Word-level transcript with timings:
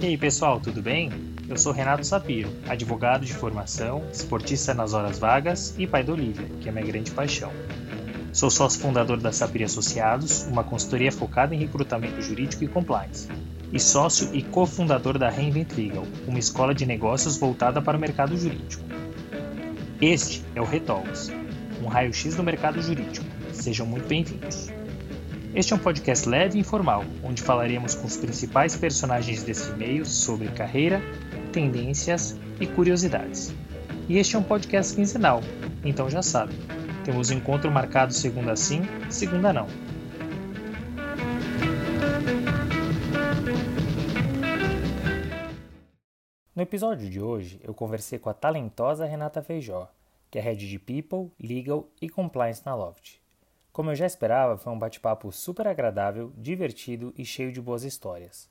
E 0.00 0.06
aí 0.06 0.16
pessoal, 0.16 0.60
tudo 0.60 0.80
bem? 0.80 1.10
Eu 1.48 1.56
sou 1.56 1.72
Renato 1.72 2.06
Sapiro, 2.06 2.48
advogado 2.68 3.26
de 3.26 3.34
formação, 3.34 4.04
esportista 4.12 4.72
nas 4.72 4.94
horas 4.94 5.18
vagas 5.18 5.74
e 5.76 5.88
pai 5.88 6.04
da 6.04 6.12
Olivia, 6.12 6.46
que 6.60 6.68
é 6.68 6.72
minha 6.72 6.86
grande 6.86 7.10
paixão. 7.10 7.50
Sou 8.32 8.48
sócio 8.48 8.80
fundador 8.80 9.16
da 9.18 9.32
Sapir 9.32 9.64
Associados, 9.64 10.44
uma 10.44 10.62
consultoria 10.62 11.10
focada 11.10 11.52
em 11.52 11.58
recrutamento 11.58 12.22
jurídico 12.22 12.62
e 12.62 12.68
compliance, 12.68 13.28
e 13.72 13.80
sócio 13.80 14.30
e 14.32 14.40
cofundador 14.40 15.18
da 15.18 15.28
Reinvent 15.28 15.72
Legal, 15.76 16.06
uma 16.28 16.38
escola 16.38 16.72
de 16.72 16.86
negócios 16.86 17.36
voltada 17.36 17.82
para 17.82 17.96
o 17.96 18.00
mercado 18.00 18.36
jurídico. 18.36 18.84
Este 20.00 20.44
é 20.54 20.60
o 20.60 20.64
Retalks, 20.64 21.32
um 21.82 21.88
raio-x 21.88 22.36
do 22.36 22.44
mercado 22.44 22.80
jurídico. 22.80 23.26
Sejam 23.52 23.84
muito 23.84 24.06
bem-vindos. 24.06 24.83
Este 25.54 25.72
é 25.72 25.76
um 25.76 25.78
podcast 25.78 26.28
leve 26.28 26.58
e 26.58 26.60
informal, 26.62 27.04
onde 27.22 27.40
falaremos 27.40 27.94
com 27.94 28.08
os 28.08 28.16
principais 28.16 28.74
personagens 28.74 29.44
desse 29.44 29.70
meio 29.74 30.04
sobre 30.04 30.48
carreira, 30.48 31.00
tendências 31.52 32.36
e 32.60 32.66
curiosidades. 32.66 33.54
E 34.08 34.18
este 34.18 34.34
é 34.34 34.38
um 34.40 34.42
podcast 34.42 34.96
quinzenal, 34.96 35.42
então 35.84 36.10
já 36.10 36.22
sabe, 36.22 36.54
temos 37.04 37.30
encontro 37.30 37.70
marcado 37.70 38.12
segunda 38.12 38.56
sim, 38.56 38.82
segunda 39.08 39.52
não. 39.52 39.68
No 46.52 46.62
episódio 46.62 47.08
de 47.08 47.20
hoje, 47.20 47.60
eu 47.62 47.72
conversei 47.72 48.18
com 48.18 48.28
a 48.28 48.34
talentosa 48.34 49.06
Renata 49.06 49.40
Feijó, 49.40 49.88
que 50.32 50.36
é 50.36 50.42
Head 50.42 50.68
de 50.68 50.80
People, 50.80 51.30
Legal 51.40 51.88
e 52.02 52.10
Compliance 52.10 52.62
na 52.66 52.74
Loft. 52.74 53.23
Como 53.74 53.90
eu 53.90 53.96
já 53.96 54.06
esperava, 54.06 54.56
foi 54.56 54.72
um 54.72 54.78
bate-papo 54.78 55.32
super 55.32 55.66
agradável, 55.66 56.32
divertido 56.36 57.12
e 57.18 57.24
cheio 57.24 57.50
de 57.50 57.60
boas 57.60 57.82
histórias. 57.82 58.48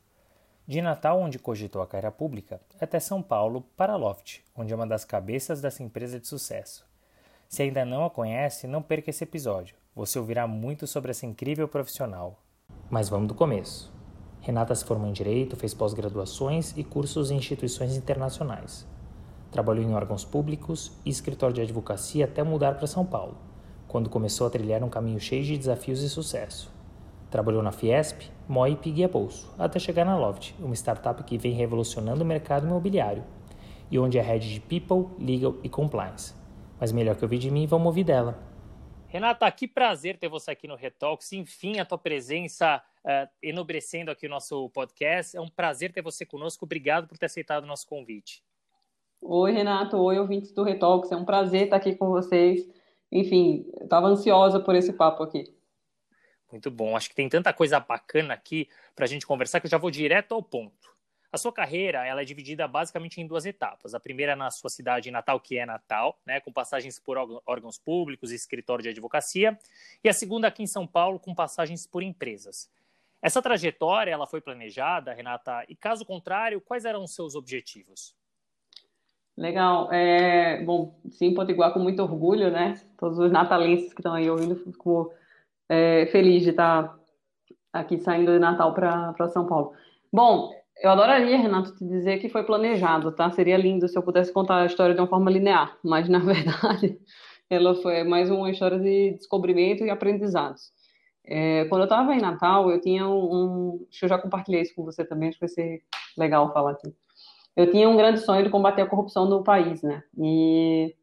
De 0.67 0.81
Natal, 0.81 1.17
onde 1.17 1.39
cogitou 1.39 1.81
a 1.81 1.87
carreira 1.87 2.11
pública, 2.11 2.59
até 2.77 2.99
São 2.99 3.21
Paulo, 3.21 3.61
para 3.77 3.93
a 3.93 3.95
Loft, 3.95 4.41
onde 4.53 4.73
é 4.73 4.75
uma 4.75 4.85
das 4.85 5.05
cabeças 5.05 5.61
dessa 5.61 5.81
empresa 5.81 6.19
de 6.19 6.27
sucesso. 6.27 6.85
Se 7.47 7.63
ainda 7.63 7.85
não 7.85 8.03
a 8.03 8.09
conhece, 8.09 8.67
não 8.67 8.81
perca 8.81 9.11
esse 9.11 9.23
episódio. 9.23 9.77
Você 9.95 10.19
ouvirá 10.19 10.45
muito 10.45 10.85
sobre 10.85 11.11
essa 11.11 11.25
incrível 11.25 11.69
profissional. 11.69 12.43
Mas 12.89 13.07
vamos 13.07 13.29
do 13.29 13.33
começo. 13.33 13.93
Renata 14.41 14.75
se 14.75 14.83
formou 14.83 15.07
em 15.07 15.13
Direito, 15.13 15.55
fez 15.55 15.73
pós-graduações 15.73 16.73
e 16.75 16.83
cursos 16.83 17.31
em 17.31 17.37
instituições 17.37 17.95
internacionais. 17.95 18.85
Trabalhou 19.53 19.85
em 19.85 19.93
órgãos 19.93 20.25
públicos 20.25 20.91
e 21.05 21.09
escritório 21.09 21.55
de 21.55 21.61
advocacia 21.61 22.25
até 22.25 22.43
mudar 22.43 22.75
para 22.75 22.87
São 22.87 23.05
Paulo 23.05 23.52
quando 23.93 24.09
começou 24.09 24.47
a 24.47 24.49
trilhar 24.49 24.83
um 24.83 24.89
caminho 24.89 25.19
cheio 25.19 25.43
de 25.43 25.55
desafios 25.55 26.01
e 26.01 26.09
sucesso. 26.09 26.73
Trabalhou 27.29 27.61
na 27.61 27.71
Fiesp, 27.71 28.23
Moi 28.49 28.75
e 28.83 28.89
Guia 28.89 29.07
Bolso, 29.07 29.53
até 29.55 29.77
chegar 29.77 30.03
na 30.03 30.17
Loft, 30.17 30.55
uma 30.57 30.73
startup 30.73 31.23
que 31.23 31.37
vem 31.37 31.53
revolucionando 31.53 32.23
o 32.23 32.25
mercado 32.25 32.65
imobiliário, 32.65 33.23
e 33.91 33.99
onde 33.99 34.17
é 34.17 34.21
head 34.23 34.51
de 34.51 34.59
People, 34.61 35.13
Legal 35.23 35.57
e 35.63 35.69
Compliance. 35.69 36.33
Mas 36.79 36.91
melhor 36.91 37.15
que 37.15 37.23
ouvir 37.23 37.37
de 37.37 37.51
mim, 37.51 37.67
vamos 37.67 37.85
ouvir 37.85 38.03
dela. 38.03 38.35
Renata, 39.09 39.51
que 39.51 39.67
prazer 39.67 40.17
ter 40.17 40.27
você 40.27 40.49
aqui 40.49 40.67
no 40.67 40.75
Retalks. 40.75 41.31
Enfim, 41.31 41.79
a 41.79 41.85
tua 41.85 41.99
presença 41.99 42.81
uh, 43.05 43.29
enobrecendo 43.43 44.09
aqui 44.09 44.25
o 44.25 44.29
nosso 44.29 44.71
podcast. 44.71 45.37
É 45.37 45.39
um 45.39 45.49
prazer 45.49 45.93
ter 45.93 46.01
você 46.01 46.25
conosco. 46.25 46.65
Obrigado 46.65 47.07
por 47.07 47.15
ter 47.15 47.27
aceitado 47.27 47.63
o 47.63 47.67
nosso 47.67 47.85
convite. 47.85 48.43
Oi, 49.21 49.51
Renato. 49.51 49.97
Oi, 49.97 50.17
ouvintes 50.17 50.51
do 50.51 50.63
Retalks. 50.63 51.11
É 51.11 51.15
um 51.15 51.23
prazer 51.23 51.65
estar 51.65 51.75
aqui 51.75 51.95
com 51.95 52.09
vocês 52.09 52.67
enfim, 53.13 53.65
estava 53.81 54.07
ansiosa 54.07 54.59
por 54.59 54.75
esse 54.75 54.91
papo 54.91 55.21
aqui. 55.21 55.55
Muito 56.51 56.69
bom. 56.71 56.97
Acho 56.97 57.09
que 57.09 57.15
tem 57.15 57.29
tanta 57.29 57.53
coisa 57.53 57.79
bacana 57.79 58.33
aqui 58.33 58.67
para 58.95 59.05
a 59.05 59.07
gente 59.07 59.25
conversar 59.25 59.59
que 59.59 59.67
eu 59.67 59.71
já 59.71 59.77
vou 59.77 59.91
direto 59.91 60.33
ao 60.33 60.41
ponto. 60.41 60.93
A 61.31 61.37
sua 61.37 61.51
carreira 61.51 62.05
ela 62.05 62.21
é 62.21 62.25
dividida 62.25 62.67
basicamente 62.67 63.19
em 63.19 63.25
duas 63.25 63.45
etapas. 63.45 63.95
A 63.95 63.99
primeira 63.99 64.35
na 64.35 64.51
sua 64.51 64.69
cidade 64.69 65.09
natal, 65.09 65.39
que 65.39 65.57
é 65.57 65.65
Natal, 65.65 66.19
né, 66.25 66.39
com 66.39 66.51
passagens 66.51 66.99
por 66.99 67.17
órgãos 67.45 67.79
públicos 67.79 68.31
e 68.31 68.35
escritório 68.35 68.83
de 68.83 68.89
advocacia, 68.89 69.57
e 70.03 70.09
a 70.09 70.13
segunda 70.13 70.47
aqui 70.47 70.61
em 70.61 70.67
São 70.67 70.85
Paulo, 70.85 71.19
com 71.19 71.33
passagens 71.33 71.87
por 71.87 72.03
empresas. 72.03 72.69
Essa 73.19 73.41
trajetória 73.41 74.11
ela 74.11 74.27
foi 74.27 74.41
planejada, 74.41 75.11
Renata, 75.11 75.65
e 75.67 75.75
caso 75.75 76.05
contrário, 76.05 76.61
quais 76.61 76.85
eram 76.85 77.03
os 77.03 77.15
seus 77.15 77.33
objetivos? 77.33 78.15
Legal. 79.37 79.91
É, 79.91 80.63
bom, 80.63 80.95
sim, 81.09 81.33
Potiguar 81.33 81.73
com 81.73 81.79
muito 81.79 82.01
orgulho, 82.01 82.51
né? 82.51 82.75
Todos 82.97 83.17
os 83.17 83.31
natalenses 83.31 83.93
que 83.93 83.99
estão 83.99 84.13
aí 84.13 84.29
ouvindo, 84.29 84.55
fico 84.55 85.11
é, 85.67 86.05
feliz 86.07 86.43
de 86.43 86.51
estar 86.51 86.95
aqui 87.71 87.97
saindo 87.99 88.31
de 88.31 88.39
Natal 88.39 88.73
para 88.73 89.29
São 89.29 89.47
Paulo. 89.47 89.73
Bom, 90.11 90.51
eu 90.81 90.91
adoraria, 90.91 91.37
Renato, 91.37 91.75
te 91.75 91.85
dizer 91.85 92.19
que 92.19 92.29
foi 92.29 92.43
planejado, 92.43 93.11
tá? 93.11 93.31
Seria 93.31 93.57
lindo 93.57 93.87
se 93.87 93.97
eu 93.97 94.03
pudesse 94.03 94.31
contar 94.31 94.61
a 94.61 94.65
história 94.67 94.93
de 94.93 95.01
uma 95.01 95.07
forma 95.07 95.31
linear, 95.31 95.77
mas 95.83 96.07
na 96.07 96.19
verdade 96.21 96.99
ela 97.49 97.75
foi 97.75 98.03
mais 98.03 98.29
uma 98.29 98.49
história 98.51 98.79
de 98.79 99.13
descobrimento 99.13 99.83
e 99.83 99.89
aprendizados. 99.89 100.71
É, 101.25 101.65
quando 101.65 101.81
eu 101.81 101.85
estava 101.85 102.13
em 102.13 102.19
Natal, 102.21 102.69
eu 102.69 102.81
tinha 102.81 103.07
um, 103.07 103.33
um. 103.33 103.87
Acho 103.89 103.99
que 103.99 104.05
eu 104.05 104.09
já 104.09 104.17
compartilhei 104.19 104.61
isso 104.61 104.75
com 104.75 104.83
você 104.83 105.05
também, 105.05 105.29
acho 105.29 105.37
que 105.39 105.45
vai 105.45 105.49
ser 105.49 105.81
legal 106.17 106.51
falar 106.53 106.71
aqui 106.71 106.93
eu 107.55 107.71
tinha 107.71 107.87
um 107.87 107.97
grande 107.97 108.19
sonho 108.19 108.43
de 108.43 108.49
combater 108.49 108.81
a 108.81 108.87
corrupção 108.87 109.29
no 109.29 109.43
país, 109.43 109.81
né? 109.81 110.03
E 110.17 110.95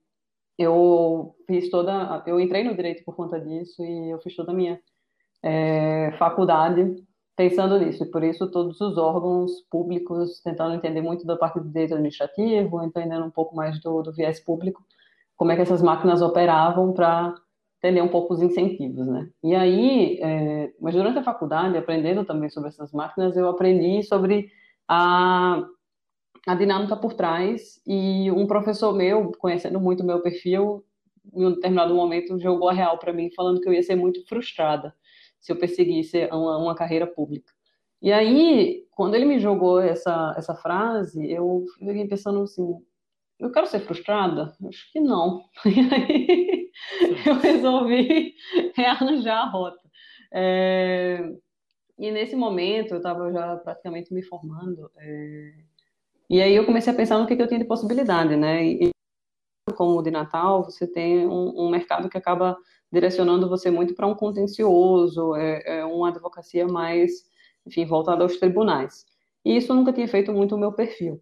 eu 0.58 1.34
fiz 1.46 1.70
toda, 1.70 2.22
eu 2.26 2.38
entrei 2.40 2.64
no 2.64 2.74
direito 2.74 3.04
por 3.04 3.14
conta 3.14 3.40
disso 3.40 3.82
e 3.84 4.10
eu 4.10 4.18
fiz 4.20 4.34
toda 4.36 4.52
a 4.52 4.54
minha 4.54 4.80
é, 5.42 6.12
faculdade 6.18 6.96
pensando 7.36 7.78
nisso. 7.78 8.04
E 8.04 8.10
por 8.10 8.22
isso 8.22 8.50
todos 8.50 8.80
os 8.80 8.98
órgãos 8.98 9.62
públicos 9.70 10.40
tentando 10.42 10.74
entender 10.74 11.00
muito 11.00 11.24
da 11.24 11.36
parte 11.36 11.60
do 11.60 11.68
direito 11.68 11.94
administrativo, 11.94 12.82
entendendo 12.82 13.24
um 13.24 13.30
pouco 13.30 13.56
mais 13.56 13.80
do, 13.80 14.02
do 14.02 14.12
viés 14.12 14.40
público, 14.40 14.84
como 15.36 15.52
é 15.52 15.56
que 15.56 15.62
essas 15.62 15.82
máquinas 15.82 16.20
operavam 16.20 16.92
para 16.92 17.34
entender 17.78 18.02
um 18.02 18.08
pouco 18.08 18.34
os 18.34 18.42
incentivos, 18.42 19.06
né? 19.06 19.30
E 19.42 19.54
aí, 19.54 20.18
é, 20.20 20.70
mas 20.78 20.94
durante 20.94 21.18
a 21.18 21.24
faculdade, 21.24 21.78
aprendendo 21.78 22.24
também 22.26 22.50
sobre 22.50 22.68
essas 22.68 22.92
máquinas, 22.92 23.34
eu 23.36 23.48
aprendi 23.48 24.02
sobre 24.02 24.50
a 24.86 25.64
a 26.46 26.54
dinâmica 26.54 26.96
por 26.96 27.14
trás 27.14 27.80
e 27.86 28.30
um 28.30 28.46
professor 28.46 28.94
meu, 28.94 29.32
conhecendo 29.38 29.80
muito 29.80 30.02
o 30.02 30.06
meu 30.06 30.20
perfil, 30.20 30.84
em 31.34 31.46
um 31.46 31.52
determinado 31.52 31.94
momento 31.94 32.38
jogou 32.38 32.68
a 32.68 32.72
real 32.72 32.98
para 32.98 33.12
mim, 33.12 33.30
falando 33.34 33.60
que 33.60 33.68
eu 33.68 33.72
ia 33.72 33.82
ser 33.82 33.96
muito 33.96 34.26
frustrada 34.26 34.94
se 35.38 35.52
eu 35.52 35.56
perseguisse 35.56 36.26
uma, 36.26 36.58
uma, 36.58 36.74
carreira 36.74 37.06
pública. 37.06 37.52
E 38.02 38.12
aí, 38.12 38.86
quando 38.90 39.14
ele 39.14 39.24
me 39.24 39.38
jogou 39.38 39.80
essa, 39.80 40.34
essa 40.36 40.54
frase, 40.54 41.30
eu 41.30 41.64
fiquei 41.78 42.06
pensando 42.06 42.42
assim, 42.42 42.76
eu 43.38 43.50
quero 43.50 43.66
ser 43.66 43.80
frustrada? 43.80 44.54
Acho 44.68 44.92
que 44.92 45.00
não. 45.00 45.42
E 45.64 45.80
aí, 45.94 46.70
eu 47.26 47.34
resolvi 47.34 48.34
rearranjar 48.74 49.46
a 49.46 49.50
rota. 49.50 49.90
É... 50.32 51.30
E 51.98 52.10
nesse 52.10 52.36
momento, 52.36 52.92
eu 52.92 52.98
estava 52.98 53.30
já 53.32 53.56
praticamente 53.56 54.12
me 54.14 54.22
formando, 54.22 54.90
é... 54.96 55.69
E 56.30 56.40
aí 56.40 56.54
eu 56.54 56.64
comecei 56.64 56.92
a 56.92 56.96
pensar 56.96 57.18
no 57.18 57.26
que, 57.26 57.34
que 57.34 57.42
eu 57.42 57.48
tinha 57.48 57.58
de 57.58 57.66
possibilidade, 57.66 58.36
né? 58.36 58.64
E 58.64 58.90
como 59.74 60.00
de 60.00 60.12
Natal, 60.12 60.62
você 60.64 60.86
tem 60.86 61.26
um, 61.26 61.66
um 61.66 61.68
mercado 61.68 62.08
que 62.08 62.16
acaba 62.16 62.56
direcionando 62.92 63.48
você 63.48 63.68
muito 63.70 63.94
para 63.94 64.06
um 64.06 64.14
contencioso, 64.14 65.34
é, 65.34 65.80
é, 65.80 65.84
uma 65.84 66.08
advocacia 66.08 66.68
mais, 66.68 67.24
enfim, 67.66 67.84
voltada 67.84 68.22
aos 68.22 68.36
tribunais. 68.36 69.04
E 69.44 69.56
isso 69.56 69.74
nunca 69.74 69.92
tinha 69.92 70.06
feito 70.06 70.32
muito 70.32 70.54
o 70.54 70.58
meu 70.58 70.72
perfil. 70.72 71.20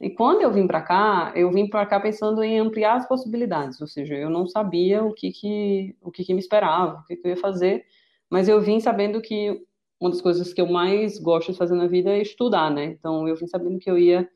E 0.00 0.08
quando 0.10 0.42
eu 0.42 0.52
vim 0.52 0.66
para 0.66 0.80
cá, 0.80 1.32
eu 1.36 1.50
vim 1.50 1.68
para 1.68 1.84
cá 1.84 2.00
pensando 2.00 2.42
em 2.42 2.58
ampliar 2.58 2.96
as 2.96 3.08
possibilidades, 3.08 3.80
ou 3.80 3.86
seja, 3.86 4.14
eu 4.14 4.30
não 4.30 4.46
sabia 4.46 5.04
o 5.04 5.12
que 5.12 5.30
que, 5.32 5.96
o 6.00 6.10
que, 6.10 6.24
que 6.24 6.32
me 6.32 6.40
esperava, 6.40 7.00
o 7.00 7.04
que, 7.04 7.16
que 7.16 7.26
eu 7.26 7.30
ia 7.32 7.36
fazer, 7.36 7.84
mas 8.30 8.48
eu 8.48 8.60
vim 8.60 8.80
sabendo 8.80 9.20
que 9.20 9.60
uma 10.00 10.10
das 10.10 10.20
coisas 10.20 10.52
que 10.54 10.60
eu 10.60 10.66
mais 10.68 11.18
gosto 11.18 11.52
de 11.52 11.58
fazer 11.58 11.74
na 11.74 11.86
vida 11.86 12.10
é 12.10 12.22
estudar, 12.22 12.70
né? 12.70 12.84
Então 12.86 13.26
eu 13.28 13.36
vim 13.36 13.46
sabendo 13.48 13.78
que 13.78 13.90
eu 13.90 13.98
ia 13.98 14.28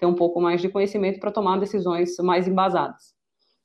ter 0.00 0.06
um 0.06 0.14
pouco 0.14 0.40
mais 0.40 0.60
de 0.62 0.68
conhecimento 0.70 1.20
para 1.20 1.30
tomar 1.30 1.60
decisões 1.60 2.16
mais 2.18 2.48
embasadas. 2.48 3.14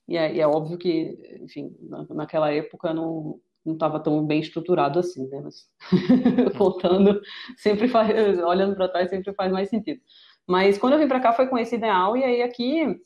E 0.08 0.18
é, 0.18 0.36
e 0.36 0.40
é 0.42 0.48
óbvio 0.48 0.78
que, 0.78 1.18
enfim, 1.42 1.76
na, 1.82 2.06
naquela 2.10 2.52
época 2.52 2.94
não 2.94 3.40
não 3.66 3.74
estava 3.74 4.00
tão 4.00 4.24
bem 4.24 4.42
estruturado 4.42 5.00
assim, 5.00 5.28
né? 5.28 5.42
Mas 5.42 5.68
voltando, 6.56 7.20
sempre 7.58 7.88
faz, 7.88 8.38
olhando 8.38 8.76
para 8.76 8.88
trás 8.88 9.10
sempre 9.10 9.34
faz 9.34 9.52
mais 9.52 9.70
sentido. 9.70 10.00
Mas 10.46 10.78
quando 10.78 10.94
eu 10.94 11.00
vim 11.00 11.08
para 11.08 11.20
cá 11.20 11.34
foi 11.34 11.48
com 11.48 11.58
esse 11.58 11.76
ideal 11.76 12.16
e 12.16 12.24
aí 12.24 12.44
aqui 12.44 13.02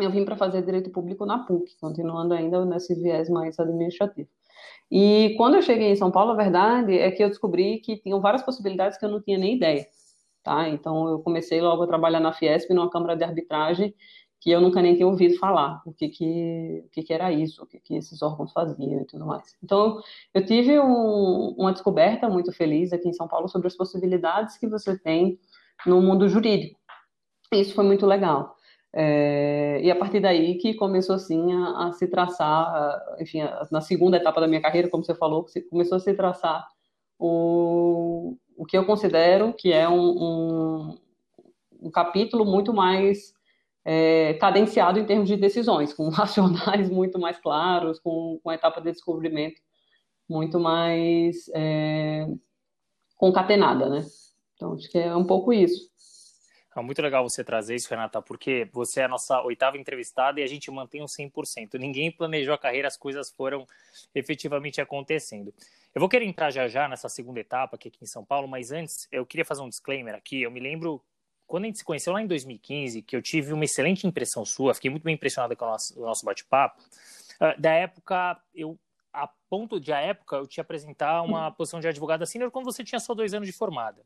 eu 0.00 0.10
vim 0.10 0.24
para 0.24 0.36
fazer 0.36 0.62
direito 0.62 0.90
público 0.90 1.24
na 1.24 1.44
PUC, 1.44 1.76
continuando 1.80 2.34
ainda 2.34 2.64
nesse 2.64 2.92
viés 3.00 3.30
mais 3.30 3.56
administrativo. 3.60 4.28
E 4.90 5.34
quando 5.36 5.54
eu 5.54 5.62
cheguei 5.62 5.92
em 5.92 5.96
São 5.96 6.10
Paulo, 6.10 6.32
a 6.32 6.36
verdade 6.36 6.98
é 6.98 7.08
que 7.12 7.22
eu 7.22 7.28
descobri 7.28 7.78
que 7.78 7.96
tinham 7.98 8.20
várias 8.20 8.42
possibilidades 8.42 8.98
que 8.98 9.04
eu 9.04 9.10
não 9.10 9.22
tinha 9.22 9.38
nem 9.38 9.54
ideia 9.54 9.86
tá? 10.42 10.68
Então 10.68 11.08
eu 11.08 11.20
comecei 11.20 11.60
logo 11.60 11.82
a 11.82 11.86
trabalhar 11.86 12.20
na 12.20 12.32
Fiesp, 12.32 12.70
numa 12.72 12.90
câmara 12.90 13.16
de 13.16 13.24
arbitragem, 13.24 13.94
que 14.40 14.50
eu 14.50 14.60
nunca 14.60 14.80
nem 14.80 14.94
tinha 14.94 15.06
ouvido 15.06 15.36
falar, 15.38 15.82
o 15.84 15.92
que 15.92 16.08
que, 16.08 16.82
o 16.86 16.88
que, 16.90 17.02
que 17.02 17.12
era 17.12 17.30
isso, 17.30 17.62
o 17.62 17.66
que, 17.66 17.78
que 17.78 17.94
esses 17.94 18.22
órgãos 18.22 18.52
faziam 18.52 19.02
e 19.02 19.04
tudo 19.04 19.26
mais. 19.26 19.54
Então, 19.62 20.00
eu 20.32 20.44
tive 20.44 20.80
um, 20.80 21.54
uma 21.58 21.72
descoberta 21.72 22.28
muito 22.28 22.50
feliz 22.50 22.92
aqui 22.92 23.08
em 23.08 23.12
São 23.12 23.28
Paulo 23.28 23.48
sobre 23.48 23.68
as 23.68 23.76
possibilidades 23.76 24.56
que 24.56 24.66
você 24.66 24.98
tem 24.98 25.38
no 25.86 26.00
mundo 26.00 26.26
jurídico. 26.26 26.80
Isso 27.52 27.74
foi 27.74 27.84
muito 27.84 28.06
legal. 28.06 28.56
É, 28.92 29.80
e 29.82 29.90
a 29.90 29.96
partir 29.96 30.20
daí 30.20 30.56
que 30.56 30.74
começou 30.74 31.14
assim 31.14 31.52
a, 31.52 31.88
a 31.88 31.92
se 31.92 32.08
traçar, 32.08 32.98
enfim, 33.20 33.40
a, 33.42 33.68
na 33.70 33.80
segunda 33.80 34.16
etapa 34.16 34.40
da 34.40 34.48
minha 34.48 34.62
carreira, 34.62 34.88
como 34.88 35.04
você 35.04 35.14
falou, 35.14 35.46
começou 35.70 35.96
a 35.96 36.00
se 36.00 36.14
traçar 36.14 36.66
o, 37.18 38.36
o 38.60 38.66
que 38.66 38.76
eu 38.76 38.84
considero 38.84 39.54
que 39.54 39.72
é 39.72 39.88
um, 39.88 40.10
um, 40.22 40.98
um 41.80 41.90
capítulo 41.90 42.44
muito 42.44 42.74
mais 42.74 43.32
é, 43.82 44.34
cadenciado 44.34 44.98
em 44.98 45.06
termos 45.06 45.30
de 45.30 45.36
decisões, 45.38 45.94
com 45.94 46.10
racionais 46.12 46.90
muito 46.90 47.18
mais 47.18 47.38
claros, 47.38 47.98
com, 47.98 48.38
com 48.42 48.50
a 48.50 48.54
etapa 48.54 48.82
de 48.82 48.92
descobrimento 48.92 49.58
muito 50.28 50.60
mais 50.60 51.48
é, 51.54 52.28
concatenada, 53.16 53.88
né? 53.88 54.04
Então, 54.54 54.74
acho 54.74 54.90
que 54.90 54.98
é 54.98 55.16
um 55.16 55.24
pouco 55.24 55.54
isso. 55.54 55.89
É 56.76 56.80
muito 56.80 57.02
legal 57.02 57.28
você 57.28 57.42
trazer 57.42 57.74
isso, 57.74 57.90
Renata, 57.90 58.22
porque 58.22 58.68
você 58.72 59.00
é 59.00 59.04
a 59.04 59.08
nossa 59.08 59.42
oitava 59.42 59.76
entrevistada 59.76 60.40
e 60.40 60.42
a 60.42 60.46
gente 60.46 60.70
mantém 60.70 61.02
um 61.02 61.06
100%. 61.06 61.78
Ninguém 61.78 62.12
planejou 62.12 62.54
a 62.54 62.58
carreira, 62.58 62.86
as 62.86 62.96
coisas 62.96 63.30
foram 63.32 63.66
efetivamente 64.14 64.80
acontecendo. 64.80 65.52
Eu 65.92 66.00
vou 66.00 66.08
querer 66.08 66.26
entrar 66.26 66.50
já 66.50 66.68
já 66.68 66.86
nessa 66.88 67.08
segunda 67.08 67.40
etapa 67.40 67.74
aqui, 67.74 67.88
aqui 67.88 67.98
em 68.02 68.06
São 68.06 68.24
Paulo, 68.24 68.46
mas 68.46 68.70
antes 68.70 69.08
eu 69.10 69.26
queria 69.26 69.44
fazer 69.44 69.62
um 69.62 69.68
disclaimer 69.68 70.14
aqui. 70.14 70.42
Eu 70.42 70.50
me 70.50 70.60
lembro 70.60 71.02
quando 71.44 71.64
a 71.64 71.66
gente 71.66 71.78
se 71.78 71.84
conheceu 71.84 72.12
lá 72.12 72.22
em 72.22 72.28
2015, 72.28 73.02
que 73.02 73.16
eu 73.16 73.20
tive 73.20 73.52
uma 73.52 73.64
excelente 73.64 74.06
impressão 74.06 74.44
sua, 74.46 74.72
fiquei 74.72 74.88
muito 74.88 75.02
bem 75.02 75.14
impressionada 75.14 75.56
com 75.56 75.64
o 75.64 75.68
nosso, 75.68 76.00
nosso 76.00 76.24
bate-papo. 76.24 76.80
Uh, 77.40 77.60
da 77.60 77.72
época, 77.72 78.40
eu 78.54 78.78
a 79.12 79.28
ponto 79.48 79.80
de 79.80 79.92
a 79.92 79.98
época 79.98 80.36
eu 80.36 80.46
te 80.46 80.60
apresentar 80.60 81.22
uma 81.22 81.50
posição 81.50 81.80
de 81.80 81.88
advogada 81.88 82.24
sênior 82.24 82.52
quando 82.52 82.64
você 82.64 82.84
tinha 82.84 83.00
só 83.00 83.12
dois 83.12 83.34
anos 83.34 83.48
de 83.48 83.52
formada. 83.52 84.00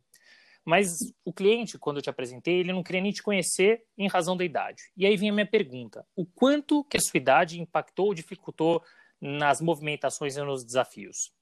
Mas 0.64 1.12
o 1.25 1.32
cliente, 1.32 1.78
quando 1.78 1.99
eu 1.99 2.02
te 2.02 2.08
apresentei, 2.08 2.61
ele 2.61 2.72
não 2.72 2.82
queria 2.82 3.02
nem 3.02 3.12
te 3.12 3.22
conhecer 3.22 3.82
em 3.99 4.08
razão 4.08 4.37
da 4.37 4.44
idade. 4.44 4.82
E 4.96 5.05
aí 5.05 5.16
vinha 5.16 5.31
a 5.31 5.34
minha 5.34 5.46
pergunta: 5.46 6.06
o 6.16 6.25
quanto 6.25 6.82
que 6.84 6.96
a 6.96 7.00
sua 7.00 7.19
idade 7.19 7.61
impactou 7.61 8.06
ou 8.06 8.14
dificultou 8.14 8.82
nas 9.20 9.61
movimentações 9.61 10.37
e 10.37 10.43
nos 10.43 10.64
desafios? 10.64 11.32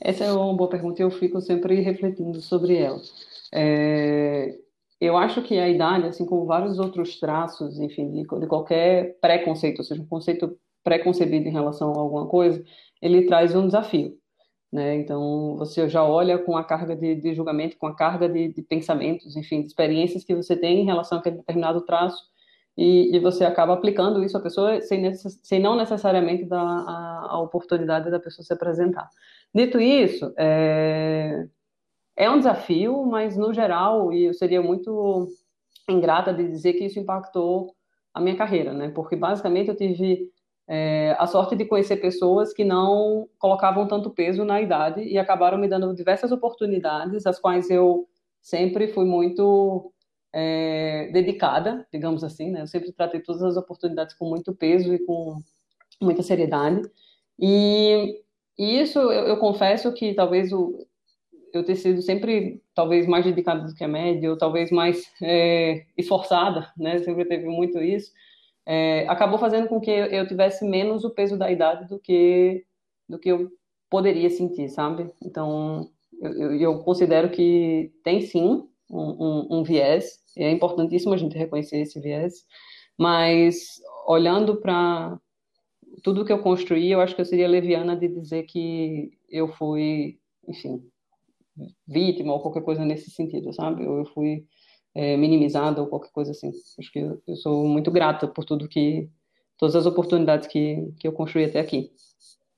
Essa 0.00 0.24
é 0.24 0.32
uma 0.32 0.54
boa 0.54 0.70
pergunta 0.70 1.02
e 1.02 1.04
eu 1.04 1.10
fico 1.10 1.40
sempre 1.42 1.80
refletindo 1.80 2.40
sobre 2.40 2.76
ela. 2.76 3.00
É, 3.52 4.56
eu 4.98 5.16
acho 5.16 5.42
que 5.42 5.58
a 5.58 5.68
idade, 5.68 6.06
assim 6.06 6.24
como 6.24 6.46
vários 6.46 6.78
outros 6.78 7.20
traços, 7.20 7.78
enfim, 7.78 8.10
de, 8.10 8.22
de 8.22 8.46
qualquer 8.46 9.18
preconceito, 9.20 9.80
ou 9.80 9.84
seja, 9.84 10.00
um 10.00 10.06
conceito 10.06 10.58
preconcebido 10.82 11.46
em 11.46 11.52
relação 11.52 11.92
a 11.92 11.98
alguma 11.98 12.26
coisa, 12.26 12.64
ele 13.02 13.26
traz 13.26 13.54
um 13.54 13.66
desafio. 13.66 14.19
Né? 14.72 14.96
Então, 14.96 15.56
você 15.56 15.88
já 15.88 16.04
olha 16.04 16.38
com 16.38 16.56
a 16.56 16.62
carga 16.64 16.94
de, 16.94 17.16
de 17.16 17.34
julgamento, 17.34 17.76
com 17.76 17.86
a 17.86 17.94
carga 17.94 18.28
de, 18.28 18.52
de, 18.52 18.62
pensamentos, 18.62 19.36
enfim, 19.36 19.62
de 19.62 19.66
experiências 19.66 20.24
que 20.24 20.34
você 20.34 20.56
tem 20.56 20.80
em 20.80 20.84
relação 20.84 21.18
a 21.18 21.20
aquele 21.20 21.38
determinado 21.38 21.80
traço, 21.82 22.22
e, 22.76 23.14
e 23.14 23.18
você 23.18 23.44
acaba 23.44 23.74
aplicando 23.74 24.22
isso 24.24 24.36
à 24.36 24.40
pessoa 24.40 24.80
sem, 24.80 25.02
necess, 25.02 25.40
sem 25.42 25.60
não 25.60 25.76
necessariamente 25.76 26.44
dar 26.44 26.62
a, 26.62 27.26
a, 27.30 27.40
oportunidade 27.40 28.10
da 28.10 28.20
pessoa 28.20 28.44
se 28.44 28.52
apresentar. 28.52 29.08
Dito 29.52 29.80
isso, 29.80 30.32
é, 30.38 31.46
é 32.16 32.30
um 32.30 32.38
desafio, 32.38 33.04
mas 33.04 33.36
no 33.36 33.52
geral, 33.52 34.12
e 34.12 34.24
eu 34.24 34.34
seria 34.34 34.62
muito 34.62 35.28
ingrata 35.88 36.32
de 36.32 36.46
dizer 36.46 36.74
que 36.74 36.84
isso 36.84 37.00
impactou 37.00 37.74
a 38.14 38.20
minha 38.20 38.36
carreira, 38.36 38.72
né? 38.72 38.88
Porque 38.90 39.16
basicamente 39.16 39.68
eu 39.68 39.76
tive 39.76 40.30
é, 40.72 41.16
a 41.18 41.26
sorte 41.26 41.56
de 41.56 41.64
conhecer 41.64 41.96
pessoas 41.96 42.52
que 42.52 42.62
não 42.62 43.28
colocavam 43.40 43.88
tanto 43.88 44.08
peso 44.08 44.44
na 44.44 44.62
idade 44.62 45.02
e 45.02 45.18
acabaram 45.18 45.58
me 45.58 45.66
dando 45.66 45.92
diversas 45.92 46.30
oportunidades, 46.30 47.26
as 47.26 47.40
quais 47.40 47.68
eu 47.68 48.08
sempre 48.40 48.86
fui 48.86 49.04
muito 49.04 49.92
é, 50.32 51.10
dedicada, 51.12 51.84
digamos 51.92 52.22
assim, 52.22 52.52
né? 52.52 52.60
Eu 52.62 52.68
sempre 52.68 52.92
tratei 52.92 53.20
todas 53.20 53.42
as 53.42 53.56
oportunidades 53.56 54.14
com 54.14 54.28
muito 54.28 54.54
peso 54.54 54.94
e 54.94 55.00
com 55.00 55.40
muita 56.00 56.22
seriedade. 56.22 56.82
E, 57.36 58.22
e 58.56 58.80
isso 58.80 59.00
eu, 59.00 59.26
eu, 59.26 59.36
confesso 59.38 59.92
que 59.92 60.14
talvez 60.14 60.52
o, 60.52 60.86
eu 61.52 61.64
ter 61.64 61.74
sido 61.74 62.00
sempre 62.00 62.62
talvez 62.76 63.08
mais 63.08 63.24
dedicada 63.24 63.66
do 63.66 63.74
que 63.74 63.82
a 63.82 63.88
média, 63.88 64.30
ou 64.30 64.38
talvez 64.38 64.70
mais 64.70 65.10
é, 65.20 65.84
esforçada, 65.98 66.70
né? 66.78 67.00
Sempre 67.00 67.24
teve 67.24 67.46
muito 67.48 67.80
isso 67.80 68.12
é, 68.66 69.06
acabou 69.08 69.38
fazendo 69.38 69.68
com 69.68 69.80
que 69.80 69.90
eu 69.90 70.26
tivesse 70.26 70.64
menos 70.64 71.04
o 71.04 71.10
peso 71.10 71.36
da 71.36 71.50
idade 71.50 71.88
do 71.88 71.98
que 71.98 72.64
do 73.08 73.18
que 73.18 73.28
eu 73.30 73.50
poderia 73.90 74.30
sentir, 74.30 74.68
sabe? 74.68 75.10
Então, 75.20 75.90
eu, 76.20 76.54
eu 76.54 76.78
considero 76.84 77.30
que 77.30 77.92
tem 78.04 78.20
sim 78.20 78.64
um, 78.88 79.00
um, 79.00 79.58
um 79.58 79.62
viés, 79.64 80.20
é 80.36 80.50
importantíssimo 80.50 81.12
a 81.12 81.16
gente 81.16 81.36
reconhecer 81.36 81.78
esse 81.78 81.98
viés, 82.00 82.44
mas 82.96 83.80
olhando 84.06 84.60
para 84.60 85.18
tudo 86.02 86.24
que 86.24 86.32
eu 86.32 86.40
construí, 86.40 86.90
eu 86.92 87.00
acho 87.00 87.14
que 87.14 87.20
eu 87.20 87.24
seria 87.26 87.48
leviana 87.48 87.96
de 87.96 88.08
dizer 88.08 88.44
que 88.44 89.10
eu 89.28 89.48
fui, 89.48 90.18
enfim, 90.46 90.82
vítima 91.86 92.32
ou 92.32 92.40
qualquer 92.40 92.62
coisa 92.62 92.84
nesse 92.84 93.10
sentido, 93.10 93.52
sabe? 93.52 93.84
Eu 93.84 94.04
fui 94.06 94.46
é, 94.94 95.16
minimizada 95.16 95.80
ou 95.80 95.86
qualquer 95.86 96.10
coisa 96.10 96.32
assim. 96.32 96.50
Acho 96.78 96.92
que 96.92 96.98
eu, 96.98 97.36
sou 97.36 97.66
muito 97.66 97.90
grata 97.90 98.26
por 98.26 98.44
tudo 98.44 98.68
que, 98.68 99.08
todas 99.56 99.76
as 99.76 99.86
oportunidades 99.86 100.46
que, 100.46 100.92
que 100.98 101.06
eu 101.06 101.12
construí 101.12 101.44
até 101.44 101.60
aqui. 101.60 101.92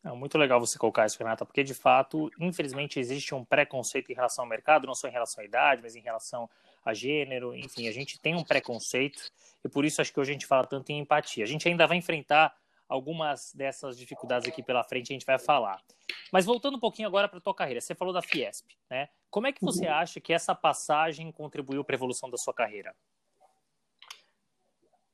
É 0.04 0.10
muito 0.12 0.36
legal 0.36 0.58
você 0.58 0.76
colocar 0.78 1.06
isso, 1.06 1.16
Renata, 1.18 1.46
porque 1.46 1.62
de 1.62 1.74
fato, 1.74 2.28
infelizmente, 2.40 2.98
existe 2.98 3.34
um 3.34 3.44
preconceito 3.44 4.10
em 4.10 4.14
relação 4.14 4.44
ao 4.44 4.48
mercado, 4.48 4.86
não 4.86 4.94
só 4.94 5.06
em 5.06 5.12
relação 5.12 5.42
à 5.42 5.46
idade, 5.46 5.80
mas 5.80 5.94
em 5.94 6.00
relação 6.00 6.50
a 6.84 6.92
gênero, 6.92 7.54
enfim, 7.54 7.86
a 7.86 7.92
gente 7.92 8.20
tem 8.20 8.34
um 8.34 8.42
preconceito 8.42 9.22
e 9.64 9.68
por 9.68 9.84
isso 9.84 10.00
acho 10.00 10.12
que 10.12 10.18
hoje 10.18 10.30
a 10.30 10.32
gente 10.32 10.46
fala 10.46 10.66
tanto 10.66 10.90
em 10.90 10.98
empatia. 10.98 11.44
A 11.44 11.46
gente 11.46 11.68
ainda 11.68 11.86
vai 11.86 11.96
enfrentar 11.96 12.52
algumas 12.92 13.52
dessas 13.54 13.96
dificuldades 13.96 14.46
aqui 14.48 14.62
pela 14.62 14.84
frente, 14.84 15.10
a 15.10 15.14
gente 15.14 15.26
vai 15.26 15.38
falar. 15.38 15.80
Mas 16.30 16.44
voltando 16.44 16.76
um 16.76 16.80
pouquinho 16.80 17.08
agora 17.08 17.26
para 17.26 17.38
a 17.38 17.40
tua 17.40 17.54
carreira, 17.54 17.80
você 17.80 17.94
falou 17.94 18.12
da 18.12 18.20
Fiesp, 18.20 18.66
né? 18.90 19.08
Como 19.30 19.46
é 19.46 19.52
que 19.52 19.64
você 19.64 19.86
uhum. 19.86 19.94
acha 19.94 20.20
que 20.20 20.32
essa 20.32 20.54
passagem 20.54 21.32
contribuiu 21.32 21.82
para 21.82 21.94
a 21.94 21.98
evolução 21.98 22.28
da 22.28 22.36
sua 22.36 22.52
carreira? 22.52 22.94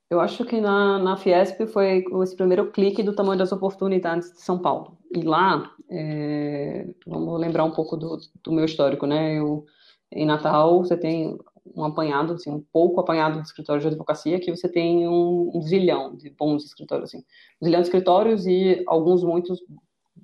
Eu 0.09 0.19
acho 0.19 0.43
que 0.43 0.59
na, 0.59 0.99
na 0.99 1.15
Fiesp 1.15 1.67
foi 1.67 2.03
esse 2.23 2.35
primeiro 2.35 2.71
clique 2.71 3.01
do 3.01 3.15
tamanho 3.15 3.39
das 3.39 3.51
oportunidades 3.51 4.33
de 4.33 4.41
São 4.41 4.59
Paulo. 4.59 4.97
E 5.15 5.21
lá, 5.21 5.71
é, 5.89 6.87
vamos 7.07 7.39
lembrar 7.39 7.63
um 7.63 7.71
pouco 7.71 7.95
do, 7.95 8.17
do 8.43 8.51
meu 8.51 8.65
histórico, 8.65 9.05
né? 9.05 9.39
Eu, 9.39 9.65
em 10.11 10.25
Natal, 10.25 10.79
você 10.79 10.97
tem 10.97 11.37
um 11.75 11.83
apanhado, 11.83 12.33
assim, 12.33 12.51
um 12.51 12.63
pouco 12.71 12.99
apanhado 12.99 13.41
de 13.41 13.47
escritórios 13.47 13.83
de 13.83 13.89
advocacia, 13.89 14.39
que 14.39 14.51
você 14.51 14.69
tem 14.69 15.07
um, 15.07 15.51
um 15.53 15.61
zilhão 15.61 16.15
de 16.15 16.29
bons 16.29 16.65
escritórios, 16.65 17.09
assim. 17.09 17.23
Um 17.61 17.65
zilhão 17.65 17.81
de 17.81 17.87
escritórios 17.87 18.45
e 18.47 18.83
alguns 18.87 19.23
muitos 19.23 19.59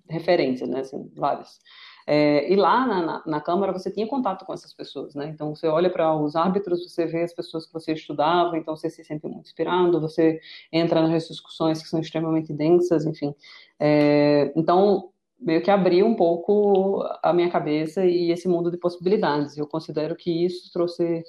referências, 0.10 0.70
né, 0.70 0.82
assim, 0.82 1.10
vários. 1.16 1.60
É, 2.08 2.52
e 2.52 2.56
lá 2.56 2.86
na, 2.86 3.02
na, 3.02 3.24
na, 3.26 3.42
Câmara 3.42 3.74
você 3.74 3.90
tinha 3.92 4.06
contato 4.08 4.46
com 4.46 4.54
essas 4.54 4.72
pessoas, 4.72 5.16
né? 5.16 5.28
Então 5.30 5.56
você 5.56 5.68
olha 5.68 5.90
para 5.90 6.16
os 6.16 6.36
árbitros, 6.36 6.84
você 6.88 7.08
vê 7.08 7.24
as 7.24 7.34
pessoas 7.34 7.66
que 7.66 7.74
você 7.74 7.94
estudava, 7.94 8.56
então 8.58 8.76
você 8.76 8.92
se 8.92 9.04
sente 9.04 9.26
muito 9.26 9.48
inspirado, 9.48 10.00
você 10.00 10.40
entra 10.72 11.02
nas 11.08 11.28
discussões 11.28 11.82
que 11.82 11.90
são 11.90 12.00
extremamente 12.00 12.54
densas, 12.54 13.06
enfim. 13.06 13.34
É, 13.80 14.54
então 14.56 15.10
meio 15.40 15.62
que 15.62 15.72
abriu 15.72 16.06
um 16.06 16.16
pouco 16.16 17.04
a 17.22 17.34
minha 17.34 17.50
cabeça 17.50 18.06
e 18.06 18.32
esse 18.32 18.48
mundo 18.48 18.72
de 18.72 18.78
possibilidades. 18.78 19.58
Eu 19.58 19.68
considero 19.68 20.16
que 20.16 20.46
isso 20.46 20.72
trouxe 20.72 21.24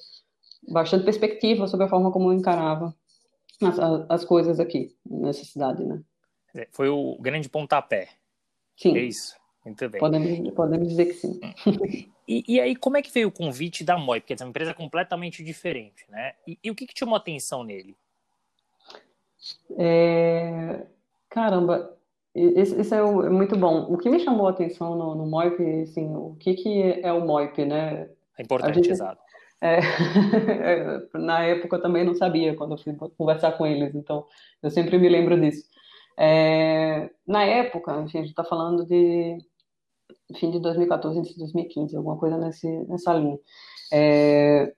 bastante 0.68 1.04
perspectiva 1.04 1.66
sobre 1.66 1.86
a 1.86 1.88
forma 1.88 2.10
como 2.10 2.30
eu 2.30 2.36
encarava 2.36 2.94
as, 3.62 3.78
as 4.08 4.24
coisas 4.24 4.60
aqui 4.60 4.94
nessa 5.04 5.44
cidade, 5.44 5.84
né? 5.84 6.00
É, 6.54 6.68
foi 6.72 6.88
o 6.88 7.16
grande 7.20 7.48
pontapé. 7.48 8.08
Sim. 8.76 8.96
É 8.96 9.02
isso. 9.02 9.36
Muito 9.64 9.88
bem. 9.88 9.98
Podemos, 9.98 10.54
podemos 10.54 10.88
dizer 10.88 11.06
que 11.06 11.14
sim. 11.14 11.40
E, 12.28 12.42
e, 12.48 12.60
aí, 12.60 12.74
como 12.74 12.96
é 12.96 13.02
que 13.02 13.12
veio 13.12 13.28
o 13.28 13.32
convite 13.32 13.84
da 13.84 13.96
MOI? 13.96 14.20
Porque 14.20 14.32
é 14.32 14.36
uma 14.40 14.50
empresa 14.50 14.74
completamente 14.74 15.44
diferente, 15.44 16.04
né? 16.08 16.34
E, 16.44 16.58
e 16.60 16.70
o 16.72 16.74
que, 16.74 16.84
que 16.84 16.98
chamou 16.98 17.14
a 17.14 17.18
atenção 17.18 17.62
nele? 17.62 17.96
É... 19.78 20.86
Caramba, 21.28 21.95
isso 22.36 22.94
é, 22.94 22.98
é 22.98 23.30
muito 23.30 23.56
bom. 23.56 23.86
O 23.90 23.96
que 23.96 24.10
me 24.10 24.20
chamou 24.20 24.46
a 24.46 24.50
atenção 24.50 24.94
no, 24.94 25.14
no 25.14 25.26
MOIP, 25.26 25.82
assim, 25.82 26.14
o 26.14 26.36
que, 26.38 26.54
que 26.54 27.00
é 27.02 27.12
o 27.12 27.26
MOIP, 27.26 27.64
né? 27.64 28.10
É 28.38 28.42
importante, 28.42 28.76
gente, 28.76 28.90
exato. 28.90 29.20
É, 29.58 31.00
na 31.14 31.42
época 31.42 31.76
eu 31.76 31.82
também 31.82 32.04
não 32.04 32.14
sabia 32.14 32.54
quando 32.54 32.72
eu 32.72 32.78
fui 32.78 32.94
conversar 33.16 33.52
com 33.52 33.66
eles, 33.66 33.94
então 33.94 34.26
eu 34.62 34.70
sempre 34.70 34.98
me 34.98 35.08
lembro 35.08 35.40
disso. 35.40 35.64
É, 36.18 37.08
na 37.26 37.42
época, 37.42 37.98
enfim, 38.02 38.18
a 38.18 38.20
gente 38.20 38.30
está 38.30 38.44
falando 38.44 38.84
de 38.84 39.38
fim 40.38 40.50
de 40.50 40.60
2014, 40.60 41.16
início 41.16 41.34
de 41.34 41.40
2015, 41.40 41.96
alguma 41.96 42.18
coisa 42.18 42.36
nesse, 42.36 42.68
nessa 42.86 43.14
linha. 43.14 43.38
É, 43.90 44.74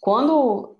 quando 0.00 0.76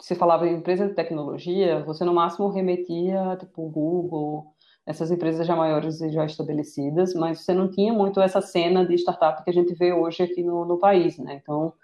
se 0.00 0.14
falava 0.14 0.46
em 0.46 0.54
empresa 0.54 0.88
de 0.88 0.94
tecnologia, 0.94 1.84
você 1.84 2.04
no 2.04 2.14
máximo 2.14 2.48
remetia, 2.48 3.36
tipo, 3.38 3.68
Google, 3.68 4.54
essas 4.86 5.10
empresas 5.10 5.46
já 5.46 5.56
maiores 5.56 6.00
e 6.00 6.10
já 6.10 6.24
estabelecidas, 6.24 7.12
mas 7.12 7.40
você 7.40 7.52
não 7.52 7.68
tinha 7.68 7.92
muito 7.92 8.20
essa 8.20 8.40
cena 8.40 8.86
de 8.86 8.94
startup 8.94 9.42
que 9.42 9.50
a 9.50 9.52
gente 9.52 9.74
vê 9.74 9.92
hoje 9.92 10.22
aqui 10.22 10.44
no, 10.44 10.64
no 10.64 10.78
país, 10.78 11.18
né? 11.18 11.40
Então, 11.42 11.74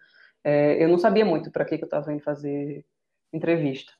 é, 0.44 0.82
eu 0.82 0.88
não 0.88 0.98
sabia 0.98 1.24
muito 1.24 1.50
para 1.50 1.64
que, 1.64 1.76
que 1.76 1.82
eu 1.82 1.86
estava 1.86 2.12
indo 2.12 2.22
fazer 2.22 2.84
entrevista. 3.32 3.92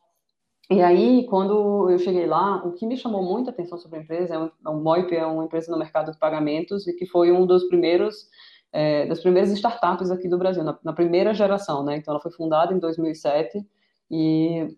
E 0.71 0.81
aí, 0.81 1.27
quando 1.27 1.91
eu 1.91 1.99
cheguei 1.99 2.27
lá, 2.27 2.65
o 2.65 2.73
que 2.73 2.87
me 2.87 2.97
chamou 2.97 3.23
muita 3.23 3.51
atenção 3.51 3.77
sobre 3.77 3.99
a 3.99 4.03
empresa, 4.03 4.35
é 4.35 4.39
um, 4.39 4.51
o 4.67 4.81
Moip 4.81 5.15
é 5.15 5.27
uma 5.27 5.45
empresa 5.45 5.71
no 5.73 5.79
mercado 5.79 6.13
de 6.13 6.19
pagamentos 6.19 6.87
e 6.87 6.95
que 6.95 7.05
foi 7.05 7.33
um 7.33 7.45
dos 7.45 7.65
primeiros, 7.65 8.29
é, 8.73 9.05
das 9.07 9.21
primeiras 9.21 9.51
startups 9.51 10.13
aqui 10.13 10.29
do 10.29 10.39
Brasil, 10.39 10.63
na, 10.63 10.79
na 10.85 10.93
primeira 10.93 11.35
geração, 11.35 11.85
né? 11.85 11.97
Então, 11.97 12.13
ela 12.13 12.23
foi 12.23 12.31
fundada 12.31 12.73
em 12.73 12.79
2007 12.79 13.67
e 14.11 14.69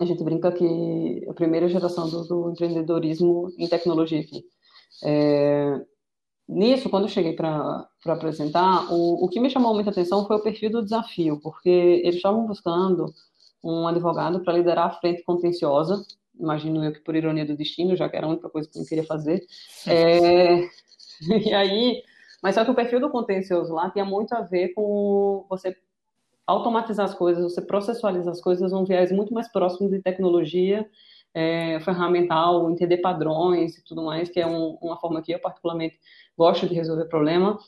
a 0.00 0.04
gente 0.04 0.22
brinca 0.22 0.52
que 0.52 1.26
a 1.28 1.32
primeira 1.32 1.68
geração 1.68 2.08
do, 2.08 2.24
do 2.24 2.50
empreendedorismo 2.50 3.48
em 3.58 3.66
tecnologia 3.66 4.20
aqui. 4.20 4.44
É, 5.02 5.80
nisso, 6.48 6.90
quando 6.90 7.04
eu 7.04 7.08
cheguei 7.08 7.34
para 7.34 7.88
apresentar, 8.06 8.92
o, 8.92 9.24
o 9.24 9.28
que 9.28 9.40
me 9.40 9.50
chamou 9.50 9.74
muita 9.74 9.90
atenção 9.90 10.26
foi 10.26 10.36
o 10.36 10.42
perfil 10.42 10.70
do 10.70 10.82
desafio, 10.84 11.40
porque 11.40 11.68
eles 11.70 12.16
estavam 12.16 12.46
buscando 12.46 13.12
um 13.64 13.88
advogado 13.88 14.40
para 14.40 14.52
liderar 14.52 14.86
a 14.86 15.00
frente 15.00 15.22
contenciosa, 15.24 16.04
imagino 16.38 16.84
eu 16.84 16.92
que 16.92 17.00
por 17.00 17.16
ironia 17.16 17.46
do 17.46 17.56
destino, 17.56 17.96
já 17.96 18.08
que 18.08 18.16
era 18.16 18.26
a 18.26 18.30
única 18.30 18.48
coisa 18.50 18.68
que 18.68 18.78
eu 18.78 18.84
queria 18.84 19.04
fazer. 19.04 19.44
É, 19.86 20.68
e 21.48 21.54
aí, 21.54 22.02
mas 22.42 22.54
só 22.54 22.64
que 22.64 22.70
o 22.70 22.74
perfil 22.74 23.00
do 23.00 23.10
contencioso 23.10 23.72
lá 23.72 23.90
tinha 23.90 24.04
muito 24.04 24.34
a 24.34 24.42
ver 24.42 24.74
com 24.74 25.46
você 25.48 25.74
automatizar 26.46 27.04
as 27.04 27.14
coisas, 27.14 27.52
você 27.52 27.60
processualizar 27.60 28.32
as 28.32 28.40
coisas 28.40 28.72
um 28.72 28.84
viés 28.84 29.10
muito 29.10 29.34
mais 29.34 29.50
próximo 29.50 29.90
de 29.90 30.00
tecnologia 30.00 30.88
é, 31.34 31.78
ferramental, 31.80 32.70
entender 32.70 32.98
padrões 32.98 33.76
e 33.76 33.84
tudo 33.84 34.02
mais, 34.02 34.30
que 34.30 34.40
é 34.40 34.46
um, 34.46 34.78
uma 34.80 34.96
forma 34.96 35.20
que 35.20 35.32
eu 35.32 35.38
particularmente 35.38 35.98
gosto 36.36 36.66
de 36.66 36.74
resolver 36.74 37.06
problema. 37.06 37.58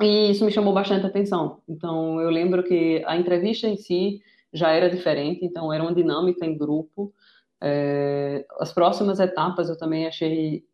E 0.00 0.30
isso 0.30 0.44
me 0.44 0.52
chamou 0.52 0.72
bastante 0.72 1.06
atenção. 1.06 1.60
Então, 1.68 2.20
eu 2.20 2.30
lembro 2.30 2.62
que 2.62 3.02
a 3.06 3.16
entrevista 3.16 3.66
em 3.66 3.76
si 3.76 4.20
já 4.52 4.70
era 4.70 4.88
diferente, 4.88 5.44
então 5.44 5.72
era 5.72 5.82
uma 5.82 5.94
dinâmica 5.94 6.46
em 6.46 6.56
grupo. 6.56 7.12
É, 7.60 8.46
as 8.58 8.72
próximas 8.72 9.18
etapas 9.18 9.68
eu 9.68 9.76
também 9.76 10.06
achei 10.06 10.64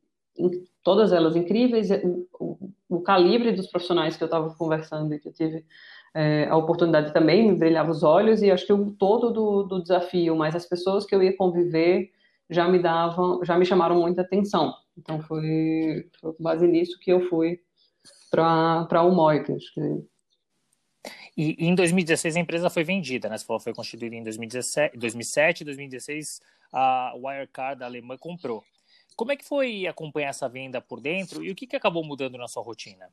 todas 0.83 1.13
elas 1.13 1.35
incríveis. 1.37 1.91
O, 1.91 2.29
o, 2.39 2.71
o 2.89 3.01
calibre 3.01 3.53
dos 3.53 3.67
profissionais 3.67 4.17
que 4.17 4.23
eu 4.23 4.27
estava 4.27 4.55
conversando 4.55 5.13
e 5.15 5.19
que 5.19 5.29
eu 5.29 5.33
tive 5.33 5.65
é, 6.19 6.47
a 6.49 6.57
oportunidade 6.57 7.13
também 7.13 7.47
me 7.47 7.55
brilhava 7.55 7.91
os 7.91 8.03
olhos 8.03 8.41
e 8.41 8.51
acho 8.51 8.67
que 8.67 8.73
o 8.73 8.91
todo 8.93 9.31
do, 9.31 9.63
do, 9.65 9.83
desafio, 9.83 10.35
mas 10.35 10.57
as 10.57 10.65
pessoas 10.65 11.05
que 11.05 11.15
eu 11.15 11.23
ia 11.23 11.37
conviver 11.37 12.11
já 12.49 12.67
me 12.67 12.79
davam, 12.79 13.45
já 13.45 13.59
me 13.59 13.67
chamaram 13.67 14.01
muita 14.01 14.23
atenção. 14.23 14.73
Então 14.97 15.21
foi, 15.21 16.09
com 16.23 16.35
base 16.41 16.67
nisso 16.67 16.99
que 16.99 17.13
eu 17.13 17.29
fui 17.29 17.61
para 18.31 19.03
o 19.03 19.45
que... 19.45 19.53
E, 21.37 21.55
e, 21.59 21.67
em 21.67 21.75
2016 21.75 22.35
a 22.35 22.41
empresa 22.41 22.71
foi 22.71 22.83
vendida, 22.83 23.29
né? 23.29 23.37
Você 23.37 23.45
falou 23.45 23.61
foi 23.61 23.75
constituída 23.75 24.17
em 24.17 24.23
2017, 24.23 24.97
2007, 24.97 25.65
2016 25.65 26.41
a 26.73 27.13
Wirecard 27.15 27.85
alemã 27.85 28.17
comprou. 28.17 28.65
Como 29.15 29.33
é 29.33 29.37
que 29.37 29.45
foi 29.45 29.87
acompanhar 29.87 30.31
essa 30.31 30.49
venda 30.49 30.81
por 30.81 30.99
dentro 30.99 31.45
e 31.45 31.51
o 31.51 31.55
que, 31.55 31.67
que 31.67 31.77
acabou 31.77 32.03
mudando 32.03 32.39
na 32.39 32.49
sua 32.49 32.63
rotina? 32.63 33.07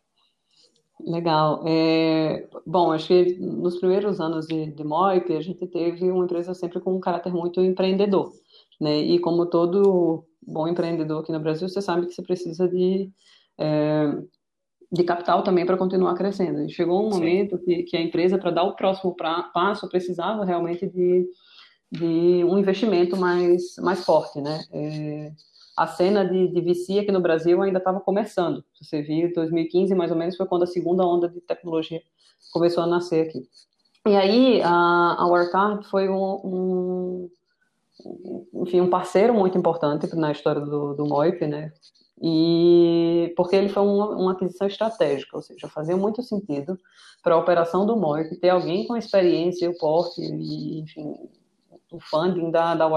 Legal. 1.06 1.64
É, 1.68 2.48
bom, 2.66 2.92
acho 2.92 3.08
que 3.08 3.36
nos 3.40 3.78
primeiros 3.78 4.22
anos 4.22 4.48
de, 4.48 4.68
de 4.68 4.84
Moip, 4.84 5.36
a 5.36 5.42
gente 5.42 5.68
teve 5.68 6.10
uma 6.10 6.24
empresa 6.24 6.54
sempre 6.54 6.80
com 6.80 6.96
um 6.96 7.00
caráter 7.00 7.32
muito 7.34 7.62
empreendedor. 7.62 8.32
Né? 8.80 9.00
E 9.00 9.20
como 9.20 9.46
todo 9.46 10.26
bom 10.46 10.68
empreendedor 10.68 11.22
aqui 11.22 11.32
no 11.32 11.40
Brasil, 11.40 11.68
você 11.68 11.82
sabe 11.82 12.06
que 12.06 12.14
você 12.14 12.22
precisa 12.22 12.68
de, 12.68 13.10
é, 13.58 14.14
de 14.92 15.04
capital 15.04 15.44
também 15.44 15.66
para 15.66 15.78
continuar 15.78 16.16
crescendo. 16.16 16.62
E 16.62 16.70
chegou 16.70 17.06
um 17.06 17.10
momento 17.10 17.58
que, 17.60 17.84
que, 17.84 17.98
a 17.98 18.02
empresa, 18.02 18.38
para 18.38 18.52
dar 18.52 18.64
o 18.64 18.76
próximo 18.76 19.16
pra, 19.16 19.44
passo, 19.54 19.90
precisava 19.90 20.46
realmente 20.46 20.88
de, 20.88 21.28
de 21.92 22.44
um 22.46 22.58
investimento 22.58 23.18
mais, 23.18 23.76
mais 23.80 24.06
forte. 24.06 24.40
Né? 24.42 24.64
É, 24.72 25.32
a 25.76 25.88
cena 25.88 26.26
de, 26.26 26.48
de 26.48 26.62
VC 26.62 27.00
aqui 27.00 27.12
no 27.12 27.22
Brasil 27.22 27.62
ainda 27.62 27.80
estava 27.80 28.00
começando. 28.00 28.64
Você 28.80 29.02
viu, 29.02 29.34
2015 29.34 29.96
mais 29.96 30.12
ou 30.12 30.18
menos 30.18 30.36
foi 30.36 30.46
quando 30.46 30.64
a 30.64 30.68
segunda 30.68 31.06
onda 31.06 31.28
de 31.28 31.42
tecnologia 31.42 32.02
começou 32.52 32.84
a 32.84 32.88
nascer 32.88 33.28
aqui. 33.28 33.48
E 34.08 34.16
aí 34.16 34.62
a, 34.62 34.70
a 34.70 35.84
foi 35.90 36.10
um, 36.10 36.34
um, 36.44 37.30
enfim, 38.62 38.82
um 38.82 38.90
parceiro 38.90 39.34
muito 39.34 39.58
importante 39.58 40.14
na 40.16 40.32
história 40.32 40.62
do, 40.62 40.94
do 40.94 41.06
Moip, 41.06 41.46
né? 41.48 41.72
E 42.22 43.34
porque 43.36 43.56
ele 43.56 43.70
foi 43.70 43.84
uma, 43.84 44.10
uma 44.10 44.32
aquisição 44.34 44.68
estratégica, 44.68 45.36
ou 45.36 45.42
seja, 45.42 45.68
fazia 45.68 45.98
muito 45.98 46.22
sentido 46.22 46.78
para 47.24 47.36
a 47.36 47.38
operação 47.38 47.86
do 47.86 47.96
Moip 47.96 48.36
ter 48.38 48.50
alguém 48.50 48.86
com 48.86 48.96
experiência, 48.96 49.70
o 49.70 49.78
porte 49.78 50.22
e, 50.22 50.82
enfim, 50.82 51.16
o 51.92 52.00
funding 52.00 52.52
da, 52.52 52.76
da 52.76 52.88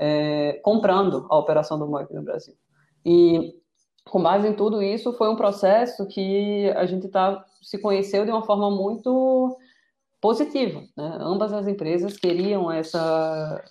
é, 0.00 0.54
comprando 0.64 1.26
a 1.28 1.38
operação 1.38 1.78
do 1.78 1.86
MOIP 1.86 2.14
no 2.14 2.22
Brasil. 2.22 2.54
E 3.04 3.54
com 4.08 4.22
base 4.22 4.48
em 4.48 4.54
tudo 4.54 4.82
isso, 4.82 5.12
foi 5.12 5.28
um 5.28 5.36
processo 5.36 6.06
que 6.06 6.70
a 6.70 6.86
gente 6.86 7.06
tá, 7.08 7.44
se 7.62 7.78
conheceu 7.78 8.24
de 8.24 8.30
uma 8.30 8.42
forma 8.42 8.70
muito 8.70 9.58
positiva. 10.20 10.80
Né? 10.96 11.18
Ambas 11.20 11.52
as 11.52 11.68
empresas 11.68 12.16
queriam 12.16 12.72
essa, 12.72 13.62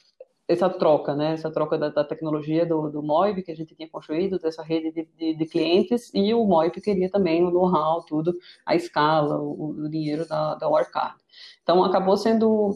essa 0.48 0.70
troca, 0.70 1.16
né? 1.16 1.34
essa 1.34 1.50
troca 1.50 1.80
da, 1.80 1.90
da 1.90 2.04
tecnologia 2.04 2.64
do, 2.64 2.92
do 2.92 3.02
MOIB 3.02 3.42
que 3.42 3.52
a 3.52 3.56
gente 3.56 3.76
tinha 3.76 3.90
construído, 3.90 4.38
dessa 4.38 4.62
rede 4.62 4.92
de, 4.92 5.10
de, 5.18 5.36
de 5.36 5.46
clientes, 5.48 6.12
e 6.14 6.32
o 6.32 6.46
MOIB 6.46 6.80
queria 6.80 7.10
também 7.10 7.44
o 7.44 7.50
know-how, 7.50 8.06
tudo, 8.06 8.36
a 8.68 8.76
escala, 8.76 9.42
o, 9.42 9.72
o 9.72 9.90
dinheiro 9.90 10.28
da, 10.28 10.54
da 10.54 10.70
Wirecard. 10.70 11.16
Então, 11.64 11.84
acabou 11.84 12.16
sendo 12.16 12.72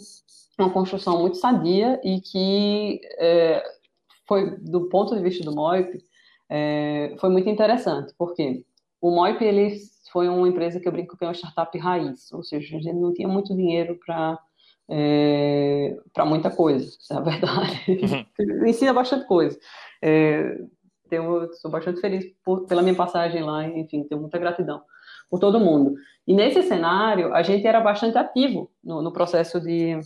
uma 0.58 0.70
construção 0.70 1.20
muito 1.20 1.38
sadia 1.38 2.00
e 2.04 2.22
que 2.22 3.02
é, 3.18 3.64
foi, 4.28 4.58
do 4.60 4.88
ponto 4.90 5.16
de 5.16 5.22
vista 5.22 5.44
do 5.44 5.56
Moip, 5.56 6.04
é, 6.50 7.16
foi 7.20 7.30
muito 7.30 7.50
interessante, 7.50 8.14
porque 8.18 8.64
o 9.02 9.12
Moip 9.12 9.44
ele 9.44 9.76
foi 10.12 10.28
uma 10.30 10.48
empresa 10.48 10.80
que 10.80 10.88
eu 10.88 10.92
brinco 10.92 11.18
que 11.18 11.24
é 11.24 11.28
uma 11.28 11.34
startup 11.34 11.76
raiz, 11.78 12.32
ou 12.32 12.44
seja, 12.44 12.78
a 12.78 12.80
gente 12.80 13.00
não 13.00 13.14
tinha 13.14 13.28
muito 13.28 13.56
dinheiro 13.56 14.00
para 14.06 14.40
é, 14.90 15.98
para 16.14 16.26
muita 16.26 16.52
coisa, 16.52 16.92
é 17.12 17.16
a 17.16 17.20
verdade. 17.22 17.82
Uhum. 17.88 18.68
Ensina 18.68 18.94
bastante 18.94 19.26
coisa. 19.26 19.58
É, 20.02 20.58
tenho, 21.10 21.52
sou 21.54 21.72
bastante 21.72 22.02
feliz 22.02 22.26
por, 22.44 22.66
pela 22.66 22.82
minha 22.82 22.96
passagem 22.96 23.42
lá, 23.44 23.66
enfim, 23.66 24.04
tenho 24.04 24.22
muita 24.22 24.38
gratidão 24.38 24.82
por 25.30 25.40
todo 25.40 25.60
mundo. 25.60 25.96
E 26.28 26.34
nesse 26.34 26.62
cenário, 26.64 27.34
a 27.34 27.42
gente 27.42 27.66
era 27.66 27.80
bastante 27.82 28.18
ativo 28.18 28.70
no, 28.84 29.02
no 29.02 29.12
processo 29.12 29.60
de, 29.60 30.00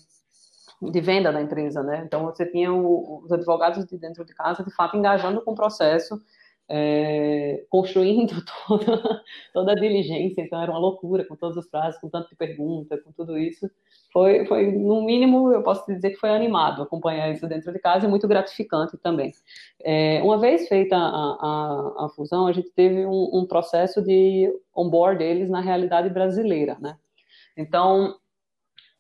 de 0.82 1.02
venda 1.02 1.32
da 1.32 1.42
empresa, 1.42 1.82
né? 1.82 2.04
Então 2.06 2.24
você 2.26 2.46
tinha 2.46 2.72
o, 2.72 3.24
os 3.24 3.32
advogados 3.32 3.86
de 3.86 3.98
dentro 3.98 4.24
de 4.24 4.34
casa, 4.34 4.64
de 4.64 4.74
fato, 4.74 4.96
engajando 4.96 5.42
com 5.42 5.52
o 5.52 5.56
processo, 5.56 6.22
é, 6.70 7.66
construindo 7.70 8.36
toda, 8.68 9.24
toda 9.54 9.72
a 9.72 9.76
diligência, 9.76 10.42
então 10.42 10.62
era 10.62 10.72
uma 10.72 10.80
loucura, 10.80 11.26
com 11.26 11.36
todos 11.36 11.58
os 11.58 11.68
prazos, 11.68 12.00
com 12.00 12.10
tanto 12.10 12.30
de 12.30 12.36
pergunta, 12.36 12.98
com 12.98 13.12
tudo 13.12 13.38
isso. 13.38 13.70
Foi, 14.12 14.46
foi, 14.46 14.72
no 14.72 15.04
mínimo, 15.04 15.52
eu 15.52 15.64
posso 15.64 15.86
dizer 15.86 16.12
que 16.12 16.18
foi 16.18 16.30
animado 16.30 16.82
acompanhar 16.82 17.32
isso 17.32 17.48
dentro 17.48 17.72
de 17.72 17.80
casa 17.80 18.06
e 18.06 18.10
muito 18.10 18.28
gratificante 18.28 18.98
também. 18.98 19.32
É, 19.82 20.22
uma 20.24 20.38
vez 20.38 20.68
feita 20.68 20.96
a, 20.96 21.00
a, 21.00 22.06
a, 22.06 22.10
fusão, 22.16 22.48
a 22.48 22.52
gente 22.52 22.70
teve 22.72 23.06
um, 23.06 23.30
um 23.34 23.46
processo 23.48 24.02
de 24.02 24.52
onboard 24.76 25.20
deles 25.20 25.50
na 25.50 25.62
realidade 25.62 26.10
brasileira, 26.10 26.78
né? 26.80 26.98
Então, 27.56 28.16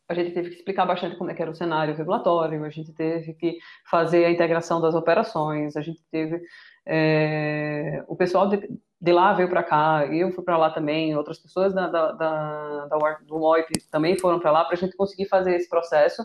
a 0.10 0.14
gente 0.14 0.32
teve 0.32 0.50
que 0.50 0.56
explicar 0.56 0.86
bastante 0.86 1.18
como 1.18 1.30
é 1.30 1.34
que 1.34 1.42
era 1.42 1.52
o 1.52 1.56
cenário 1.56 1.96
regulatório, 1.96 2.64
a 2.64 2.70
gente 2.70 2.94
teve 2.94 3.34
que 3.34 3.58
fazer 3.90 4.24
a 4.26 4.32
integração 4.32 4.80
das 4.80 4.96
operações, 4.96 5.76
a 5.76 5.82
gente 5.82 6.02
teve 6.10 6.42
é, 6.86 8.04
o 8.08 8.16
pessoal 8.16 8.48
de, 8.48 8.70
de 9.02 9.12
lá 9.12 9.34
veio 9.34 9.50
para 9.50 9.64
cá, 9.64 10.08
eu 10.10 10.32
fui 10.32 10.44
para 10.44 10.58
lá 10.58 10.70
também, 10.70 11.16
outras 11.16 11.38
pessoas 11.38 11.74
da, 11.74 11.88
da, 11.88 12.12
da, 12.14 12.86
da 12.86 13.14
do 13.26 13.38
MOIP 13.38 13.74
também 13.92 14.18
foram 14.18 14.40
para 14.40 14.52
lá 14.52 14.64
para 14.64 14.76
a 14.76 14.78
gente 14.78 14.96
conseguir 14.96 15.26
fazer 15.26 15.56
esse 15.56 15.70
processo. 15.70 16.24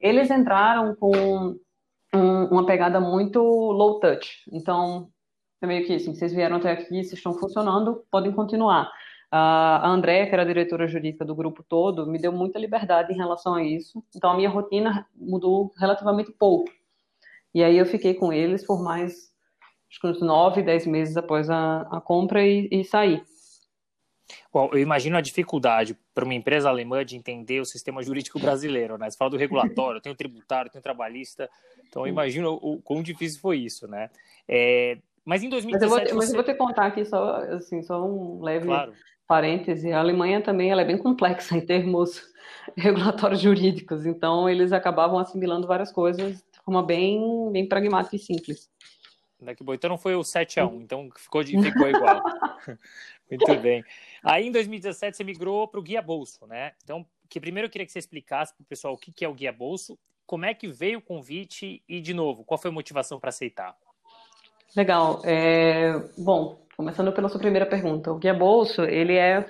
Eles 0.00 0.30
entraram 0.30 0.96
com 0.96 1.56
um, 2.12 2.44
uma 2.46 2.66
pegada 2.66 3.00
muito 3.00 3.40
low 3.40 4.00
touch, 4.00 4.42
então 4.52 5.08
é 5.62 5.66
meio 5.66 5.86
que 5.86 5.94
assim, 5.94 6.14
vocês 6.14 6.32
vieram 6.32 6.56
até 6.56 6.72
aqui, 6.72 6.88
vocês 6.88 7.12
estão 7.12 7.34
funcionando, 7.34 8.04
podem 8.10 8.32
continuar. 8.32 8.90
A 9.32 9.88
Andréia, 9.88 10.26
que 10.26 10.32
era 10.32 10.42
a 10.42 10.46
diretora 10.46 10.88
jurídica 10.88 11.24
do 11.24 11.36
grupo 11.36 11.62
todo, 11.62 12.06
me 12.06 12.18
deu 12.18 12.32
muita 12.32 12.58
liberdade 12.58 13.12
em 13.12 13.16
relação 13.16 13.54
a 13.54 13.62
isso. 13.62 14.02
Então, 14.14 14.30
a 14.30 14.36
minha 14.36 14.50
rotina 14.50 15.06
mudou 15.14 15.72
relativamente 15.78 16.32
pouco. 16.32 16.70
E 17.54 17.62
aí 17.62 17.76
eu 17.76 17.86
fiquei 17.86 18.14
com 18.14 18.32
eles 18.32 18.66
por 18.66 18.82
mais, 18.82 19.32
acho 19.88 20.00
que 20.00 20.06
uns 20.06 20.20
nove, 20.20 20.62
dez 20.62 20.86
meses 20.86 21.16
após 21.16 21.48
a, 21.48 21.82
a 21.82 22.00
compra 22.00 22.44
e, 22.44 22.68
e 22.72 22.84
saí. 22.84 23.22
Bom, 24.52 24.68
eu 24.72 24.78
imagino 24.78 25.16
a 25.16 25.20
dificuldade 25.20 25.96
para 26.14 26.24
uma 26.24 26.34
empresa 26.34 26.68
alemã 26.68 27.04
de 27.04 27.16
entender 27.16 27.60
o 27.60 27.64
sistema 27.64 28.02
jurídico 28.02 28.38
brasileiro, 28.38 28.98
né? 28.98 29.10
Você 29.10 29.16
fala 29.16 29.30
do 29.30 29.36
regulatório, 29.36 30.00
tem 30.00 30.12
o 30.12 30.16
tributário, 30.16 30.70
tem 30.70 30.80
o 30.80 30.82
trabalhista, 30.82 31.48
então 31.88 32.02
eu 32.02 32.08
imagino 32.08 32.58
o 32.60 32.80
quão 32.82 33.02
difícil 33.02 33.40
foi 33.40 33.58
isso, 33.58 33.86
né? 33.86 34.10
É, 34.48 34.98
mas 35.24 35.42
em 35.42 35.48
2017... 35.48 35.94
Mas 35.94 36.02
eu, 36.02 36.08
vou, 36.08 36.16
mas 36.16 36.30
eu 36.30 36.34
vou 36.34 36.44
te 36.44 36.54
contar 36.54 36.86
aqui 36.86 37.04
só, 37.04 37.36
assim, 37.54 37.82
só 37.82 38.04
um 38.04 38.42
leve 38.42 38.66
claro. 38.66 38.92
Parêntese. 39.30 39.92
A 39.92 40.00
Alemanha 40.00 40.42
também 40.42 40.72
ela 40.72 40.82
é 40.82 40.84
bem 40.84 40.98
complexa 40.98 41.54
em 41.56 41.60
termos 41.60 42.28
regulatórios 42.76 43.40
jurídicos, 43.40 44.04
então 44.04 44.48
eles 44.48 44.72
acabavam 44.72 45.20
assimilando 45.20 45.68
várias 45.68 45.92
coisas 45.92 46.38
de 46.38 46.58
forma 46.64 46.82
bem, 46.82 47.48
bem 47.52 47.68
pragmática 47.68 48.16
e 48.16 48.18
simples. 48.18 48.68
Né, 49.40 49.54
que 49.54 49.62
bom. 49.62 49.72
Então 49.72 49.88
não 49.88 49.96
foi 49.96 50.16
o 50.16 50.24
7 50.24 50.58
a 50.58 50.66
1 50.66 50.82
então 50.82 51.08
ficou, 51.16 51.44
ficou 51.44 51.88
igual. 51.88 52.22
Muito 53.30 53.56
bem. 53.60 53.84
Aí 54.24 54.48
em 54.48 54.52
2017 54.52 55.16
você 55.16 55.24
migrou 55.24 55.68
para 55.68 55.78
o 55.78 55.82
Guia 55.82 56.02
Bolso, 56.02 56.44
né? 56.46 56.72
Então, 56.82 57.06
que 57.28 57.40
primeiro 57.40 57.66
eu 57.66 57.70
queria 57.70 57.86
que 57.86 57.92
você 57.92 58.00
explicasse 58.00 58.52
para 58.52 58.62
o 58.62 58.66
pessoal 58.66 58.94
o 58.94 58.98
que, 58.98 59.12
que 59.12 59.24
é 59.24 59.28
o 59.28 59.34
Guia 59.34 59.52
Bolso, 59.52 59.96
como 60.26 60.44
é 60.44 60.52
que 60.52 60.66
veio 60.66 60.98
o 60.98 61.02
convite 61.02 61.82
e, 61.88 62.00
de 62.00 62.12
novo, 62.12 62.44
qual 62.44 62.58
foi 62.58 62.70
a 62.70 62.74
motivação 62.74 63.18
para 63.20 63.30
aceitar? 63.30 63.76
Legal. 64.76 65.22
É... 65.24 65.92
Bom, 66.18 66.60
começando 66.80 67.12
pela 67.12 67.28
sua 67.28 67.38
primeira 67.38 67.66
pergunta. 67.66 68.10
O 68.10 68.16
Guia 68.16 68.32
Bolso, 68.32 68.84
ele 68.84 69.14
é 69.14 69.46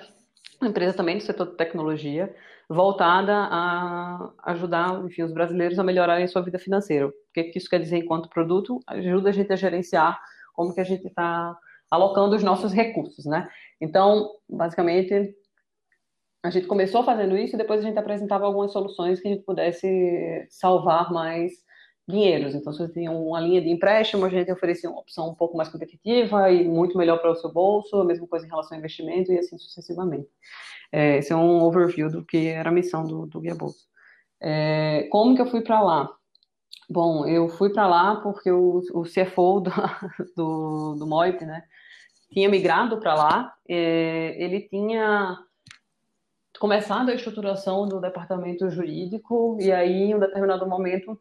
uma 0.59 0.69
empresa 0.69 0.97
também 0.97 1.15
do 1.15 1.23
setor 1.23 1.47
de 1.47 1.55
tecnologia, 1.55 2.35
voltada 2.67 3.33
a 3.33 4.33
ajudar 4.47 5.01
enfim, 5.05 5.23
os 5.23 5.31
brasileiros 5.31 5.79
a 5.79 5.83
melhorarem 5.83 6.25
a 6.25 6.27
sua 6.27 6.41
vida 6.41 6.59
financeira. 6.59 7.07
O 7.07 7.13
que, 7.33 7.53
isso 7.55 7.69
quer 7.69 7.79
dizer 7.79 7.99
enquanto 7.99 8.27
produto? 8.27 8.81
Ajuda 8.85 9.29
a 9.29 9.31
gente 9.31 9.53
a 9.53 9.55
gerenciar 9.55 10.19
como 10.53 10.75
que 10.75 10.81
a 10.81 10.83
gente 10.83 11.07
está 11.07 11.57
alocando 11.89 12.35
os 12.35 12.43
nossos 12.43 12.73
recursos, 12.73 13.23
né? 13.25 13.47
Então, 13.79 14.29
basicamente, 14.49 15.33
a 16.43 16.49
gente 16.49 16.67
começou 16.67 17.01
fazendo 17.01 17.37
isso 17.37 17.55
e 17.55 17.57
depois 17.57 17.79
a 17.79 17.87
gente 17.87 17.97
apresentava 17.97 18.45
algumas 18.45 18.73
soluções 18.73 19.21
que 19.21 19.29
a 19.29 19.31
gente 19.31 19.45
pudesse 19.45 20.45
salvar 20.49 21.13
mais 21.13 21.53
dinheiros. 22.11 22.53
Então, 22.53 22.71
se 22.71 22.79
você 22.79 22.93
tinha 22.93 23.11
uma 23.11 23.39
linha 23.39 23.61
de 23.61 23.69
empréstimo, 23.69 24.25
a 24.25 24.29
gente 24.29 24.51
oferecia 24.51 24.89
uma 24.89 24.99
opção 24.99 25.29
um 25.29 25.35
pouco 25.35 25.57
mais 25.57 25.69
competitiva 25.69 26.51
e 26.51 26.67
muito 26.67 26.97
melhor 26.97 27.19
para 27.19 27.31
o 27.31 27.35
seu 27.35 27.51
bolso, 27.51 27.97
a 27.97 28.05
mesma 28.05 28.27
coisa 28.27 28.45
em 28.45 28.49
relação 28.49 28.75
ao 28.75 28.79
investimento 28.79 29.31
e 29.31 29.39
assim 29.39 29.57
sucessivamente. 29.57 30.27
É, 30.91 31.17
esse 31.17 31.31
é 31.31 31.35
um 31.35 31.63
overview 31.63 32.09
do 32.09 32.25
que 32.25 32.47
era 32.47 32.69
a 32.69 32.73
missão 32.73 33.03
do, 33.03 33.25
do 33.25 33.39
Guia 33.39 33.55
Bolsa. 33.55 33.85
É, 34.39 35.07
como 35.09 35.35
que 35.35 35.41
eu 35.41 35.47
fui 35.47 35.61
para 35.61 35.81
lá? 35.81 36.09
Bom, 36.89 37.25
eu 37.25 37.47
fui 37.47 37.71
para 37.71 37.87
lá 37.87 38.17
porque 38.17 38.51
o, 38.51 38.81
o 38.93 39.03
CFO 39.03 39.61
do, 39.63 39.71
do, 40.35 40.95
do 40.95 41.07
MOIP, 41.07 41.45
né, 41.45 41.63
tinha 42.31 42.49
migrado 42.49 42.99
para 42.99 43.15
lá, 43.15 43.53
é, 43.67 44.35
ele 44.43 44.61
tinha 44.61 45.37
começado 46.59 47.09
a 47.09 47.15
estruturação 47.15 47.87
do 47.87 47.99
departamento 47.99 48.69
jurídico 48.69 49.57
e 49.59 49.71
aí, 49.71 50.03
em 50.03 50.15
um 50.15 50.19
determinado 50.19 50.67
momento, 50.67 51.19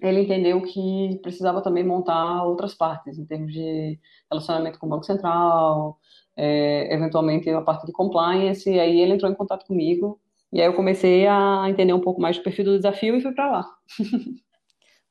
ele 0.00 0.20
entendeu 0.20 0.62
que 0.62 1.18
precisava 1.22 1.62
também 1.62 1.84
montar 1.84 2.44
outras 2.44 2.74
partes, 2.74 3.18
em 3.18 3.26
termos 3.26 3.52
de 3.52 3.98
relacionamento 4.30 4.78
com 4.78 4.86
o 4.86 4.90
Banco 4.90 5.04
Central, 5.04 5.98
é, 6.36 6.94
eventualmente 6.94 7.50
a 7.50 7.60
parte 7.60 7.86
de 7.86 7.92
compliance, 7.92 8.70
e 8.70 8.78
aí 8.78 9.00
ele 9.00 9.14
entrou 9.14 9.30
em 9.30 9.34
contato 9.34 9.66
comigo, 9.66 10.20
e 10.52 10.60
aí 10.60 10.66
eu 10.66 10.74
comecei 10.74 11.26
a 11.26 11.64
entender 11.68 11.92
um 11.92 12.00
pouco 12.00 12.20
mais 12.20 12.36
do 12.36 12.42
perfil 12.42 12.64
do 12.64 12.76
desafio 12.76 13.16
e 13.16 13.20
fui 13.20 13.32
para 13.32 13.50
lá. 13.50 13.66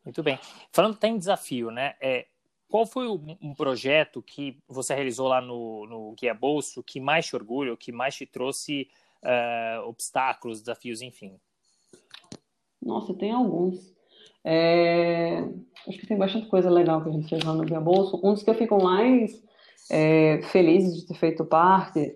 Muito 0.04 0.24
bem. 0.24 0.40
Falando 0.72 0.96
até 0.96 1.08
em 1.08 1.18
desafio, 1.18 1.72
né? 1.72 1.94
É, 2.02 2.26
qual 2.70 2.86
foi 2.86 3.08
um 3.08 3.54
projeto 3.54 4.22
que 4.22 4.58
você 4.68 4.94
realizou 4.94 5.28
lá 5.28 5.42
no, 5.42 5.86
no 5.88 6.14
Guia 6.14 6.34
Bolso 6.34 6.84
que 6.84 7.00
mais 7.00 7.26
te 7.26 7.36
orgulha, 7.36 7.76
que 7.76 7.92
mais 7.92 8.16
te 8.16 8.26
trouxe 8.26 8.88
uh, 9.24 9.88
obstáculos, 9.88 10.62
desafios, 10.62 11.02
enfim? 11.02 11.40
Nossa, 12.82 13.14
tem 13.14 13.32
alguns. 13.32 13.99
É... 14.52 15.48
Acho 15.88 16.00
que 16.00 16.08
tem 16.08 16.18
bastante 16.18 16.48
coisa 16.48 16.72
legal 16.72 17.04
que 17.04 17.10
a 17.10 17.12
gente 17.12 17.30
fez 17.30 17.44
lá 17.44 17.54
no 17.54 17.64
Guia 17.64 17.80
Bolso. 17.80 18.20
Um 18.24 18.34
dos 18.34 18.42
que 18.42 18.50
eu 18.50 18.56
fico 18.56 18.84
mais 18.84 19.40
é, 19.92 20.42
felizes 20.52 20.98
de 20.98 21.06
ter 21.06 21.14
feito 21.14 21.46
parte. 21.46 22.16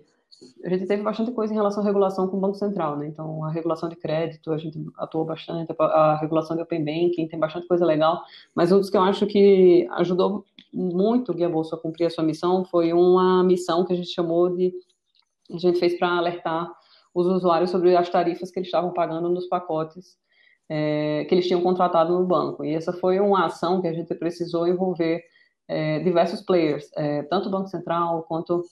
A 0.64 0.68
gente 0.68 0.86
teve 0.86 1.02
bastante 1.02 1.30
coisa 1.30 1.52
em 1.52 1.56
relação 1.56 1.82
à 1.82 1.86
regulação 1.86 2.26
com 2.26 2.36
o 2.36 2.40
Banco 2.40 2.56
Central, 2.56 2.96
né? 2.96 3.06
Então, 3.06 3.44
a 3.44 3.50
regulação 3.50 3.88
de 3.88 3.94
crédito, 3.94 4.52
a 4.52 4.58
gente 4.58 4.84
atuou 4.98 5.24
bastante, 5.24 5.72
a 5.78 6.18
regulação 6.20 6.56
de 6.56 6.62
Open 6.62 6.84
Banking, 6.84 7.28
tem 7.28 7.38
bastante 7.38 7.68
coisa 7.68 7.86
legal, 7.86 8.20
mas 8.54 8.72
um 8.72 8.78
dos 8.78 8.90
que 8.90 8.96
eu 8.96 9.02
acho 9.02 9.26
que 9.26 9.88
ajudou 9.92 10.44
muito 10.72 11.30
o 11.30 11.34
Guia 11.34 11.48
Bolsa 11.48 11.76
a 11.76 11.78
cumprir 11.78 12.06
a 12.06 12.10
sua 12.10 12.24
missão 12.24 12.64
foi 12.64 12.92
uma 12.92 13.44
missão 13.44 13.84
que 13.84 13.92
a 13.92 13.96
gente 13.96 14.08
chamou 14.08 14.54
de. 14.54 14.74
A 15.52 15.58
gente 15.58 15.78
fez 15.78 15.96
para 15.96 16.08
alertar 16.08 16.68
os 17.14 17.26
usuários 17.26 17.70
sobre 17.70 17.96
as 17.96 18.08
tarifas 18.10 18.50
que 18.50 18.58
eles 18.58 18.68
estavam 18.68 18.92
pagando 18.92 19.28
nos 19.28 19.46
pacotes 19.46 20.16
é, 20.68 21.24
que 21.28 21.34
eles 21.34 21.46
tinham 21.46 21.62
contratado 21.62 22.18
no 22.18 22.26
banco. 22.26 22.64
E 22.64 22.74
essa 22.74 22.92
foi 22.92 23.20
uma 23.20 23.46
ação 23.46 23.80
que 23.80 23.88
a 23.88 23.92
gente 23.92 24.14
precisou 24.14 24.66
envolver 24.66 25.22
é, 25.68 26.00
diversos 26.00 26.42
players, 26.42 26.90
é, 26.96 27.22
tanto 27.24 27.48
o 27.48 27.50
Banco 27.50 27.68
Central 27.68 28.24
quanto 28.24 28.62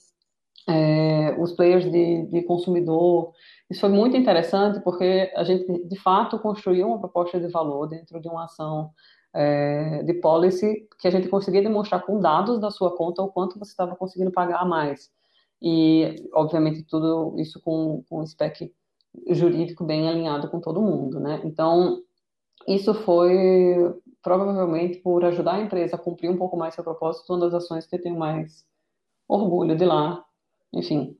é, 0.67 1.35
os 1.39 1.51
players 1.53 1.89
de, 1.91 2.25
de, 2.27 2.41
consumidor. 2.43 3.31
Isso 3.69 3.81
foi 3.81 3.89
muito 3.89 4.15
interessante 4.15 4.79
porque 4.81 5.31
a 5.35 5.43
gente, 5.43 5.65
de 5.87 5.99
fato, 5.99 6.39
construiu 6.39 6.87
uma 6.87 6.99
proposta 6.99 7.39
de 7.39 7.47
valor 7.47 7.87
dentro 7.87 8.19
de 8.21 8.27
uma 8.27 8.45
ação 8.45 8.91
é, 9.33 10.03
de 10.03 10.13
policy 10.15 10.87
que 10.99 11.07
a 11.07 11.11
gente 11.11 11.27
conseguia 11.27 11.61
demonstrar 11.61 12.05
com 12.05 12.19
dados 12.19 12.59
da 12.59 12.69
sua 12.69 12.95
conta 12.95 13.21
o 13.21 13.29
quanto 13.29 13.57
você 13.59 13.71
estava 13.71 13.95
conseguindo 13.95 14.31
pagar 14.31 14.59
a 14.59 14.65
mais. 14.65 15.09
E, 15.61 16.15
obviamente, 16.33 16.83
tudo 16.83 17.35
isso 17.39 17.59
com, 17.61 18.03
com 18.09 18.25
spec 18.25 18.71
jurídico 19.29 19.83
bem 19.83 20.07
alinhado 20.07 20.49
com 20.49 20.59
todo 20.59 20.81
mundo, 20.81 21.19
né? 21.19 21.41
Então, 21.43 22.01
isso 22.67 22.93
foi 22.93 23.93
provavelmente 24.21 24.99
por 24.99 25.23
ajudar 25.25 25.55
a 25.55 25.61
empresa 25.61 25.95
a 25.95 25.99
cumprir 25.99 26.29
um 26.29 26.37
pouco 26.37 26.55
mais 26.55 26.73
seu 26.73 26.83
propósito, 26.83 27.33
uma 27.33 27.39
das 27.39 27.53
ações 27.53 27.85
que 27.85 27.95
eu 27.95 28.01
tenho 28.01 28.17
mais 28.17 28.65
orgulho 29.27 29.75
de 29.75 29.85
lá. 29.85 30.23
Enfim, 30.73 31.17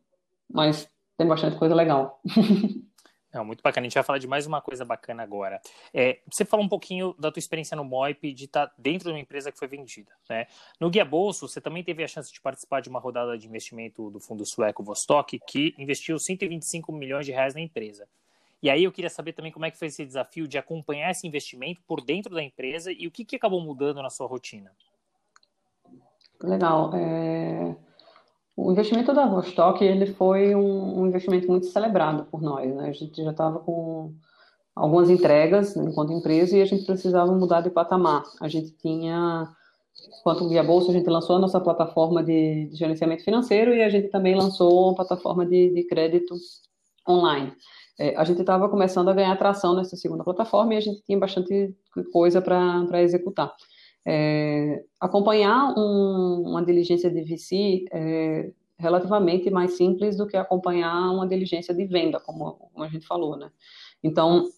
mas 0.50 0.90
tem 1.18 1.28
bastante 1.28 1.58
coisa 1.58 1.76
legal. 1.76 2.20
Não, 3.34 3.44
muito 3.44 3.64
bacana. 3.64 3.86
A 3.86 3.90
gente 3.90 3.96
vai 3.96 4.04
falar 4.04 4.20
de 4.20 4.28
mais 4.28 4.46
uma 4.46 4.62
coisa 4.62 4.86
bacana 4.86 5.24
agora. 5.24 5.60
É, 5.92 6.20
você 6.32 6.46
falou 6.46 6.64
um 6.64 6.70
pouquinho 6.70 7.16
da 7.18 7.32
tua 7.32 7.40
experiência 7.40 7.76
no 7.76 7.84
MOIP 7.84 8.32
de 8.32 8.46
estar 8.46 8.68
tá 8.68 8.74
dentro 8.78 9.06
de 9.06 9.14
uma 9.16 9.20
empresa 9.20 9.52
que 9.52 9.58
foi 9.58 9.68
vendida. 9.68 10.12
Né? 10.30 10.46
No 10.80 10.90
Guia 10.90 11.04
Bolso, 11.04 11.48
você 11.48 11.60
também 11.60 11.84
teve 11.84 12.04
a 12.04 12.08
chance 12.08 12.32
de 12.32 12.40
participar 12.40 12.82
de 12.82 12.90
uma 12.90 13.00
rodada 13.00 13.36
de 13.36 13.48
investimento 13.48 14.12
do 14.12 14.20
fundo 14.20 14.46
sueco 14.46 14.84
Vostok, 14.84 15.40
que 15.48 15.74
investiu 15.80 16.20
125 16.20 16.92
milhões 16.92 17.26
de 17.26 17.32
reais 17.32 17.56
na 17.56 17.62
empresa. 17.62 18.08
E 18.62 18.70
aí 18.70 18.84
eu 18.84 18.92
queria 18.92 19.10
saber 19.10 19.34
também 19.34 19.52
como 19.52 19.66
é 19.66 19.72
que 19.72 19.78
foi 19.78 19.88
esse 19.88 20.06
desafio 20.06 20.48
de 20.48 20.58
acompanhar 20.58 21.10
esse 21.10 21.28
investimento 21.28 21.82
por 21.88 22.02
dentro 22.02 22.34
da 22.34 22.42
empresa 22.42 22.92
e 22.92 23.08
o 23.08 23.12
que, 23.12 23.26
que 23.26 23.36
acabou 23.36 23.60
mudando 23.60 24.02
na 24.02 24.10
sua 24.10 24.28
rotina. 24.28 24.72
Legal. 26.42 26.92
É... 26.96 27.76
O 28.56 28.72
investimento 28.72 29.14
da 29.14 29.26
Vostok 29.26 29.84
ele 29.84 30.08
foi 30.08 30.56
um, 30.56 31.02
um, 31.02 31.08
investimento 31.08 31.48
muito 31.48 31.66
celebrado 31.68 32.26
por 32.26 32.42
nós. 32.42 32.74
Né? 32.74 32.90
A 32.90 32.94
gente 32.94 33.24
já 33.24 33.32
estava 33.32 33.60
com 33.60 34.14
algumas 34.76 35.10
entregas 35.10 35.76
enquanto 35.76 36.14
empresa 36.14 36.58
e 36.58 36.62
a 36.62 36.66
gente 36.66 36.86
precisava 36.86 37.32
mudar 37.34 37.62
de 37.62 37.70
patamar. 37.70 38.24
A 38.40 38.48
gente 38.48 38.72
tinha, 38.78 39.48
enquanto 40.20 40.48
Guia 40.48 40.64
Bolsa, 40.64 40.92
a 40.92 40.94
gente 40.94 41.10
lançou 41.10 41.38
a 41.38 41.40
nossa 41.40 41.60
plataforma 41.60 42.24
de, 42.24 42.68
de 42.68 42.76
gerenciamento 42.76 43.24
financeiro 43.24 43.74
e 43.74 43.82
a 43.82 43.90
gente 43.90 44.10
também 44.10 44.36
lançou 44.36 44.88
uma 44.88 44.96
plataforma 44.96 45.46
de, 45.46 45.74
de 45.74 45.84
crédito 45.86 46.36
online 47.10 47.54
é, 48.00 48.16
a 48.16 48.24
gente 48.24 48.42
estava 48.42 48.68
começando 48.70 49.10
a 49.10 49.14
ganhar 49.14 49.32
atração 49.32 49.76
nessa 49.76 49.96
segunda 49.96 50.24
plataforma 50.24 50.74
e 50.74 50.78
a 50.78 50.82
gente 50.82 51.04
tinha 51.04 51.18
bastante 51.18 51.76
coisa 52.12 52.42
para 52.42 53.02
executar. 53.02 53.54
É, 54.06 54.84
acompanhar 55.00 55.74
um, 55.78 56.44
uma 56.50 56.64
diligência 56.64 57.10
de 57.10 57.22
VC 57.24 57.86
é 57.92 58.52
relativamente 58.78 59.50
mais 59.50 59.78
simples 59.78 60.18
do 60.18 60.28
que 60.28 60.36
acompanhar 60.36 61.12
uma 61.12 61.28
diligência 61.28 61.74
de 61.74 61.86
venda, 61.86 62.20
como, 62.20 62.54
como 62.54 62.84
a 62.84 62.90
gente 62.90 63.08
falou, 63.08 63.38
né? 63.38 63.50
Então, 64.04 64.50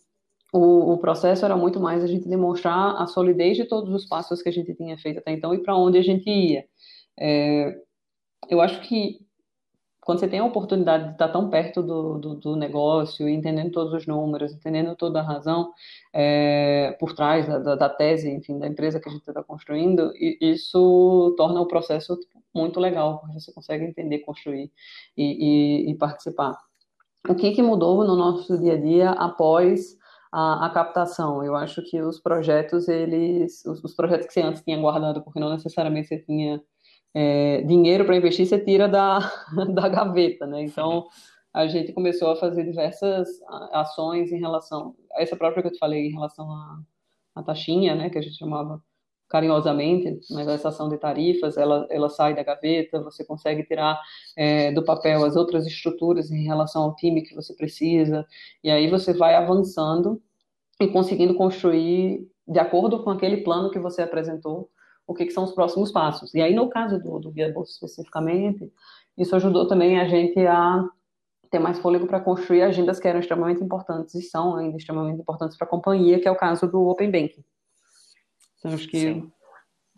o, 0.52 0.94
o, 0.94 0.98
processo 0.98 1.46
era 1.46 1.56
muito 1.56 1.80
mais 1.80 2.04
a 2.04 2.08
gente 2.08 2.28
demonstrar 2.28 3.00
a 3.00 3.06
solidez 3.06 3.58
de 3.58 3.66
todos 3.66 3.94
os 3.94 4.06
passos 4.06 4.42
que 4.42 4.50
a 4.50 4.52
gente 4.52 4.74
tinha 4.74 4.98
feito 4.98 5.20
até 5.20 5.32
então 5.32 5.54
e 5.54 5.60
para 5.60 5.76
onde 5.76 5.98
a 5.98 6.02
gente 6.02 6.30
ia. 6.30 6.66
É, 7.20 7.78
eu 8.50 8.62
acho 8.62 8.82
que 8.82 9.20
quando 10.06 10.20
você 10.20 10.28
tem 10.28 10.38
a 10.38 10.46
oportunidade 10.46 11.06
de 11.06 11.12
estar 11.14 11.30
tão 11.30 11.50
perto 11.50 11.82
do, 11.82 12.20
do, 12.20 12.36
do 12.36 12.56
negócio, 12.56 13.28
entendendo 13.28 13.72
todos 13.72 13.92
os 13.92 14.06
números, 14.06 14.54
entendendo 14.54 14.96
toda 14.96 15.20
a 15.20 15.24
razão 15.24 15.74
é, 16.14 16.96
por 17.00 17.14
trás 17.14 17.48
da, 17.48 17.74
da, 17.74 17.90
tese, 17.90 18.30
enfim, 18.30 18.60
da 18.60 18.68
empresa 18.68 19.00
que 19.00 19.10
a 19.10 19.12
gente 19.12 19.28
está 19.28 19.44
construindo, 19.44 20.14
isso 20.40 21.34
torna 21.36 21.60
o 21.60 21.68
processo 21.68 22.20
muito 22.54 22.80
legal, 22.80 23.18
porque 23.20 23.40
você 23.40 23.52
consegue 23.52 23.84
entender, 23.84 24.20
construir 24.20 24.72
e, 25.18 25.88
e, 25.88 25.92
e 25.92 25.96
participar. 25.96 26.56
O 27.28 27.34
que, 27.34 27.52
que 27.52 27.64
mudou 27.64 28.06
no 28.06 28.16
nosso 28.16 28.60
dia 28.60 28.74
a 28.74 28.80
dia 28.80 29.10
após 29.10 29.98
a, 30.32 30.66
a, 30.66 30.70
captação. 30.70 31.44
Eu 31.44 31.56
acho 31.56 31.82
que 31.82 32.02
os 32.02 32.20
projetos, 32.20 32.90
eles, 32.90 33.66
os, 33.66 33.84
os, 33.84 33.96
projetos 33.96 34.28
que 34.28 34.34
você 34.34 34.42
antes 34.42 34.62
tinha 34.62 34.78
guardado, 34.78 35.24
porque 35.24 35.40
não 35.40 35.50
necessariamente 35.50 36.10
você 36.10 36.20
tinha 36.20 36.62
é, 37.16 37.62
dinheiro 37.62 38.04
para 38.04 38.18
investir, 38.18 38.46
você 38.46 38.60
tira 38.60 38.90
da, 38.90 39.20
da 39.74 39.88
gaveta, 39.88 40.46
né? 40.46 40.62
Então, 40.64 41.08
a 41.54 41.66
gente 41.66 41.94
começou 41.94 42.30
a 42.32 42.36
fazer 42.36 42.66
diversas 42.66 43.30
ações 43.72 44.30
em 44.34 44.40
relação, 44.40 44.94
a 45.14 45.22
essa 45.22 45.38
própria 45.38 45.64
que 45.64 45.70
eu 45.70 45.72
te 45.72 45.80
falei, 45.80 46.08
em 46.08 46.12
relação 46.12 46.52
à, 46.52 46.82
à 47.36 47.42
taxinha, 47.42 47.96
né, 47.96 48.10
que 48.10 48.18
a 48.18 48.22
gente 48.22 48.38
chamava 48.38 48.84
carinhosamente, 49.30 50.20
mas 50.32 50.48
essa 50.50 50.68
ação 50.68 50.90
de 50.90 50.98
tarifas, 50.98 51.56
ela, 51.56 51.88
ela 51.90 52.10
sai 52.10 52.36
da 52.36 52.44
gaveta, 52.44 53.02
você 53.02 53.24
consegue 53.24 53.64
tirar 53.64 54.00
é, 54.38 54.72
do 54.74 54.84
papel 54.84 55.24
as 55.24 55.38
outras 55.38 55.66
estruturas 55.66 56.30
em 56.30 56.44
relação 56.44 56.84
ao 56.84 56.96
time 56.96 57.24
que 57.24 57.34
você 57.34 57.56
precisa, 57.56 58.26
e 58.62 58.70
aí 58.70 58.90
você 58.90 59.14
vai 59.14 59.36
avançando 59.36 60.22
e 60.80 60.88
conseguindo 60.88 61.36
construir, 61.36 62.30
de 62.46 62.60
acordo 62.60 63.02
com 63.02 63.10
aquele 63.10 63.38
plano 63.38 63.72
que 63.72 63.80
você 63.80 64.02
apresentou, 64.02 64.70
o 65.08 65.14
que, 65.14 65.26
que 65.26 65.32
são 65.32 65.44
os 65.44 65.52
próximos 65.52 65.92
passos. 65.92 66.34
E 66.34 66.42
aí, 66.42 66.54
no 66.54 66.70
caso 66.70 67.00
do, 67.00 67.20
do 67.20 67.32
Guia 67.32 67.52
Bolsa 67.52 67.72
especificamente, 67.72 68.72
isso 69.18 69.36
ajudou 69.36 69.68
também 69.68 70.00
a 70.00 70.08
gente 70.08 70.40
a 70.46 70.88
ter 71.50 71.60
mais 71.60 71.80
fôlego 71.80 72.08
para 72.08 72.20
construir 72.20 72.64
agendas 72.64 73.00
que 73.00 73.08
eram 73.08 73.20
extremamente 73.20 73.64
importantes 73.64 74.16
e 74.16 74.22
são 74.22 74.56
ainda 74.56 74.78
extremamente 74.78 75.22
importantes 75.22 75.58
para 75.58 75.66
a 75.66 75.70
companhia, 75.70 76.20
que 76.20 76.28
é 76.28 76.32
o 76.32 76.36
caso 76.36 76.68
do 76.68 76.88
Open 76.88 77.12
Banking. 77.12 77.44
Então, 78.60 78.74
acho 78.74 78.88
que 78.88 79.00
Sim. 79.00 79.32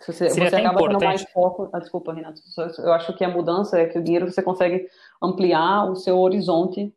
você, 0.06 0.30
você 0.30 0.56
acaba 0.56 0.80
tendo 0.80 1.04
mais 1.04 1.24
foco. 1.32 1.70
Ah, 1.72 1.80
desculpa, 1.80 2.14
Renato. 2.14 2.42
Eu 2.80 2.94
acho 2.94 3.16
que 3.16 3.24
a 3.24 3.30
mudança 3.30 3.80
é 3.80 3.86
que 3.86 3.98
o 3.98 4.04
dinheiro 4.04 4.30
você 4.30 4.42
consegue 4.42 4.88
ampliar 5.22 5.90
o 5.90 5.96
seu 5.96 6.20
horizonte 6.20 6.94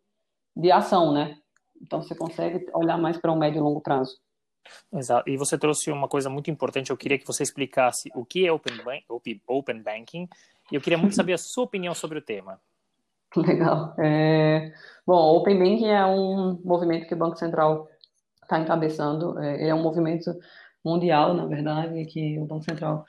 de 0.56 0.72
ação, 0.72 1.12
né? 1.12 1.36
Então 1.80 2.02
você 2.02 2.14
consegue 2.14 2.66
olhar 2.74 2.98
mais 2.98 3.16
para 3.16 3.32
um 3.32 3.38
médio 3.38 3.60
e 3.60 3.62
longo 3.62 3.80
prazo. 3.80 4.18
Exato. 4.92 5.28
E 5.28 5.36
você 5.36 5.58
trouxe 5.58 5.90
uma 5.90 6.08
coisa 6.08 6.28
muito 6.28 6.50
importante. 6.50 6.90
Eu 6.90 6.96
queria 6.96 7.18
que 7.18 7.26
você 7.26 7.42
explicasse 7.42 8.10
o 8.14 8.24
que 8.24 8.46
é 8.46 8.52
Open, 8.52 8.76
Bank, 8.84 9.04
open 9.46 9.82
Banking 9.82 10.28
e 10.70 10.74
eu 10.74 10.80
queria 10.80 10.98
muito 10.98 11.14
saber 11.14 11.32
a 11.32 11.38
sua 11.38 11.64
opinião 11.64 11.94
sobre 11.94 12.18
o 12.18 12.22
tema. 12.22 12.60
Legal. 13.36 13.94
É... 13.98 14.72
Bom, 15.06 15.36
Open 15.36 15.58
Banking 15.58 15.88
é 15.88 16.04
um 16.04 16.60
movimento 16.64 17.06
que 17.06 17.14
o 17.14 17.18
Banco 17.18 17.36
Central 17.36 17.88
está 18.42 18.58
encabeçando. 18.58 19.38
É, 19.38 19.68
é 19.68 19.74
um 19.74 19.82
movimento 19.82 20.32
mundial, 20.84 21.34
na 21.34 21.46
verdade, 21.46 22.04
que 22.06 22.38
o 22.38 22.46
Banco 22.46 22.64
Central, 22.64 23.04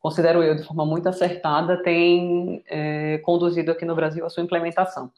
considero 0.00 0.42
eu, 0.42 0.56
de 0.56 0.64
forma 0.64 0.84
muito 0.84 1.08
acertada, 1.08 1.82
tem 1.82 2.62
é, 2.66 3.18
conduzido 3.18 3.70
aqui 3.70 3.84
no 3.84 3.94
Brasil 3.94 4.24
a 4.24 4.30
sua 4.30 4.42
implementação. 4.42 5.10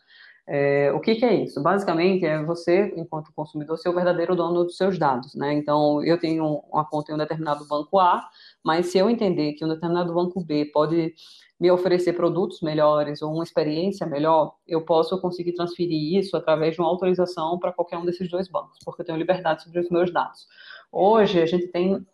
É, 0.48 0.92
o 0.92 1.00
que, 1.00 1.16
que, 1.16 1.24
é 1.24 1.34
isso? 1.34 1.60
Basicamente, 1.60 2.24
é 2.24 2.40
você, 2.42 2.94
enquanto 2.96 3.32
consumidor, 3.34 3.76
ser 3.78 3.88
o 3.88 3.94
verdadeiro 3.94 4.36
dono 4.36 4.64
dos 4.64 4.76
seus 4.76 4.96
dados. 4.96 5.34
Né? 5.34 5.54
Então, 5.54 6.04
eu 6.04 6.18
tenho 6.18 6.62
uma 6.70 6.84
conta 6.84 7.10
em 7.10 7.14
um 7.16 7.18
determinado 7.18 7.66
banco 7.66 7.98
A, 7.98 8.28
mas 8.64 8.86
se 8.86 8.98
eu 8.98 9.10
entender 9.10 9.54
que 9.54 9.64
um 9.64 9.68
determinado 9.68 10.14
banco 10.14 10.40
B 10.40 10.66
pode 10.66 11.14
me 11.58 11.70
oferecer 11.70 12.12
produtos 12.12 12.60
melhores 12.60 13.22
ou 13.22 13.32
uma 13.32 13.42
experiência 13.42 14.06
melhor, 14.06 14.54
eu 14.68 14.82
posso 14.82 15.18
conseguir 15.20 15.52
transferir 15.52 16.16
isso 16.18 16.36
através 16.36 16.74
de 16.74 16.80
uma 16.80 16.88
autorização 16.88 17.58
para 17.58 17.72
qualquer 17.72 17.96
um 17.98 18.04
desses 18.04 18.30
dois 18.30 18.46
bancos, 18.46 18.78
porque 18.84 19.02
eu 19.02 19.06
tenho 19.06 19.18
liberdade 19.18 19.62
sobre 19.62 19.80
os 19.80 19.88
meus 19.88 20.12
dados. 20.12 20.46
Hoje, 20.92 21.40
a 21.40 21.46
gente 21.46 21.68
tem 21.68 22.06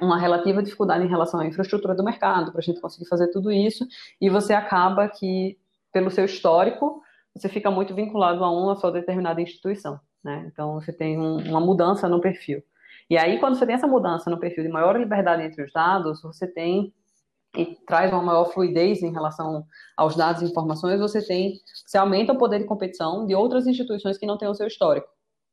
uma 0.00 0.18
relativa 0.18 0.62
dificuldade 0.62 1.04
em 1.04 1.08
relação 1.08 1.40
à 1.40 1.46
infraestrutura 1.46 1.94
do 1.94 2.04
mercado 2.04 2.52
para 2.52 2.60
a 2.60 2.62
gente 2.62 2.80
conseguir 2.80 3.08
fazer 3.08 3.28
tudo 3.28 3.50
isso, 3.50 3.86
e 4.20 4.28
você 4.28 4.52
acaba 4.52 5.08
que, 5.08 5.58
pelo 5.90 6.10
seu 6.10 6.26
histórico, 6.26 7.01
você 7.34 7.48
fica 7.48 7.70
muito 7.70 7.94
vinculado 7.94 8.44
a 8.44 8.50
uma 8.50 8.76
só 8.76 8.90
determinada 8.90 9.40
instituição. 9.40 10.00
Né? 10.22 10.44
Então, 10.52 10.74
você 10.74 10.92
tem 10.92 11.18
um, 11.18 11.38
uma 11.48 11.60
mudança 11.60 12.08
no 12.08 12.20
perfil. 12.20 12.62
E 13.10 13.18
aí, 13.18 13.38
quando 13.38 13.56
você 13.56 13.66
tem 13.66 13.74
essa 13.74 13.86
mudança 13.86 14.30
no 14.30 14.38
perfil 14.38 14.64
de 14.64 14.70
maior 14.70 14.98
liberdade 14.98 15.42
entre 15.42 15.62
os 15.62 15.72
dados, 15.72 16.22
você 16.22 16.46
tem 16.46 16.92
e 17.56 17.76
traz 17.86 18.10
uma 18.10 18.22
maior 18.22 18.46
fluidez 18.46 19.02
em 19.02 19.12
relação 19.12 19.66
aos 19.96 20.16
dados 20.16 20.42
e 20.42 20.46
informações, 20.46 20.98
você 20.98 21.24
tem, 21.24 21.60
você 21.86 21.98
aumenta 21.98 22.32
o 22.32 22.38
poder 22.38 22.58
de 22.60 22.64
competição 22.64 23.26
de 23.26 23.34
outras 23.34 23.66
instituições 23.66 24.16
que 24.16 24.26
não 24.26 24.38
têm 24.38 24.48
o 24.48 24.54
seu 24.54 24.66
histórico. 24.66 25.08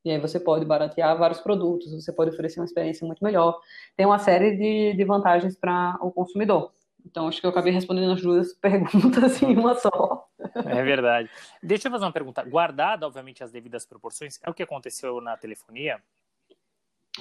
E 0.06 0.12
aí 0.12 0.20
você 0.20 0.40
pode 0.40 0.64
baratear 0.64 1.18
vários 1.18 1.42
produtos, 1.42 1.92
você 1.92 2.14
pode 2.14 2.32
oferecer 2.32 2.62
uma 2.62 2.66
experiência 2.66 3.06
muito 3.06 3.22
melhor. 3.24 3.60
Tem 3.98 4.06
uma 4.06 4.18
série 4.18 4.56
de, 4.56 4.96
de 4.96 5.04
vantagens 5.04 5.58
para 5.58 5.98
o 6.02 6.12
consumidor. 6.12 6.72
Então, 7.06 7.28
acho 7.28 7.42
que 7.42 7.46
eu 7.46 7.52
acabei 7.52 7.74
respondendo 7.74 8.14
as 8.14 8.22
duas 8.22 8.54
perguntas 8.60 9.42
em 9.42 9.58
uma 9.58 9.76
só. 9.76 10.29
É 10.56 10.84
verdade. 10.84 11.30
Deixa 11.62 11.88
eu 11.88 11.92
fazer 11.92 12.06
uma 12.06 12.12
pergunta. 12.12 12.44
Guardada, 12.44 13.06
obviamente, 13.06 13.44
as 13.44 13.52
devidas 13.52 13.86
proporções, 13.86 14.40
é 14.44 14.50
o 14.50 14.54
que 14.54 14.64
aconteceu 14.64 15.22
na 15.22 15.38
telefonia? 15.38 16.02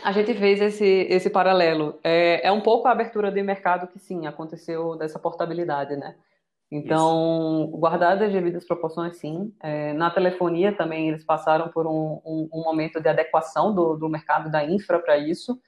A 0.02 0.12
gente 0.12 0.34
fez 0.34 0.60
esse, 0.60 0.84
esse 0.84 1.30
paralelo. 1.30 1.98
É, 2.04 2.46
é 2.46 2.52
um 2.52 2.60
pouco 2.60 2.86
a 2.86 2.92
abertura 2.92 3.32
de 3.32 3.42
mercado 3.42 3.88
que, 3.88 3.98
sim, 3.98 4.26
aconteceu 4.26 4.96
dessa 4.96 5.18
portabilidade, 5.18 5.96
né? 5.96 6.14
Então, 6.70 7.64
Isso. 7.68 7.78
guardadas 7.78 8.28
as 8.28 8.32
devidas 8.32 8.66
proporções, 8.66 9.16
sim. 9.16 9.54
É, 9.62 9.94
na 9.94 10.10
telefonia 10.10 10.76
também 10.76 11.08
eles 11.08 11.24
passaram 11.24 11.68
por 11.68 11.86
um, 11.86 12.20
um, 12.24 12.48
um 12.52 12.62
momento 12.62 13.00
de 13.00 13.08
adequação 13.08 13.74
do, 13.74 13.96
do 13.96 14.08
mercado 14.08 14.50
da 14.50 14.62
infra 14.64 14.98
para 14.98 15.16
isso. 15.16 15.58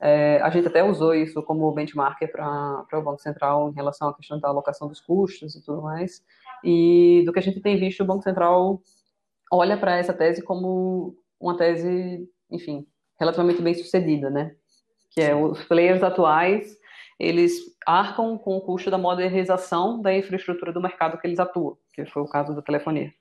É, 0.00 0.40
a 0.40 0.48
gente 0.48 0.66
até 0.66 0.82
usou 0.82 1.14
isso 1.14 1.42
como 1.42 1.70
benchmark 1.72 2.18
para 2.32 2.98
o 2.98 3.02
Banco 3.02 3.20
Central 3.20 3.68
em 3.68 3.74
relação 3.74 4.08
à 4.08 4.14
questão 4.14 4.40
da 4.40 4.48
alocação 4.48 4.88
dos 4.88 5.00
custos 5.00 5.54
e 5.54 5.62
tudo 5.62 5.82
mais. 5.82 6.24
E 6.64 7.22
do 7.26 7.32
que 7.32 7.38
a 7.38 7.42
gente 7.42 7.60
tem 7.60 7.78
visto, 7.78 8.00
o 8.02 8.06
Banco 8.06 8.22
Central 8.22 8.80
olha 9.52 9.76
para 9.76 9.96
essa 9.98 10.14
tese 10.14 10.42
como 10.42 11.16
uma 11.38 11.56
tese, 11.56 12.26
enfim, 12.50 12.86
relativamente 13.18 13.60
bem 13.60 13.74
sucedida, 13.74 14.30
né? 14.30 14.54
Que 15.10 15.20
é 15.20 15.34
os 15.34 15.62
players 15.64 16.02
atuais, 16.02 16.78
eles 17.18 17.60
arcam 17.86 18.38
com 18.38 18.56
o 18.56 18.60
custo 18.62 18.90
da 18.90 18.96
modernização 18.96 20.00
da 20.00 20.14
infraestrutura 20.14 20.72
do 20.72 20.80
mercado 20.80 21.18
que 21.18 21.26
eles 21.26 21.38
atuam, 21.38 21.76
que 21.92 22.06
foi 22.06 22.22
o 22.22 22.28
caso 22.28 22.54
da 22.54 22.62
telefonia. 22.62 23.12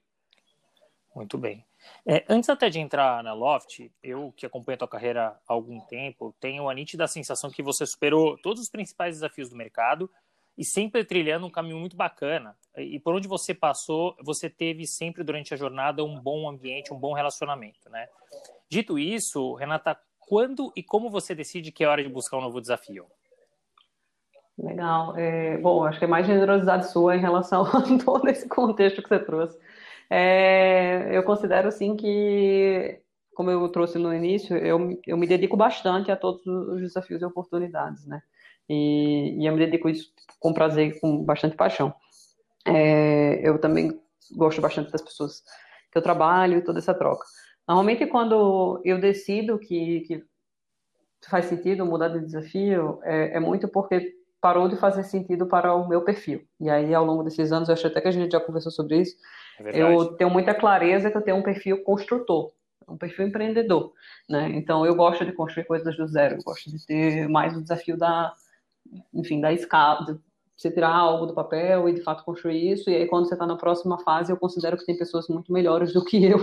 Muito 1.14 1.38
bem. 1.38 1.66
É, 2.06 2.26
antes 2.28 2.50
até 2.50 2.70
de 2.70 2.80
entrar 2.80 3.24
na 3.24 3.34
Loft, 3.34 3.92
eu 4.04 4.34
que 4.36 4.46
acompanho 4.46 4.76
a 4.76 4.80
tua 4.80 4.88
carreira 4.88 5.40
há 5.48 5.54
algum 5.54 5.80
tempo, 5.82 6.36
tenho 6.40 6.70
a 6.70 6.74
nítida 6.74 7.08
sensação 7.08 7.50
que 7.50 7.64
você 7.64 7.86
superou 7.86 8.38
todos 8.38 8.62
os 8.62 8.70
principais 8.70 9.16
desafios 9.16 9.50
do 9.50 9.56
mercado 9.56 10.10
e 10.58 10.66
sempre 10.66 11.06
trilhando 11.06 11.48
um 11.48 11.50
caminho 11.50 11.78
muito 11.78 11.96
bacana. 11.96 12.56
E 12.76 13.00
por 13.00 13.16
onde 13.16 13.28
você 13.28 13.54
passou, 13.54 14.16
você 14.22 14.50
teve 14.50 14.86
sempre 14.86 15.24
durante 15.24 15.54
a 15.54 15.58
jornada 15.58 16.04
um 16.04 16.20
bom 16.20 16.50
ambiente, 16.50 16.94
um 16.94 17.00
bom 17.00 17.14
relacionamento, 17.14 17.90
né? 17.90 18.08
Dito 18.70 19.00
isso, 19.00 19.54
Renata, 19.54 19.98
quando 20.20 20.72
e 20.76 20.84
como 20.84 21.10
você 21.10 21.34
decide 21.34 21.72
que 21.72 21.84
é 21.84 21.88
hora 21.88 22.04
de 22.04 22.10
buscar 22.10 22.38
um 22.38 22.42
novo 22.42 22.60
desafio? 22.60 23.06
Legal. 24.58 25.16
É, 25.18 25.58
bom, 25.58 25.86
acho 25.86 25.98
que 25.98 26.06
é 26.06 26.08
mais 26.08 26.28
generosidade 26.28 26.92
sua 26.92 27.16
em 27.16 27.22
relação 27.22 27.64
a 27.74 28.04
todo 28.04 28.28
esse 28.28 28.48
contexto 28.48 29.02
que 29.02 29.08
você 29.08 29.20
trouxe. 29.20 29.58
É, 30.10 31.16
eu 31.16 31.24
considero, 31.24 31.72
sim, 31.72 31.96
que, 31.96 33.00
como 33.34 33.52
eu 33.52 33.70
trouxe 33.70 33.98
no 34.00 34.14
início, 34.14 34.58
eu, 34.58 35.00
eu 35.06 35.18
me 35.18 35.28
dedico 35.28 35.56
bastante 35.56 36.12
a 36.12 36.18
todos 36.18 36.46
os 36.46 36.82
desafios 36.82 37.22
e 37.22 37.26
oportunidades, 37.26 38.06
né? 38.06 38.22
E, 38.68 39.42
e 39.42 39.46
eu 39.46 39.54
me 39.54 39.66
dedico 39.66 39.90
isso 39.90 40.12
com 40.40 40.54
prazer 40.54 41.00
com 41.00 41.24
bastante 41.24 41.56
paixão. 41.56 41.94
É, 42.66 43.48
eu 43.48 43.60
também 43.60 44.00
gosto 44.36 44.62
bastante 44.62 44.92
das 44.92 45.02
pessoas 45.02 45.44
que 45.92 45.98
eu 45.98 46.02
trabalho 46.02 46.58
e 46.58 46.64
toda 46.64 46.80
essa 46.80 46.94
troca. 46.94 47.26
Normalmente, 47.68 48.06
quando 48.08 48.82
eu 48.84 49.00
decido 49.00 49.60
que, 49.60 50.02
que 50.02 50.24
faz 51.28 51.46
sentido 51.46 51.86
mudar 51.86 52.10
de 52.10 52.20
desafio, 52.26 53.00
é, 53.04 53.38
é 53.38 53.40
muito 53.40 53.68
porque 53.68 54.16
parou 54.42 54.70
de 54.70 54.78
fazer 54.78 55.04
sentido 55.04 55.48
para 55.48 55.74
o 55.76 55.88
meu 55.88 56.04
perfil. 56.04 56.48
E 56.60 56.70
aí, 56.70 56.94
ao 56.94 57.06
longo 57.06 57.24
desses 57.24 57.52
anos, 57.52 57.70
eu 57.70 57.74
acho 57.74 57.88
até 57.88 58.02
que 58.02 58.08
a 58.08 58.12
gente 58.12 58.32
já 58.32 58.40
conversou 58.40 58.72
sobre 58.72 59.02
isso, 59.02 59.16
é 59.66 59.82
eu 59.82 60.14
tenho 60.16 60.30
muita 60.30 60.54
clareza 60.54 61.10
que 61.10 61.18
eu 61.18 61.22
tenho 61.22 61.38
um 61.38 61.44
perfil 61.44 61.84
construtor, 61.84 62.52
um 62.88 62.98
perfil 62.98 63.28
empreendedor, 63.28 63.94
né? 64.30 64.50
Então, 64.54 64.86
eu 64.86 64.96
gosto 64.96 65.26
de 65.26 65.32
construir 65.32 65.66
coisas 65.66 65.96
do 65.96 66.08
zero, 66.08 66.36
eu 66.36 66.44
gosto 66.44 66.70
de 66.70 66.86
ter 66.86 67.28
mais 67.28 67.56
o 67.56 67.62
desafio 67.62 67.98
da, 67.98 68.34
enfim, 69.14 69.40
da 69.40 69.54
escala, 69.54 70.06
de 70.06 70.20
você 70.58 70.72
tirar 70.72 70.94
algo 70.94 71.26
do 71.26 71.34
papel 71.34 71.88
e, 71.88 71.94
de 71.94 72.02
fato, 72.02 72.24
construir 72.24 72.72
isso, 72.72 72.90
e 72.90 72.96
aí, 72.96 73.08
quando 73.08 73.28
você 73.28 73.36
está 73.36 73.46
na 73.46 73.56
próxima 73.56 73.98
fase, 74.00 74.32
eu 74.32 74.38
considero 74.38 74.78
que 74.78 74.86
tem 74.86 74.98
pessoas 74.98 75.28
muito 75.28 75.54
melhores 75.54 75.94
do 75.94 76.04
que 76.04 76.24
eu 76.26 76.40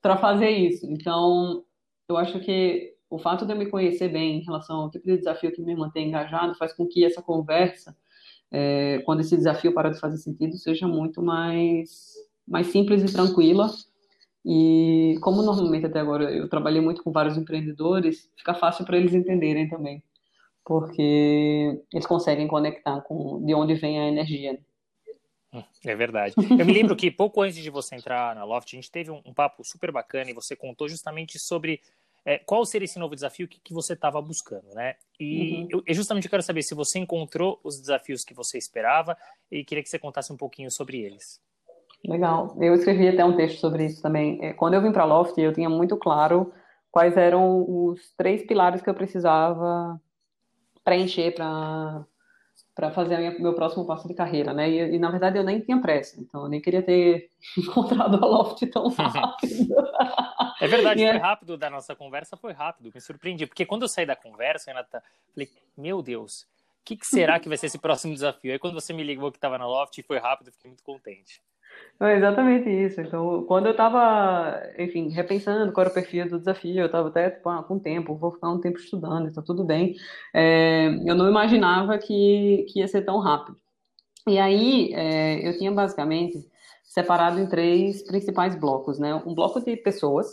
para 0.00 0.16
fazer 0.16 0.50
isso. 0.50 0.86
Então, 0.86 1.64
eu 2.08 2.16
acho 2.16 2.38
que 2.40 2.94
o 3.08 3.18
fato 3.18 3.46
de 3.46 3.52
eu 3.52 3.56
me 3.56 3.66
conhecer 3.66 4.08
bem 4.08 4.38
em 4.38 4.44
relação 4.44 4.82
ao 4.82 4.90
tipo 4.90 5.06
de 5.06 5.18
desafio 5.18 5.52
que 5.52 5.62
me 5.62 5.76
mantém 5.76 6.08
engajado 6.08 6.54
faz 6.56 6.72
com 6.72 6.86
que 6.86 7.04
essa 7.04 7.22
conversa, 7.22 7.96
é, 8.50 9.00
quando 9.04 9.20
esse 9.20 9.36
desafio 9.36 9.72
para 9.72 9.90
de 9.90 10.00
fazer 10.00 10.16
sentido, 10.16 10.56
seja 10.56 10.88
muito 10.88 11.22
mais, 11.22 12.14
mais 12.46 12.68
simples 12.68 13.02
e 13.02 13.12
tranquila. 13.12 13.70
E 14.44 15.16
como 15.22 15.42
normalmente 15.42 15.86
até 15.86 16.00
agora 16.00 16.30
eu 16.30 16.48
trabalhei 16.48 16.80
muito 16.80 17.02
com 17.02 17.10
vários 17.10 17.36
empreendedores, 17.36 18.30
fica 18.36 18.54
fácil 18.54 18.84
para 18.84 18.98
eles 18.98 19.14
entenderem 19.14 19.68
também, 19.68 20.02
porque 20.64 21.80
eles 21.92 22.06
conseguem 22.06 22.46
conectar 22.46 23.00
com 23.02 23.44
de 23.44 23.54
onde 23.54 23.74
vem 23.74 23.98
a 23.98 24.08
energia. 24.08 24.52
Né? 24.52 25.64
É 25.86 25.94
verdade. 25.94 26.34
Eu 26.36 26.66
me 26.66 26.72
lembro 26.72 26.96
que 26.96 27.10
pouco 27.10 27.40
antes 27.40 27.56
de 27.56 27.70
você 27.70 27.94
entrar 27.94 28.34
na 28.34 28.44
Loft, 28.44 28.74
a 28.74 28.76
gente 28.76 28.90
teve 28.90 29.10
um, 29.10 29.22
um 29.24 29.32
papo 29.32 29.64
super 29.64 29.90
bacana 29.90 30.30
e 30.30 30.34
você 30.34 30.54
contou 30.54 30.88
justamente 30.88 31.38
sobre 31.38 31.80
é, 32.24 32.38
qual 32.38 32.64
seria 32.64 32.86
esse 32.86 32.98
novo 32.98 33.14
desafio 33.14 33.46
que, 33.46 33.60
que 33.60 33.72
você 33.72 33.92
estava 33.92 34.20
buscando, 34.20 34.74
né? 34.74 34.96
E 35.20 35.62
uhum. 35.62 35.68
eu, 35.70 35.82
eu, 35.86 35.94
justamente 35.94 36.28
quero 36.28 36.42
saber 36.42 36.62
se 36.62 36.74
você 36.74 36.98
encontrou 36.98 37.60
os 37.62 37.78
desafios 37.78 38.24
que 38.24 38.34
você 38.34 38.58
esperava 38.58 39.16
e 39.50 39.62
queria 39.64 39.82
que 39.82 39.88
você 39.88 39.98
contasse 39.98 40.32
um 40.32 40.36
pouquinho 40.36 40.70
sobre 40.70 41.00
eles. 41.00 41.40
Legal. 42.06 42.56
Eu 42.60 42.74
escrevi 42.74 43.08
até 43.08 43.24
um 43.24 43.36
texto 43.36 43.60
sobre 43.60 43.86
isso 43.86 44.02
também. 44.02 44.38
É, 44.42 44.52
quando 44.52 44.74
eu 44.74 44.82
vim 44.82 44.92
para 44.92 45.04
Loft, 45.04 45.38
eu 45.38 45.52
tinha 45.52 45.70
muito 45.70 45.96
claro 45.96 46.52
quais 46.90 47.16
eram 47.16 47.64
os 47.68 48.12
três 48.16 48.46
pilares 48.46 48.82
que 48.82 48.90
eu 48.90 48.94
precisava 48.94 50.00
preencher 50.84 51.34
para 51.34 52.04
para 52.74 52.90
fazer 52.90 53.36
o 53.36 53.42
meu 53.42 53.54
próximo 53.54 53.86
passo 53.86 54.08
de 54.08 54.14
carreira, 54.14 54.52
né? 54.52 54.68
E, 54.68 54.96
e, 54.96 54.98
na 54.98 55.08
verdade 55.08 55.38
eu 55.38 55.44
nem 55.44 55.60
tinha 55.60 55.80
pressa, 55.80 56.20
então 56.20 56.42
eu 56.42 56.48
nem 56.48 56.60
queria 56.60 56.82
ter 56.82 57.30
encontrado 57.56 58.16
a 58.16 58.26
Loft 58.26 58.66
tão 58.66 58.88
rápido. 58.94 59.74
É 60.60 60.66
verdade, 60.66 61.00
foi 61.00 61.08
é 61.08 61.16
rápido 61.16 61.56
da 61.56 61.70
nossa 61.70 61.94
conversa, 61.94 62.36
foi 62.36 62.52
rápido, 62.52 62.90
me 62.92 63.00
surpreendi, 63.00 63.46
porque 63.46 63.64
quando 63.64 63.82
eu 63.82 63.88
saí 63.88 64.04
da 64.04 64.16
conversa, 64.16 64.72
Renata, 64.72 65.02
falei, 65.32 65.48
meu 65.76 66.02
Deus, 66.02 66.42
o 66.42 66.84
que, 66.84 66.96
que, 66.96 67.06
será 67.06 67.38
que 67.38 67.48
vai 67.48 67.56
ser 67.56 67.66
esse 67.66 67.78
próximo 67.78 68.12
desafio? 68.12 68.52
Aí 68.52 68.58
quando 68.58 68.74
você 68.74 68.92
me 68.92 69.04
ligou 69.04 69.30
que 69.30 69.38
estava 69.38 69.56
na 69.56 69.68
Loft, 69.68 70.02
foi 70.02 70.18
rápido, 70.18 70.50
fiquei 70.50 70.68
muito 70.68 70.82
contente. 70.82 71.40
É 72.00 72.16
exatamente 72.16 72.68
isso. 72.68 73.00
Então, 73.00 73.44
quando 73.44 73.66
eu 73.66 73.72
estava, 73.72 74.60
enfim, 74.78 75.08
repensando 75.10 75.72
qual 75.72 75.84
era 75.84 75.90
o 75.90 75.94
perfil 75.94 76.28
do 76.28 76.38
desafio, 76.38 76.80
eu 76.80 76.86
estava 76.86 77.08
até 77.08 77.30
tipo, 77.30 77.48
ah, 77.48 77.62
com 77.62 77.78
tempo, 77.78 78.16
vou 78.16 78.32
ficar 78.32 78.50
um 78.50 78.60
tempo 78.60 78.78
estudando, 78.78 79.28
está 79.28 79.40
tudo 79.42 79.64
bem. 79.64 79.94
É, 80.34 80.88
eu 81.06 81.14
não 81.14 81.28
imaginava 81.28 81.96
que, 81.98 82.66
que 82.68 82.80
ia 82.80 82.88
ser 82.88 83.02
tão 83.02 83.20
rápido. 83.20 83.56
E 84.28 84.38
aí, 84.38 84.92
é, 84.94 85.46
eu 85.48 85.56
tinha 85.58 85.70
basicamente 85.72 86.38
separado 86.84 87.38
em 87.40 87.48
três 87.48 88.02
principais 88.04 88.54
blocos, 88.56 88.98
né? 88.98 89.14
Um 89.26 89.34
bloco 89.34 89.60
de 89.60 89.76
pessoas, 89.76 90.26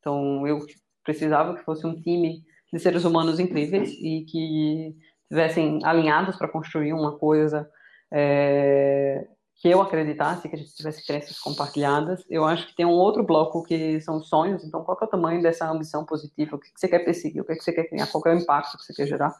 então 0.00 0.46
eu 0.46 0.58
precisava 1.04 1.56
que 1.56 1.64
fosse 1.64 1.86
um 1.86 1.94
time 2.00 2.42
de 2.72 2.78
seres 2.78 3.04
humanos 3.04 3.40
incríveis 3.40 3.90
e 3.92 4.24
que 4.24 4.96
estivessem 5.24 5.80
alinhados 5.84 6.36
para 6.36 6.48
construir 6.48 6.92
uma 6.92 7.18
coisa 7.18 7.68
é, 8.12 9.26
que 9.58 9.68
eu 9.68 9.82
acreditasse 9.82 10.48
que 10.48 10.54
a 10.54 10.58
gente 10.58 10.72
tivesse 10.72 11.04
crenças 11.04 11.36
compartilhadas. 11.40 12.24
Eu 12.30 12.44
acho 12.44 12.68
que 12.68 12.76
tem 12.76 12.86
um 12.86 12.92
outro 12.92 13.24
bloco 13.24 13.64
que 13.64 14.00
são 14.00 14.22
sonhos. 14.22 14.64
Então, 14.64 14.84
qual 14.84 14.96
é 15.02 15.04
o 15.04 15.08
tamanho 15.08 15.42
dessa 15.42 15.68
ambição 15.68 16.04
positiva? 16.04 16.54
O 16.54 16.60
que 16.60 16.68
você 16.72 16.86
quer 16.86 17.00
perseguir? 17.00 17.42
O 17.42 17.44
que 17.44 17.56
você 17.56 17.72
quer 17.72 17.88
criar? 17.88 18.06
Qual 18.06 18.22
é 18.26 18.36
o 18.36 18.38
impacto 18.38 18.78
que 18.78 18.84
você 18.84 18.94
quer 18.94 19.08
gerar? 19.08 19.34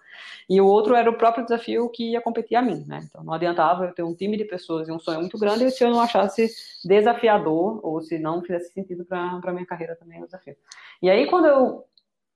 E 0.50 0.60
o 0.60 0.66
outro 0.66 0.96
era 0.96 1.08
o 1.08 1.16
próprio 1.16 1.44
desafio 1.44 1.88
que 1.88 2.10
ia 2.10 2.20
competir 2.20 2.56
a 2.56 2.62
mim, 2.62 2.84
né? 2.88 3.00
Então, 3.04 3.22
não 3.22 3.32
adiantava 3.32 3.84
eu 3.84 3.94
ter 3.94 4.02
um 4.02 4.12
time 4.12 4.36
de 4.36 4.44
pessoas 4.44 4.88
e 4.88 4.92
um 4.92 4.98
sonho 4.98 5.20
muito 5.20 5.38
grande 5.38 5.70
se 5.70 5.84
eu 5.84 5.90
não 5.90 6.00
achasse 6.00 6.50
desafiador 6.84 7.78
ou 7.86 8.00
se 8.00 8.18
não 8.18 8.42
fizesse 8.42 8.72
sentido 8.72 9.04
para 9.04 9.52
minha 9.52 9.66
carreira 9.66 9.94
também 9.94 10.20
o 10.20 10.26
desafio. 10.26 10.56
E 11.00 11.08
aí, 11.08 11.28
quando 11.28 11.46
eu 11.46 11.84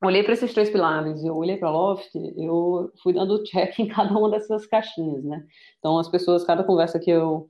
olhei 0.04 0.22
para 0.22 0.34
esses 0.34 0.54
três 0.54 0.70
pilares 0.70 1.20
e 1.20 1.26
eu 1.26 1.36
olhei 1.36 1.56
para 1.56 1.68
Loft, 1.68 2.14
eu 2.14 2.92
fui 3.02 3.12
dando 3.12 3.42
check 3.42 3.76
em 3.80 3.88
cada 3.88 4.16
uma 4.16 4.30
dessas 4.30 4.66
caixinhas, 4.66 5.24
né? 5.24 5.44
Então, 5.80 5.98
as 5.98 6.08
pessoas, 6.08 6.44
cada 6.44 6.62
conversa 6.62 7.00
que 7.00 7.10
eu 7.10 7.48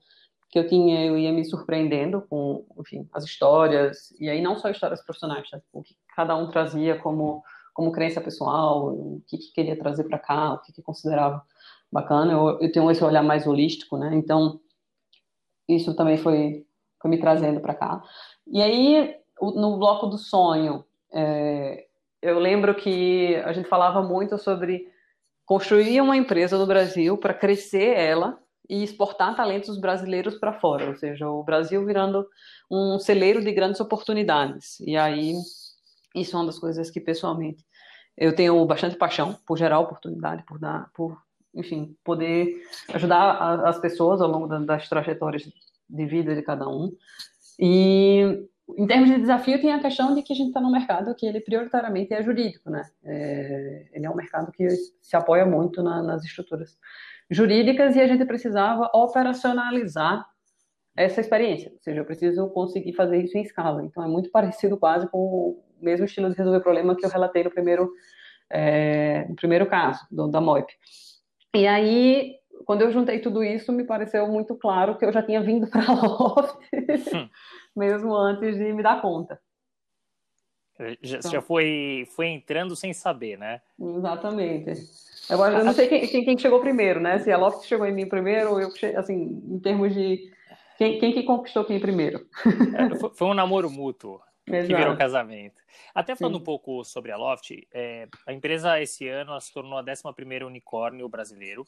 que 0.53 0.59
eu 0.59 0.69
tinha, 0.69 1.03
eu 1.07 1.17
ia 1.17 1.33
me 1.33 1.47
surpreendendo 1.47 2.21
com, 2.29 2.67
enfim, 2.79 3.09
as 3.11 3.25
histórias, 3.25 4.15
e 4.21 4.29
aí 4.29 4.43
não 4.43 4.55
só 4.55 4.69
histórias 4.69 5.03
profissionais, 5.03 5.49
tá? 5.49 5.59
o 5.73 5.83
que 5.83 5.97
cada 6.15 6.37
um 6.37 6.51
trazia 6.51 6.99
como, 6.99 7.43
como 7.73 7.91
crença 7.91 8.21
pessoal, 8.21 8.89
o 8.89 9.23
que, 9.27 9.39
que 9.39 9.51
queria 9.55 9.79
trazer 9.79 10.05
para 10.05 10.19
cá, 10.19 10.53
o 10.53 10.59
que, 10.59 10.71
que 10.71 10.83
considerava 10.83 11.43
bacana. 11.91 12.35
Eu, 12.35 12.61
eu, 12.61 12.71
tenho 12.71 12.91
esse 12.91 13.03
olhar 13.03 13.23
mais 13.23 13.47
holístico, 13.47 13.97
né? 13.97 14.15
Então, 14.15 14.61
isso 15.67 15.97
também 15.97 16.19
foi, 16.19 16.67
foi 17.01 17.11
me 17.11 17.19
trazendo 17.19 17.59
para 17.61 17.75
cá. 17.75 18.03
E 18.47 18.61
aí, 18.61 19.17
no 19.41 19.79
bloco 19.79 20.07
do 20.07 20.19
sonho, 20.19 20.85
é, 21.11 21.87
eu 22.21 22.39
lembro 22.39 22.75
que 22.75 23.37
a 23.37 23.55
gente 23.55 23.71
falava 23.71 24.03
muito 24.03 24.37
sobre 24.37 24.87
construir 25.47 26.03
uma 26.03 26.15
empresa 26.15 26.59
no 26.59 26.67
Brasil 26.67 27.17
para 27.17 27.33
crescer 27.33 27.97
ela 27.97 28.42
e 28.69 28.83
exportar 28.83 29.37
talentos 29.37 29.79
brasileiros 29.79 30.37
para 30.37 30.59
fora, 30.61 30.89
ou 30.89 30.97
seja, 30.97 31.29
o 31.29 31.43
Brasil 31.43 31.85
virando 31.85 32.27
um 32.71 32.99
celeiro 32.99 33.43
de 33.43 33.53
grandes 33.53 33.81
oportunidades. 33.81 34.81
E 34.81 34.97
aí, 34.97 35.35
isso 36.15 36.37
é 36.37 36.39
uma 36.39 36.47
das 36.47 36.59
coisas 36.59 36.91
que 36.91 37.01
pessoalmente 37.01 37.65
eu 38.17 38.35
tenho 38.35 38.65
bastante 38.67 38.97
paixão 38.97 39.37
por 39.47 39.57
gerar 39.57 39.81
oportunidade, 39.81 40.45
por 40.45 40.59
dar, 40.59 40.91
por, 40.95 41.17
enfim, 41.55 41.97
poder 42.05 42.63
ajudar 42.93 43.67
as 43.67 43.79
pessoas 43.79 44.21
ao 44.21 44.29
longo 44.29 44.47
das 44.65 44.89
trajetórias 44.89 45.43
de 45.89 46.07
vida 46.07 46.35
de 46.35 46.43
cada 46.43 46.69
um. 46.69 46.93
E 47.59 48.47
em 48.77 48.87
termos 48.87 49.11
de 49.11 49.19
desafio, 49.19 49.61
tem 49.61 49.73
a 49.73 49.81
questão 49.81 50.15
de 50.15 50.23
que 50.23 50.33
a 50.33 50.37
gente 50.37 50.49
está 50.49 50.61
num 50.61 50.71
mercado 50.71 51.15
que 51.15 51.27
ele 51.27 51.41
prioritariamente 51.41 52.15
é 52.15 52.23
jurídico, 52.23 52.71
né? 52.71 52.89
É, 53.05 53.89
ele 53.93 54.07
é 54.07 54.11
um 54.11 54.15
mercado 54.15 54.53
que 54.53 54.69
se 55.01 55.17
apoia 55.17 55.45
muito 55.45 55.83
na, 55.83 56.03
nas 56.03 56.25
estruturas 56.25 56.79
jurídicas 57.33 57.97
e 57.97 58.01
a 58.01 58.07
gente 58.07 58.25
precisava 58.25 58.91
operacionalizar 58.95 60.25
essa 60.97 61.21
experiência. 61.21 61.71
Ou 61.73 61.81
seja, 61.81 62.01
eu 62.01 62.05
preciso 62.05 62.49
conseguir 62.51 62.93
fazer 62.93 63.23
isso 63.23 63.37
em 63.37 63.43
escala. 63.43 63.83
Então, 63.85 64.05
é 64.05 64.07
muito 64.07 64.31
parecido 64.31 64.77
quase 64.77 65.09
com 65.09 65.19
o 65.19 65.65
mesmo 65.81 66.05
estilo 66.05 66.31
de 66.31 66.37
resolver 66.37 66.61
problema 66.61 66.95
que 66.95 67.05
eu 67.05 67.11
relatei 67.11 67.43
no 67.43 67.51
primeiro, 67.51 67.91
é, 68.51 69.27
no 69.29 69.35
primeiro 69.35 69.67
caso, 69.67 70.07
do, 70.11 70.29
da 70.29 70.41
MOIP. 70.41 70.73
E 71.55 71.67
aí, 71.67 72.37
quando 72.65 72.83
eu 72.83 72.93
juntei 72.93 73.19
tudo 73.19 73.43
isso, 73.43 73.73
me 73.73 73.85
pareceu 73.85 74.27
muito 74.29 74.55
claro 74.55 74.97
que 74.97 75.05
eu 75.05 75.13
já 75.13 75.23
tinha 75.23 75.43
vindo 75.43 75.67
para 75.67 75.85
a 75.85 75.93
Loft, 75.95 76.59
hum. 77.15 77.29
mesmo 77.75 78.15
antes 78.15 78.57
de 78.57 78.73
me 78.73 78.83
dar 78.83 79.01
conta. 79.01 79.41
Já, 81.01 81.19
então, 81.19 81.31
já 81.31 81.41
foi, 81.41 82.09
foi 82.17 82.29
entrando 82.29 82.75
sem 82.75 82.93
saber, 82.93 83.39
né? 83.39 83.61
Exatamente. 83.79 84.73
Agora, 85.29 85.59
eu 85.59 85.65
não 85.65 85.73
sei 85.73 85.89
quem, 85.89 86.25
quem, 86.25 86.39
chegou 86.39 86.61
primeiro, 86.61 87.01
né? 87.01 87.19
Se 87.21 87.31
a 87.31 87.37
Loft 87.37 87.67
chegou 87.67 87.87
em 87.87 87.93
mim 87.93 88.09
primeiro 88.09 88.53
ou 88.53 88.61
eu, 88.61 88.73
assim, 88.97 89.43
em 89.49 89.59
termos 89.61 89.95
de 89.95 90.31
quem, 90.77 90.99
quem 90.99 91.13
que 91.13 91.23
conquistou 91.23 91.65
quem 91.65 91.79
primeiro. 91.79 92.27
É, 92.75 93.09
foi, 93.15 93.29
um 93.29 93.35
namoro 93.35 93.71
mútuo 93.71 94.21
Exato. 94.47 94.67
que 94.67 94.75
virou 94.75 94.97
casamento. 94.97 95.63
Até 95.95 96.17
falando 96.17 96.37
Sim. 96.37 96.41
um 96.41 96.45
pouco 96.45 96.85
sobre 96.85 97.13
a 97.13 97.17
Loft, 97.17 97.51
é, 97.73 98.09
a 98.27 98.33
empresa 98.33 98.81
esse 98.81 99.09
ano 99.09 99.39
se 99.41 99.53
tornou 99.53 99.79
a 99.79 99.85
11ª 99.85 100.45
unicórnio 100.45 101.09
brasileiro, 101.09 101.65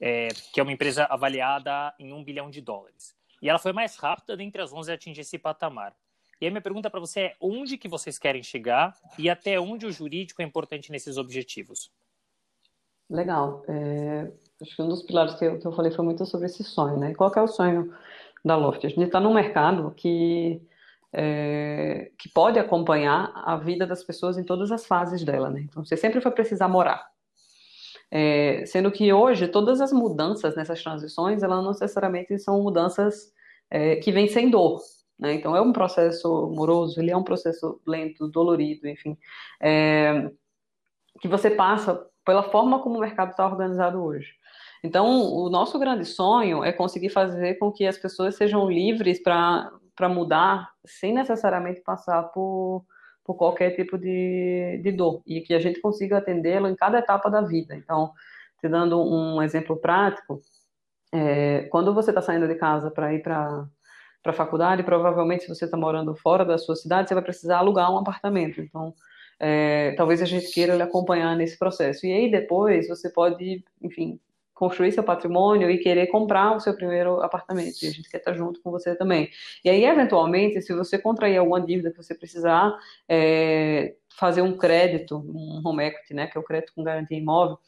é, 0.00 0.28
que 0.52 0.60
é 0.60 0.62
uma 0.62 0.72
empresa 0.72 1.04
avaliada 1.04 1.94
em 1.98 2.12
um 2.12 2.24
bilhão 2.24 2.50
de 2.50 2.60
dólares. 2.60 3.14
E 3.40 3.48
ela 3.48 3.58
foi 3.58 3.72
mais 3.72 3.96
rápida 3.96 4.36
dentre 4.36 4.60
as 4.62 4.72
11 4.72 4.90
a 4.90 4.94
atingir 4.94 5.20
esse 5.20 5.38
patamar. 5.38 5.94
E 6.40 6.44
aí 6.44 6.50
minha 6.50 6.60
pergunta 6.60 6.90
para 6.90 7.00
você 7.00 7.20
é 7.20 7.36
onde 7.40 7.78
que 7.78 7.88
vocês 7.88 8.18
querem 8.18 8.42
chegar 8.42 8.94
e 9.18 9.30
até 9.30 9.58
onde 9.58 9.86
o 9.86 9.92
jurídico 9.92 10.42
é 10.42 10.44
importante 10.44 10.90
nesses 10.90 11.16
objetivos? 11.16 11.90
Legal. 13.08 13.64
É, 13.68 14.30
acho 14.60 14.74
que 14.74 14.82
um 14.82 14.88
dos 14.88 15.02
pilares 15.02 15.34
que 15.34 15.44
eu, 15.44 15.58
que 15.58 15.66
eu 15.66 15.72
falei 15.72 15.92
foi 15.92 16.04
muito 16.04 16.24
sobre 16.26 16.46
esse 16.46 16.64
sonho, 16.64 16.98
né? 16.98 17.14
qual 17.14 17.32
é 17.36 17.40
o 17.40 17.48
sonho 17.48 17.92
da 18.44 18.56
Loft? 18.56 18.84
A 18.84 18.88
gente 18.88 19.02
está 19.02 19.20
num 19.20 19.34
mercado 19.34 19.92
que, 19.96 20.60
é, 21.12 22.10
que 22.18 22.28
pode 22.28 22.58
acompanhar 22.58 23.32
a 23.34 23.56
vida 23.56 23.86
das 23.86 24.02
pessoas 24.02 24.36
em 24.36 24.44
todas 24.44 24.72
as 24.72 24.86
fases 24.86 25.24
dela, 25.24 25.50
né? 25.50 25.60
Então, 25.60 25.84
você 25.84 25.96
sempre 25.96 26.20
vai 26.20 26.32
precisar 26.32 26.68
morar. 26.68 27.06
É, 28.10 28.64
sendo 28.66 28.90
que 28.90 29.12
hoje, 29.12 29.48
todas 29.48 29.80
as 29.80 29.92
mudanças 29.92 30.54
nessas 30.54 30.82
transições, 30.82 31.42
elas 31.42 31.58
não 31.58 31.70
necessariamente 31.70 32.38
são 32.38 32.62
mudanças 32.62 33.32
é, 33.70 33.96
que 33.96 34.12
vêm 34.12 34.28
sem 34.28 34.50
dor, 34.50 34.80
né? 35.18 35.34
Então, 35.34 35.56
é 35.56 35.60
um 35.60 35.72
processo 35.72 36.52
moroso, 36.54 37.00
ele 37.00 37.10
é 37.10 37.16
um 37.16 37.24
processo 37.24 37.80
lento, 37.86 38.28
dolorido, 38.28 38.88
enfim, 38.88 39.16
é, 39.60 40.30
que 41.20 41.28
você 41.28 41.50
passa 41.50 42.06
pela 42.26 42.42
forma 42.42 42.80
como 42.80 42.96
o 42.96 43.00
mercado 43.00 43.30
está 43.30 43.46
organizado 43.46 44.02
hoje. 44.02 44.34
Então, 44.84 45.32
o 45.32 45.48
nosso 45.48 45.78
grande 45.78 46.04
sonho 46.04 46.62
é 46.62 46.72
conseguir 46.72 47.08
fazer 47.08 47.54
com 47.54 47.72
que 47.72 47.86
as 47.86 47.96
pessoas 47.96 48.34
sejam 48.34 48.68
livres 48.68 49.22
para 49.22 49.70
mudar 50.10 50.70
sem 50.84 51.14
necessariamente 51.14 51.80
passar 51.80 52.24
por, 52.24 52.84
por 53.24 53.34
qualquer 53.36 53.70
tipo 53.70 53.96
de, 53.96 54.80
de 54.82 54.92
dor 54.92 55.22
e 55.26 55.40
que 55.40 55.54
a 55.54 55.58
gente 55.58 55.80
consiga 55.80 56.18
atendê-lo 56.18 56.68
em 56.68 56.76
cada 56.76 56.98
etapa 56.98 57.30
da 57.30 57.40
vida. 57.40 57.74
Então, 57.74 58.12
te 58.60 58.68
dando 58.68 59.00
um 59.00 59.40
exemplo 59.40 59.76
prático, 59.76 60.40
é, 61.12 61.62
quando 61.70 61.94
você 61.94 62.10
está 62.10 62.20
saindo 62.20 62.48
de 62.48 62.56
casa 62.56 62.90
para 62.90 63.14
ir 63.14 63.22
para 63.22 63.66
para 64.22 64.32
faculdade, 64.32 64.82
provavelmente 64.82 65.44
se 65.44 65.48
você 65.48 65.66
está 65.66 65.76
morando 65.76 66.12
fora 66.16 66.44
da 66.44 66.58
sua 66.58 66.74
cidade, 66.74 67.08
você 67.08 67.14
vai 67.14 67.22
precisar 67.22 67.58
alugar 67.58 67.92
um 67.92 67.98
apartamento. 67.98 68.60
Então, 68.60 68.92
é, 69.38 69.92
talvez 69.96 70.22
a 70.22 70.24
gente 70.24 70.50
queira 70.50 70.74
lhe 70.74 70.82
acompanhar 70.82 71.36
nesse 71.36 71.58
processo. 71.58 72.06
E 72.06 72.12
aí 72.12 72.30
depois 72.30 72.88
você 72.88 73.10
pode, 73.10 73.64
enfim, 73.82 74.18
construir 74.56 74.90
seu 74.90 75.04
patrimônio 75.04 75.70
e 75.70 75.78
querer 75.78 76.06
comprar 76.06 76.56
o 76.56 76.60
seu 76.60 76.74
primeiro 76.74 77.20
apartamento. 77.20 77.82
E 77.82 77.88
a 77.88 77.90
gente 77.90 78.08
quer 78.08 78.16
estar 78.16 78.32
junto 78.32 78.60
com 78.62 78.70
você 78.70 78.94
também. 78.96 79.28
E 79.62 79.68
aí, 79.68 79.84
eventualmente, 79.84 80.62
se 80.62 80.72
você 80.72 80.98
contrair 80.98 81.36
alguma 81.36 81.60
dívida 81.60 81.90
que 81.90 81.98
você 81.98 82.14
precisar 82.14 82.74
é, 83.06 83.94
fazer 84.18 84.40
um 84.40 84.56
crédito, 84.56 85.18
um 85.18 85.60
home 85.62 85.84
equity, 85.84 86.14
né, 86.14 86.26
que 86.26 86.38
é 86.38 86.40
o 86.40 86.44
crédito 86.44 86.72
com 86.74 86.82
garantia 86.82 87.18
imóvel, 87.18 87.58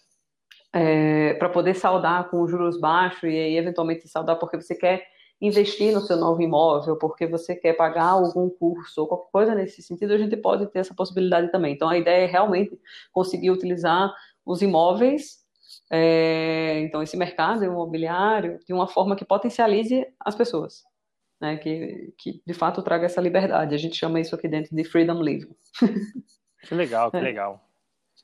é, 0.72 1.35
para 1.35 1.50
poder 1.50 1.74
saldar 1.74 2.31
com 2.31 2.46
juros 2.48 2.81
baixos 2.81 3.24
e 3.24 3.37
aí 3.37 3.57
eventualmente 3.57 4.09
saldar 4.09 4.38
porque 4.38 4.57
você 4.57 4.74
quer 4.74 5.07
investir 5.40 5.92
no 5.92 6.01
seu 6.01 6.16
novo 6.16 6.42
imóvel, 6.42 6.96
porque 6.96 7.27
você 7.27 7.55
quer 7.55 7.74
pagar 7.74 8.11
algum 8.11 8.51
curso 8.51 9.03
ou 9.03 9.07
qualquer 9.07 9.31
coisa 9.31 9.55
nesse 9.55 9.83
sentido, 9.83 10.12
a 10.12 10.18
gente 10.18 10.37
pode 10.37 10.66
ter 10.66 10.81
essa 10.81 10.94
possibilidade 10.94 11.51
também. 11.53 11.74
Então, 11.74 11.88
a 11.88 11.96
ideia 11.96 12.24
é 12.24 12.27
realmente 12.27 12.79
conseguir 13.12 13.51
utilizar 13.51 14.12
os 14.44 14.62
imóveis, 14.62 15.38
é, 15.90 16.81
então, 16.81 17.03
esse 17.03 17.16
mercado 17.16 17.64
imobiliário, 17.64 18.59
de 18.66 18.72
uma 18.72 18.88
forma 18.88 19.16
que 19.16 19.24
potencialize 19.24 20.07
as 20.20 20.35
pessoas. 20.35 20.83
Né, 21.40 21.57
que, 21.57 22.12
que 22.18 22.42
de 22.44 22.53
fato 22.53 22.83
traga 22.83 23.07
essa 23.07 23.20
liberdade. 23.20 23.72
A 23.72 23.79
gente 23.79 23.94
chama 23.94 24.18
isso 24.18 24.35
aqui 24.35 24.48
dentro 24.48 24.74
de 24.74 24.83
freedom 24.83 25.22
living. 25.22 25.55
Que 26.66 26.74
legal, 26.74 27.12
que 27.12 27.16
é. 27.16 27.20
legal. 27.20 27.67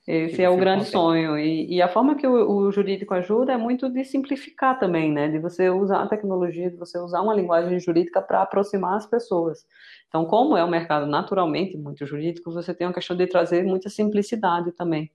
Esse 0.06 0.42
é 0.42 0.50
o 0.50 0.56
grande 0.56 0.84
sonho. 0.84 1.38
E, 1.38 1.76
e, 1.76 1.80
a 1.80 1.88
forma 1.88 2.14
que 2.14 2.26
o, 2.26 2.50
o, 2.50 2.70
jurídico 2.70 3.14
ajuda 3.14 3.54
é 3.54 3.56
muito 3.56 3.88
de 3.88 4.04
simplificar 4.04 4.78
também, 4.78 5.10
né? 5.10 5.28
De 5.28 5.38
você 5.38 5.70
usar 5.70 6.02
a 6.02 6.06
tecnologia, 6.06 6.70
de 6.70 6.76
você 6.76 6.98
usar 6.98 7.22
uma 7.22 7.34
linguagem 7.34 7.80
jurídica 7.80 8.20
para 8.20 8.42
aproximar 8.42 8.96
as 8.96 9.06
pessoas. 9.06 9.66
Então, 10.08 10.26
como 10.26 10.58
é 10.58 10.64
um 10.64 10.68
mercado 10.68 11.06
naturalmente 11.06 11.78
muito 11.78 12.04
jurídico, 12.04 12.52
você 12.52 12.74
tem 12.74 12.86
uma 12.86 12.92
questão 12.92 13.16
de 13.16 13.26
trazer 13.26 13.64
muita 13.64 13.88
simplicidade 13.88 14.72
também, 14.72 15.10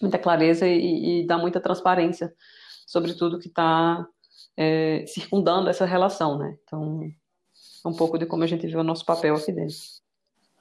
muita 0.00 0.18
clareza 0.18 0.66
e, 0.66 1.22
e 1.22 1.26
dar 1.26 1.38
muita 1.38 1.60
transparência 1.60 2.32
sobre 2.86 3.14
tudo 3.14 3.38
que 3.38 3.48
está 3.48 4.06
é, 4.56 5.04
circundando 5.08 5.68
essa 5.68 5.84
relação, 5.84 6.38
né? 6.38 6.56
Então, 6.62 7.02
é 7.84 7.88
um 7.88 7.94
pouco 7.94 8.16
de 8.16 8.26
como 8.26 8.44
a 8.44 8.46
gente 8.46 8.64
vê 8.64 8.76
o 8.76 8.84
nosso 8.84 9.04
papel 9.04 9.34
aqui 9.34 9.50
dentro. 9.50 9.74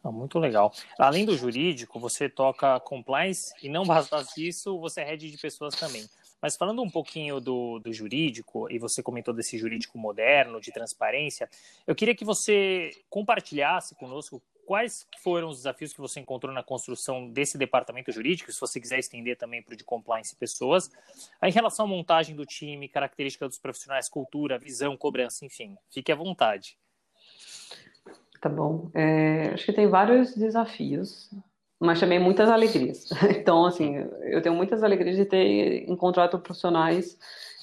Ah, 0.03 0.11
muito 0.11 0.39
legal. 0.39 0.73
Além 0.97 1.25
do 1.25 1.35
jurídico, 1.35 1.99
você 1.99 2.29
toca 2.29 2.79
compliance 2.79 3.53
e 3.61 3.67
não 3.67 3.83
bastasse 3.85 4.47
isso, 4.47 4.79
você 4.79 5.01
é 5.01 5.05
head 5.05 5.29
de 5.29 5.37
pessoas 5.37 5.75
também. 5.75 6.07
Mas 6.41 6.55
falando 6.55 6.81
um 6.81 6.89
pouquinho 6.89 7.41
do, 7.41 7.79
do 7.79 7.91
jurídico, 7.91 8.71
e 8.71 8.79
você 8.79 9.03
comentou 9.03 9.33
desse 9.33 9.57
jurídico 9.57 9.97
moderno, 9.97 10.61
de 10.61 10.71
transparência, 10.71 11.49
eu 11.85 11.93
queria 11.93 12.15
que 12.15 12.23
você 12.23 12.91
compartilhasse 13.09 13.93
conosco 13.95 14.41
quais 14.65 15.05
foram 15.21 15.49
os 15.49 15.57
desafios 15.57 15.91
que 15.91 15.99
você 15.99 16.19
encontrou 16.21 16.53
na 16.53 16.63
construção 16.63 17.27
desse 17.27 17.57
departamento 17.57 18.11
jurídico, 18.11 18.53
se 18.53 18.61
você 18.61 18.79
quiser 18.79 18.99
estender 18.99 19.35
também 19.35 19.61
para 19.61 19.73
o 19.73 19.75
de 19.75 19.83
compliance 19.83 20.33
pessoas, 20.35 20.89
em 21.43 21.51
relação 21.51 21.85
à 21.85 21.89
montagem 21.89 22.35
do 22.35 22.45
time, 22.45 22.87
característica 22.87 23.47
dos 23.47 23.57
profissionais, 23.57 24.07
cultura, 24.07 24.57
visão, 24.57 24.95
cobrança, 24.95 25.43
enfim, 25.43 25.75
fique 25.89 26.11
à 26.11 26.15
vontade. 26.15 26.77
Tá 28.41 28.47
bom. 28.47 28.89
É, 28.93 29.49
acho 29.53 29.65
que 29.65 29.73
tem 29.73 29.87
vários 29.87 30.33
desafios, 30.35 31.29
mas 31.79 31.99
também 31.99 32.19
muitas 32.19 32.49
alegrias. 32.49 33.09
Então, 33.37 33.65
assim, 33.65 33.95
eu 34.23 34.41
tenho 34.41 34.55
muitas 34.55 34.83
alegrias 34.83 35.17
de 35.17 35.25
ter 35.25 35.89
encontrado 35.89 36.39
profissionais, 36.39 37.17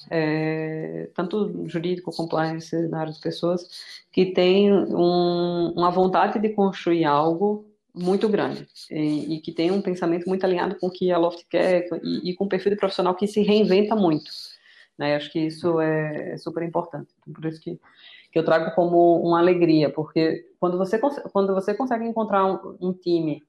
é, 0.09 1.09
tanto 1.15 1.67
jurídico, 1.67 2.11
compliance, 2.15 2.75
na 2.89 3.01
área 3.01 3.13
de 3.13 3.19
pessoas, 3.19 3.67
que 4.11 4.27
têm 4.33 4.71
um, 4.71 5.73
uma 5.75 5.89
vontade 5.89 6.39
de 6.39 6.49
construir 6.49 7.05
algo 7.05 7.65
muito 7.93 8.29
grande 8.29 8.67
e, 8.91 9.35
e, 9.35 9.41
que 9.41 9.51
tem 9.51 9.71
um 9.71 9.81
pensamento 9.81 10.29
muito 10.29 10.45
alinhado 10.45 10.75
com 10.75 10.85
o 10.85 10.91
que 10.91 11.11
a 11.11 11.17
Loft 11.17 11.43
quer 11.49 11.87
e, 12.03 12.29
e 12.29 12.35
com 12.35 12.45
um 12.45 12.47
perfil 12.47 12.71
de 12.71 12.77
profissional 12.77 13.15
que 13.15 13.25
se 13.25 13.41
reinventa 13.41 13.95
muito. 13.95 14.29
Né? 14.97 15.15
Acho 15.15 15.31
que 15.31 15.39
isso 15.39 15.79
é, 15.79 16.33
é 16.33 16.37
super 16.37 16.63
importante. 16.63 17.09
Então, 17.19 17.33
por 17.33 17.45
isso 17.45 17.59
que 17.59 17.79
que 18.31 18.39
eu 18.39 18.45
trago 18.45 18.73
como 18.75 19.21
uma 19.21 19.39
alegria, 19.39 19.89
porque 19.89 20.45
quando 20.59 20.77
você, 20.77 20.99
quando 21.31 21.53
você 21.53 21.73
consegue 21.73 22.05
encontrar 22.05 22.45
um, 22.45 22.77
um 22.81 22.93
time 22.93 23.41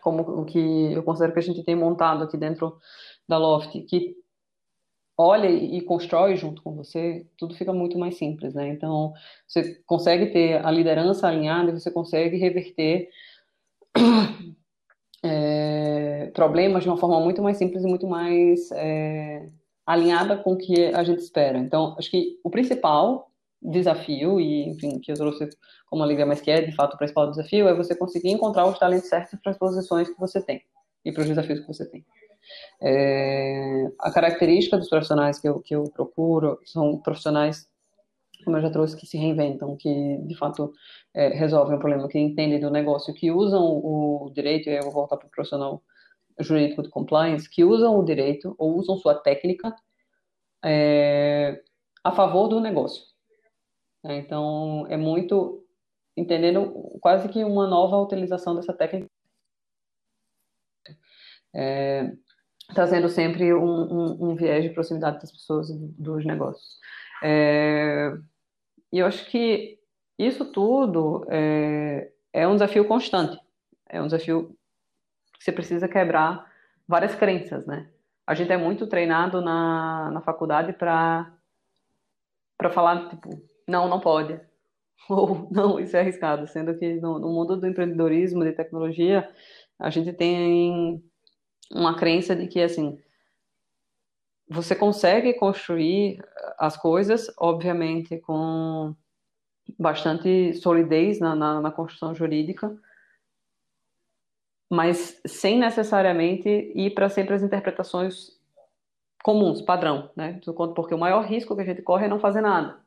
como 0.00 0.22
o 0.22 0.44
que 0.44 0.92
eu 0.92 1.02
considero 1.02 1.32
que 1.32 1.38
a 1.38 1.42
gente 1.42 1.62
tem 1.62 1.74
montado 1.74 2.24
aqui 2.24 2.36
dentro 2.36 2.78
da 3.28 3.36
Loft, 3.36 3.80
que 3.82 4.16
olha 5.16 5.48
e 5.48 5.80
constrói 5.82 6.36
junto 6.36 6.62
com 6.62 6.74
você, 6.76 7.26
tudo 7.36 7.54
fica 7.54 7.72
muito 7.72 7.98
mais 7.98 8.16
simples, 8.16 8.54
né? 8.54 8.68
Então, 8.68 9.12
você 9.46 9.74
consegue 9.84 10.26
ter 10.26 10.64
a 10.64 10.70
liderança 10.70 11.26
alinhada 11.26 11.72
você 11.72 11.90
consegue 11.90 12.36
reverter 12.36 13.08
é, 15.24 16.30
problemas 16.34 16.84
de 16.84 16.88
uma 16.88 16.96
forma 16.96 17.20
muito 17.20 17.42
mais 17.42 17.56
simples 17.56 17.82
e 17.82 17.88
muito 17.88 18.06
mais 18.06 18.70
é, 18.72 19.48
alinhada 19.84 20.36
com 20.36 20.52
o 20.52 20.56
que 20.56 20.86
a 20.94 21.02
gente 21.02 21.18
espera. 21.18 21.58
Então, 21.58 21.96
acho 21.98 22.10
que 22.10 22.38
o 22.44 22.50
principal 22.50 23.28
desafio, 23.60 24.40
e 24.40 24.68
enfim, 24.68 24.98
que 25.00 25.10
eu 25.10 25.16
trouxe 25.16 25.48
como 25.86 26.04
liga 26.04 26.24
mais 26.24 26.40
que 26.40 26.50
é 26.50 26.62
de 26.62 26.74
fato 26.74 26.94
o 26.94 26.98
principal 26.98 27.30
desafio, 27.30 27.68
é 27.68 27.74
você 27.74 27.94
conseguir 27.94 28.30
encontrar 28.30 28.66
os 28.66 28.78
talentos 28.78 29.08
certos 29.08 29.38
para 29.40 29.52
as 29.52 29.58
posições 29.58 30.08
que 30.08 30.18
você 30.18 30.40
tem 30.40 30.62
e 31.04 31.12
para 31.12 31.22
os 31.22 31.28
desafios 31.28 31.60
que 31.60 31.66
você 31.66 31.88
tem. 31.88 32.04
É, 32.80 33.86
a 34.00 34.10
característica 34.10 34.76
dos 34.76 34.88
profissionais 34.88 35.38
que 35.40 35.48
eu, 35.48 35.60
que 35.60 35.74
eu 35.74 35.84
procuro 35.84 36.58
são 36.64 36.98
profissionais, 36.98 37.68
como 38.44 38.56
eu 38.56 38.62
já 38.62 38.70
trouxe, 38.70 38.96
que 38.96 39.06
se 39.06 39.18
reinventam, 39.18 39.76
que 39.76 40.18
de 40.18 40.36
fato 40.36 40.72
é, 41.14 41.28
resolvem 41.28 41.76
o 41.76 41.80
problema, 41.80 42.08
que 42.08 42.18
entendem 42.18 42.60
do 42.60 42.70
negócio, 42.70 43.14
que 43.14 43.30
usam 43.30 43.62
o 43.62 44.30
direito, 44.34 44.68
e 44.68 44.76
eu 44.76 44.84
vou 44.84 44.92
voltar 44.92 45.16
para 45.16 45.26
o 45.26 45.30
profissional 45.30 45.82
jurídico 46.40 46.82
de 46.82 46.88
compliance, 46.88 47.50
que 47.50 47.64
usam 47.64 47.98
o 47.98 48.04
direito 48.04 48.54
ou 48.58 48.76
usam 48.76 48.96
sua 48.96 49.14
técnica 49.14 49.74
é, 50.64 51.60
a 52.04 52.12
favor 52.12 52.48
do 52.48 52.60
negócio. 52.60 53.07
Né? 54.04 54.18
Então, 54.18 54.86
é 54.88 54.96
muito 54.96 55.64
entendendo 56.16 56.98
quase 57.00 57.28
que 57.28 57.44
uma 57.44 57.66
nova 57.66 57.96
utilização 57.96 58.54
dessa 58.56 58.72
técnica, 58.72 59.08
é, 61.54 62.12
trazendo 62.74 63.08
sempre 63.08 63.54
um, 63.54 63.64
um, 63.64 64.30
um, 64.30 64.34
viés 64.34 64.64
de 64.64 64.70
proximidade 64.70 65.20
das 65.20 65.32
pessoas 65.32 65.70
e 65.70 65.76
dos 65.76 66.24
negócios. 66.24 66.78
É, 67.22 68.12
e 68.92 68.98
eu 68.98 69.06
acho 69.06 69.26
que 69.30 69.78
isso 70.18 70.44
tudo 70.52 71.24
é, 71.30 72.10
é 72.32 72.46
um 72.46 72.54
desafio 72.54 72.86
constante, 72.86 73.40
é 73.88 74.00
um 74.00 74.06
desafio 74.06 74.56
que 75.34 75.44
você 75.44 75.52
precisa 75.52 75.88
quebrar 75.88 76.50
várias 76.86 77.14
crenças, 77.14 77.66
né? 77.66 77.88
A 78.26 78.34
gente 78.34 78.52
é 78.52 78.56
muito 78.56 78.86
treinado 78.86 79.40
na, 79.40 80.10
na 80.10 80.20
faculdade 80.20 80.72
para 80.72 81.32
para 82.58 82.70
falar 82.70 83.08
tipo 83.08 83.47
não, 83.68 83.88
não 83.88 84.00
pode. 84.00 84.40
Ou 85.08 85.48
não, 85.50 85.78
isso 85.78 85.96
é 85.96 86.00
arriscado, 86.00 86.46
sendo 86.48 86.76
que 86.76 86.94
no, 86.94 87.18
no 87.18 87.28
mundo 87.28 87.56
do 87.56 87.66
empreendedorismo, 87.66 88.44
de 88.44 88.52
tecnologia, 88.52 89.28
a 89.78 89.90
gente 89.90 90.12
tem 90.12 91.02
uma 91.70 91.96
crença 91.96 92.34
de 92.34 92.46
que, 92.48 92.60
assim, 92.60 92.98
você 94.48 94.74
consegue 94.74 95.34
construir 95.34 96.18
as 96.58 96.76
coisas, 96.76 97.32
obviamente, 97.38 98.18
com 98.18 98.94
bastante 99.78 100.54
solidez 100.54 101.20
na, 101.20 101.36
na, 101.36 101.60
na, 101.60 101.70
construção 101.70 102.14
jurídica, 102.14 102.74
mas 104.70 105.20
sem 105.26 105.58
necessariamente 105.58 106.48
ir 106.74 106.94
para 106.94 107.10
sempre 107.10 107.34
as 107.34 107.42
interpretações 107.42 108.38
comuns, 109.22 109.60
padrão, 109.60 110.10
né? 110.16 110.40
Porque 110.74 110.94
o 110.94 110.98
maior 110.98 111.24
risco 111.26 111.54
que 111.54 111.62
a 111.62 111.64
gente 111.64 111.82
corre 111.82 112.06
é 112.06 112.08
não 112.08 112.18
fazer 112.18 112.40
nada. 112.40 112.80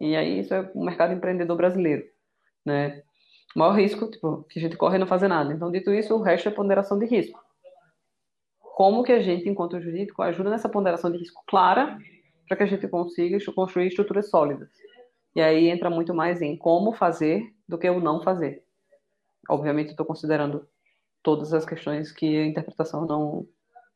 E 0.00 0.16
aí 0.16 0.40
isso 0.40 0.52
é 0.52 0.70
o 0.74 0.84
mercado 0.84 1.12
empreendedor 1.12 1.56
brasileiro, 1.56 2.04
né? 2.64 3.02
O 3.54 3.58
maior 3.58 3.72
risco 3.72 4.10
tipo, 4.10 4.44
que 4.44 4.58
a 4.58 4.62
gente 4.62 4.76
corre 4.76 4.96
é 4.96 4.98
não 4.98 5.06
fazer 5.06 5.28
nada. 5.28 5.52
Então, 5.52 5.70
dito 5.70 5.92
isso, 5.92 6.14
o 6.14 6.22
resto 6.22 6.48
é 6.48 6.52
ponderação 6.52 6.98
de 6.98 7.06
risco. 7.06 7.40
Como 8.58 9.04
que 9.04 9.12
a 9.12 9.20
gente, 9.20 9.48
enquanto 9.48 9.80
jurídico, 9.80 10.20
ajuda 10.22 10.50
nessa 10.50 10.68
ponderação 10.68 11.10
de 11.10 11.18
risco 11.18 11.44
clara 11.46 11.96
para 12.48 12.56
que 12.56 12.64
a 12.64 12.66
gente 12.66 12.88
consiga 12.88 13.38
construir 13.52 13.86
estruturas 13.86 14.28
sólidas? 14.28 14.68
E 15.34 15.40
aí 15.40 15.68
entra 15.68 15.88
muito 15.88 16.12
mais 16.12 16.42
em 16.42 16.56
como 16.56 16.92
fazer 16.92 17.54
do 17.68 17.78
que 17.78 17.88
o 17.88 18.00
não 18.00 18.22
fazer. 18.22 18.64
Obviamente, 19.48 19.90
estou 19.90 20.04
considerando 20.04 20.66
todas 21.22 21.52
as 21.54 21.64
questões 21.64 22.10
que 22.10 22.36
a 22.36 22.46
interpretação 22.46 23.06
não 23.06 23.46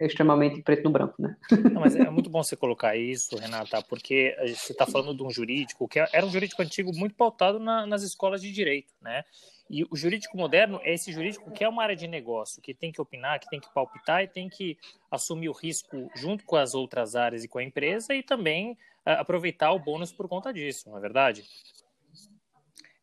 extremamente 0.00 0.62
preto 0.62 0.84
no 0.84 0.90
branco, 0.90 1.14
né? 1.18 1.36
Não, 1.72 1.80
mas 1.80 1.96
é 1.96 2.08
muito 2.08 2.30
bom 2.30 2.42
você 2.42 2.56
colocar 2.56 2.96
isso, 2.96 3.36
Renata, 3.36 3.82
porque 3.82 4.36
você 4.40 4.72
está 4.72 4.86
falando 4.86 5.16
de 5.16 5.22
um 5.22 5.30
jurídico 5.30 5.88
que 5.88 5.98
era 5.98 6.24
um 6.24 6.30
jurídico 6.30 6.62
antigo 6.62 6.92
muito 6.94 7.14
pautado 7.14 7.58
na, 7.58 7.86
nas 7.86 8.02
escolas 8.02 8.40
de 8.40 8.52
direito, 8.52 8.92
né? 9.00 9.24
E 9.70 9.84
o 9.90 9.96
jurídico 9.96 10.36
moderno 10.36 10.80
é 10.82 10.94
esse 10.94 11.12
jurídico 11.12 11.50
que 11.50 11.62
é 11.62 11.68
uma 11.68 11.82
área 11.82 11.96
de 11.96 12.06
negócio, 12.06 12.62
que 12.62 12.72
tem 12.72 12.90
que 12.90 13.00
opinar, 13.00 13.38
que 13.38 13.48
tem 13.48 13.60
que 13.60 13.72
palpitar 13.74 14.22
e 14.22 14.28
tem 14.28 14.48
que 14.48 14.78
assumir 15.10 15.48
o 15.48 15.52
risco 15.52 16.10
junto 16.16 16.44
com 16.44 16.56
as 16.56 16.74
outras 16.74 17.14
áreas 17.14 17.44
e 17.44 17.48
com 17.48 17.58
a 17.58 17.64
empresa 17.64 18.14
e 18.14 18.22
também 18.22 18.72
uh, 18.72 19.18
aproveitar 19.18 19.72
o 19.72 19.78
bônus 19.78 20.10
por 20.10 20.26
conta 20.26 20.52
disso, 20.52 20.88
não 20.88 20.96
é 20.96 21.00
verdade? 21.00 21.44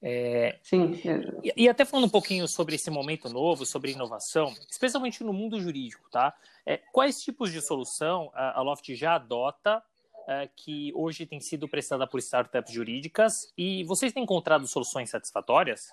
É, 0.01 0.59
Sim. 0.61 0.99
E, 1.43 1.63
e, 1.63 1.69
até 1.69 1.83
falando 1.83 2.05
um 2.05 2.09
pouquinho 2.09 2.47
sobre 2.47 2.75
esse 2.75 2.91
momento 2.91 3.27
novo, 3.29 3.65
sobre 3.65 3.91
inovação, 3.91 4.53
especialmente 4.69 5.23
no 5.23 5.33
mundo 5.33 5.59
jurídico, 5.59 6.09
tá? 6.11 6.33
É, 6.65 6.77
quais 6.91 7.21
tipos 7.23 7.51
de 7.51 7.61
solução 7.61 8.29
a, 8.33 8.59
a 8.59 8.61
Loft 8.61 8.93
já 8.93 9.15
adota 9.15 9.81
é, 10.27 10.49
que 10.55 10.91
hoje 10.95 11.25
tem 11.25 11.39
sido 11.39 11.67
prestada 11.67 12.05
por 12.05 12.19
startups 12.19 12.73
jurídicas 12.73 13.51
e 13.57 13.83
vocês 13.85 14.13
têm 14.13 14.23
encontrado 14.23 14.67
soluções 14.67 15.09
satisfatórias? 15.09 15.89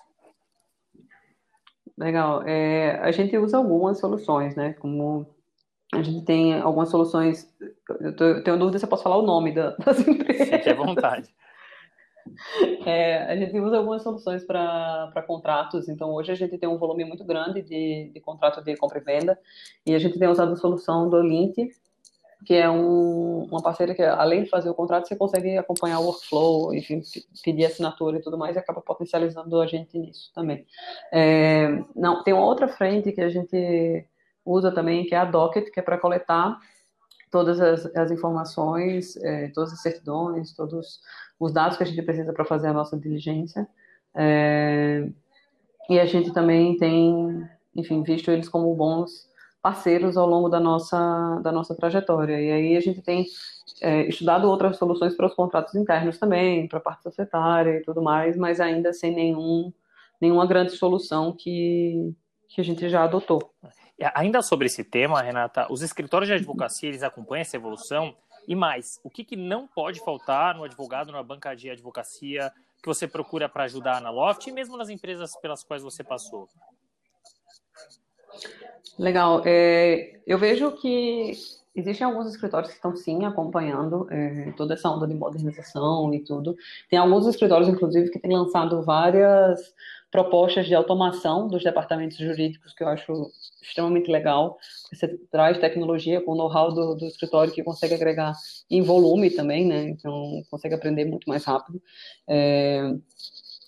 Legal. 1.97 2.43
É, 2.47 2.99
a 2.99 3.11
gente 3.11 3.37
usa 3.37 3.57
algumas 3.57 3.99
soluções, 3.99 4.55
né? 4.55 4.73
Como 4.73 5.27
a 5.93 6.01
gente 6.01 6.25
tem 6.25 6.59
algumas 6.59 6.89
soluções. 6.89 7.47
Eu, 8.01 8.15
tô, 8.15 8.25
eu 8.25 8.43
tenho 8.43 8.57
dúvida 8.57 8.79
se 8.79 8.85
eu 8.85 8.89
posso 8.89 9.03
falar 9.03 9.17
o 9.17 9.25
nome 9.25 9.53
da, 9.53 9.71
das 9.77 9.99
empresas. 9.99 10.49
Fique 10.49 10.69
à 10.69 10.73
vontade. 10.73 11.33
É, 12.85 13.23
a 13.23 13.35
gente 13.37 13.57
usa 13.59 13.77
algumas 13.77 14.03
soluções 14.03 14.43
para 14.43 15.23
contratos, 15.25 15.87
então 15.87 16.11
hoje 16.11 16.31
a 16.31 16.35
gente 16.35 16.57
tem 16.57 16.67
um 16.67 16.77
volume 16.77 17.05
muito 17.05 17.23
grande 17.23 17.61
de, 17.61 18.11
de 18.13 18.19
contrato 18.19 18.61
de 18.61 18.75
compra 18.75 18.99
e 18.99 19.01
venda, 19.01 19.39
e 19.85 19.95
a 19.95 19.99
gente 19.99 20.19
tem 20.19 20.27
usado 20.27 20.51
a 20.51 20.57
solução 20.57 21.09
do 21.09 21.21
Lint, 21.21 21.55
que 22.45 22.53
é 22.53 22.69
um, 22.69 23.45
uma 23.45 23.61
parceira 23.61 23.95
que, 23.95 24.01
além 24.01 24.43
de 24.43 24.49
fazer 24.49 24.69
o 24.69 24.73
contrato, 24.73 25.07
você 25.07 25.15
consegue 25.15 25.57
acompanhar 25.57 25.99
o 25.99 26.05
workflow, 26.05 26.73
enfim, 26.73 27.01
pedir 27.43 27.65
assinatura 27.65 28.17
e 28.17 28.21
tudo 28.21 28.37
mais, 28.37 28.55
e 28.55 28.59
acaba 28.59 28.81
potencializando 28.81 29.61
a 29.61 29.65
gente 29.65 29.97
nisso 29.97 30.31
também. 30.35 30.65
É, 31.11 31.83
não, 31.95 32.23
tem 32.23 32.33
uma 32.33 32.45
outra 32.45 32.67
frente 32.67 33.11
que 33.11 33.21
a 33.21 33.29
gente 33.29 34.05
usa 34.45 34.71
também, 34.71 35.05
que 35.05 35.15
é 35.15 35.17
a 35.17 35.25
Docket, 35.25 35.71
que 35.71 35.79
é 35.79 35.83
para 35.83 35.97
coletar 35.97 36.59
todas 37.31 37.59
as, 37.59 37.85
as 37.95 38.11
informações, 38.11 39.15
é, 39.17 39.47
todas 39.49 39.73
as 39.73 39.81
certidões, 39.81 40.53
todos 40.53 40.99
os 41.43 41.51
dados 41.51 41.77
que 41.77 41.83
a 41.83 41.85
gente 41.85 42.01
precisa 42.01 42.31
para 42.31 42.45
fazer 42.45 42.67
a 42.67 42.73
nossa 42.73 42.97
diligência. 42.97 43.67
É, 44.15 45.07
e 45.89 45.99
a 45.99 46.05
gente 46.05 46.31
também 46.31 46.77
tem, 46.77 47.47
enfim, 47.75 48.01
visto 48.03 48.31
eles 48.31 48.47
como 48.47 48.73
bons 48.73 49.27
parceiros 49.61 50.17
ao 50.17 50.27
longo 50.27 50.49
da 50.49 50.59
nossa, 50.59 51.39
da 51.43 51.51
nossa 51.51 51.75
trajetória. 51.75 52.39
E 52.39 52.51
aí 52.51 52.77
a 52.77 52.79
gente 52.79 53.01
tem 53.01 53.25
é, 53.81 54.07
estudado 54.07 54.49
outras 54.49 54.77
soluções 54.77 55.15
para 55.15 55.25
os 55.25 55.33
contratos 55.33 55.75
internos 55.75 56.17
também, 56.17 56.67
para 56.67 56.79
a 56.79 56.81
parte 56.81 57.03
societária 57.03 57.77
e 57.77 57.81
tudo 57.81 58.01
mais, 58.01 58.37
mas 58.37 58.59
ainda 58.59 58.93
sem 58.93 59.13
nenhum, 59.13 59.71
nenhuma 60.21 60.45
grande 60.45 60.71
solução 60.71 61.33
que, 61.33 62.13
que 62.49 62.61
a 62.61 62.63
gente 62.63 62.87
já 62.87 63.03
adotou. 63.03 63.51
Ainda 64.15 64.41
sobre 64.41 64.67
esse 64.67 64.83
tema, 64.83 65.21
Renata, 65.21 65.67
os 65.69 65.81
escritórios 65.81 66.27
de 66.27 66.33
advocacia, 66.33 66.89
eles 66.89 67.03
acompanham 67.03 67.41
essa 67.41 67.55
evolução? 67.55 68.15
E 68.47 68.55
mais, 68.55 68.99
o 69.03 69.09
que, 69.09 69.23
que 69.23 69.35
não 69.35 69.67
pode 69.67 69.99
faltar 69.99 70.55
no 70.55 70.63
advogado, 70.63 71.11
na 71.11 71.23
banca 71.23 71.55
de 71.55 71.69
advocacia 71.69 72.51
que 72.81 72.87
você 72.87 73.07
procura 73.07 73.47
para 73.47 73.63
ajudar 73.63 74.01
na 74.01 74.09
Loft 74.09 74.45
e 74.47 74.51
mesmo 74.51 74.75
nas 74.75 74.89
empresas 74.89 75.35
pelas 75.37 75.63
quais 75.63 75.81
você 75.81 76.03
passou? 76.03 76.49
Legal. 78.99 79.41
É, 79.45 80.19
eu 80.27 80.37
vejo 80.37 80.71
que 80.73 81.31
existem 81.75 82.05
alguns 82.05 82.27
escritórios 82.27 82.69
que 82.69 82.75
estão 82.75 82.95
sim 82.95 83.25
acompanhando 83.25 84.07
é, 84.11 84.51
toda 84.57 84.73
essa 84.73 84.89
onda 84.89 85.07
de 85.07 85.15
modernização 85.15 86.13
e 86.13 86.19
tudo. 86.19 86.55
Tem 86.89 86.99
alguns 86.99 87.25
escritórios, 87.25 87.69
inclusive, 87.69 88.09
que 88.09 88.19
têm 88.19 88.37
lançado 88.37 88.83
várias 88.83 89.73
propostas 90.13 90.67
de 90.67 90.75
automação 90.75 91.47
dos 91.47 91.63
departamentos 91.63 92.17
jurídicos 92.17 92.71
que 92.71 92.83
eu 92.83 92.87
acho 92.87 93.31
extremamente 93.59 94.11
legal. 94.11 94.59
Você 94.93 95.07
traz 95.31 95.57
tecnologia 95.57 96.21
com 96.21 96.33
o 96.33 96.35
know-how 96.35 96.71
do, 96.71 96.93
do, 96.93 97.07
escritório 97.07 97.51
que 97.51 97.63
consegue 97.63 97.95
agregar 97.95 98.33
em 98.69 98.83
volume 98.83 99.31
também, 99.31 99.65
né? 99.65 99.89
Então 99.89 100.43
consegue 100.51 100.75
aprender 100.75 101.05
muito 101.05 101.27
mais 101.27 101.43
rápido. 101.43 101.81
É, 102.29 102.93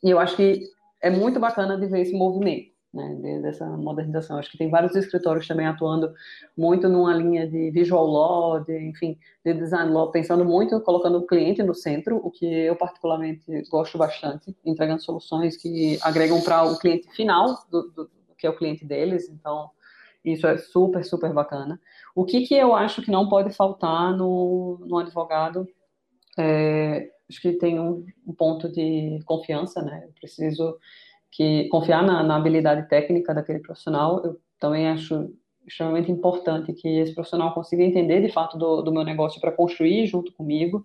e 0.03 0.11
eu 0.11 0.19
acho 0.19 0.35
que 0.35 0.61
é 1.01 1.09
muito 1.09 1.39
bacana 1.39 1.79
de 1.79 1.87
ver 1.87 2.01
esse 2.01 2.13
movimento 2.13 2.74
né, 2.95 3.39
dessa 3.41 3.65
modernização. 3.65 4.37
Acho 4.37 4.49
que 4.49 4.57
tem 4.57 4.69
vários 4.69 4.95
escritórios 4.95 5.47
também 5.47 5.67
atuando 5.67 6.13
muito 6.57 6.87
numa 6.87 7.13
linha 7.13 7.47
de 7.47 7.69
visual 7.71 8.07
law, 8.07 8.59
de, 8.63 8.77
enfim, 8.87 9.17
de 9.43 9.53
design 9.53 9.91
law, 9.91 10.09
pensando 10.11 10.45
muito, 10.45 10.79
colocando 10.81 11.17
o 11.17 11.27
cliente 11.27 11.61
no 11.61 11.75
centro, 11.75 12.17
o 12.23 12.31
que 12.31 12.45
eu 12.45 12.75
particularmente 12.75 13.43
gosto 13.69 13.97
bastante, 13.97 14.55
entregando 14.65 15.01
soluções 15.01 15.57
que 15.57 15.99
agregam 16.01 16.41
para 16.41 16.63
o 16.63 16.79
cliente 16.79 17.11
final, 17.13 17.65
do, 17.69 17.83
do, 17.91 18.09
que 18.37 18.47
é 18.47 18.49
o 18.49 18.57
cliente 18.57 18.85
deles, 18.85 19.29
então 19.29 19.69
isso 20.23 20.47
é 20.47 20.57
super, 20.57 21.03
super 21.03 21.31
bacana. 21.33 21.79
O 22.15 22.25
que, 22.25 22.47
que 22.47 22.55
eu 22.55 22.73
acho 22.73 23.01
que 23.01 23.11
não 23.11 23.29
pode 23.29 23.53
faltar 23.53 24.15
no, 24.15 24.79
no 24.85 24.97
advogado 24.97 25.67
é, 26.37 27.09
acho 27.29 27.41
que 27.41 27.53
tem 27.53 27.79
um, 27.79 28.05
um 28.25 28.33
ponto 28.33 28.69
de 28.71 29.19
confiança, 29.25 29.81
né? 29.81 30.03
Eu 30.05 30.13
preciso 30.13 30.77
que 31.35 31.67
confiar 31.67 32.01
na, 32.03 32.23
na, 32.23 32.37
habilidade 32.37 32.87
técnica 32.87 33.33
daquele 33.33 33.59
profissional, 33.59 34.23
eu 34.23 34.39
também 34.59 34.87
acho 34.87 35.33
extremamente 35.67 36.11
importante 36.11 36.71
que 36.73 36.87
esse 36.87 37.13
profissional 37.13 37.53
consiga 37.53 37.83
entender 37.83 38.21
de 38.21 38.31
fato 38.31 38.57
do, 38.57 38.81
do 38.81 38.91
meu 38.91 39.03
negócio 39.03 39.41
para 39.41 39.51
construir 39.51 40.05
junto 40.05 40.31
comigo 40.33 40.83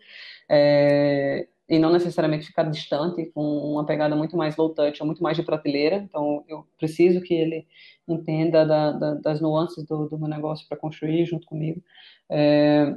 é, 0.49 1.47
e 1.69 1.79
não 1.79 1.93
necessariamente 1.93 2.47
ficar 2.47 2.65
distante 2.65 3.27
com 3.27 3.43
uma 3.43 3.87
pegada 3.87 4.17
muito 4.17 4.37
mais 4.37 4.57
low 4.57 4.71
touch 4.71 5.01
ou 5.01 5.07
muito 5.07 5.23
mais 5.23 5.37
de 5.37 5.45
prateleira. 5.45 5.97
Então, 5.97 6.45
eu 6.49 6.67
preciso 6.77 7.21
que 7.21 7.35
ele 7.35 7.67
entenda 8.09 8.67
da, 8.67 8.91
da, 8.91 9.15
das 9.15 9.41
nuances 9.41 9.85
do, 9.85 10.09
do 10.09 10.19
meu 10.19 10.29
negócio 10.29 10.67
para 10.69 10.79
construir 10.79 11.25
junto 11.27 11.47
comigo. 11.47 11.81
É, 12.29 12.97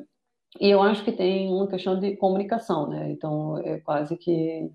e 0.59 0.69
eu 0.69 0.81
acho 0.81 1.03
que 1.03 1.11
tem 1.11 1.49
uma 1.49 1.67
questão 1.67 1.99
de 1.99 2.15
comunicação, 2.15 2.87
né? 2.89 3.11
Então, 3.11 3.57
é 3.59 3.79
quase 3.79 4.17
que 4.17 4.71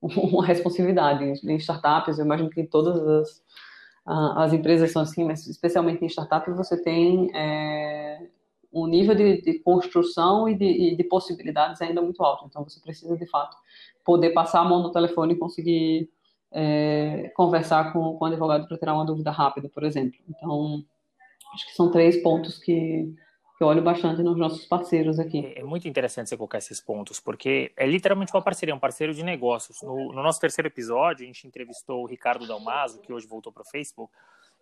uma 0.02 0.44
responsividade. 0.44 1.24
Em 1.24 1.56
startups, 1.56 2.18
eu 2.18 2.24
imagino 2.24 2.50
que 2.50 2.64
todas 2.64 2.96
as, 3.06 3.42
as 4.36 4.52
empresas 4.52 4.90
são 4.90 5.02
assim, 5.02 5.24
mas 5.24 5.46
especialmente 5.46 6.04
em 6.04 6.08
startups 6.08 6.56
você 6.56 6.82
tem 6.82 7.30
é, 7.34 8.26
um 8.72 8.86
nível 8.86 9.14
de, 9.14 9.42
de 9.42 9.58
construção 9.60 10.48
e 10.48 10.54
de, 10.54 10.64
e 10.64 10.96
de, 10.96 11.04
possibilidades 11.04 11.80
ainda 11.82 12.00
muito 12.00 12.22
alto. 12.22 12.46
Então 12.46 12.64
você 12.64 12.80
precisa, 12.80 13.16
de 13.16 13.26
fato, 13.26 13.56
poder 14.04 14.30
passar 14.30 14.60
a 14.60 14.64
mão 14.64 14.82
no 14.82 14.92
telefone 14.92 15.34
e 15.34 15.38
conseguir 15.38 16.10
é, 16.52 17.30
conversar 17.34 17.92
com, 17.92 18.16
com 18.16 18.24
o 18.24 18.28
advogado 18.28 18.66
para 18.66 18.78
tirar 18.78 18.94
uma 18.94 19.04
dúvida 19.06 19.30
rápida, 19.30 19.68
por 19.68 19.84
exemplo. 19.84 20.18
Então, 20.28 20.82
acho 21.54 21.66
que 21.66 21.74
são 21.74 21.90
três 21.90 22.22
pontos 22.22 22.58
que 22.58 23.14
eu 23.60 23.66
olho 23.66 23.82
bastante 23.82 24.22
nos 24.22 24.36
nossos 24.36 24.64
parceiros 24.64 25.18
aqui. 25.18 25.52
É, 25.54 25.60
é 25.60 25.64
muito 25.64 25.86
interessante 25.86 26.28
você 26.28 26.36
colocar 26.36 26.58
esses 26.58 26.80
pontos, 26.80 27.20
porque 27.20 27.72
é 27.76 27.86
literalmente 27.86 28.32
uma 28.32 28.42
parceria, 28.42 28.74
um 28.74 28.78
parceiro 28.78 29.12
de 29.12 29.22
negócios. 29.22 29.82
No, 29.82 30.12
no 30.12 30.22
nosso 30.22 30.40
terceiro 30.40 30.68
episódio, 30.68 31.24
a 31.24 31.26
gente 31.26 31.46
entrevistou 31.46 32.02
o 32.02 32.06
Ricardo 32.06 32.46
Dalmaso, 32.46 33.00
que 33.00 33.12
hoje 33.12 33.26
voltou 33.26 33.52
para 33.52 33.62
o 33.62 33.66
Facebook, 33.66 34.12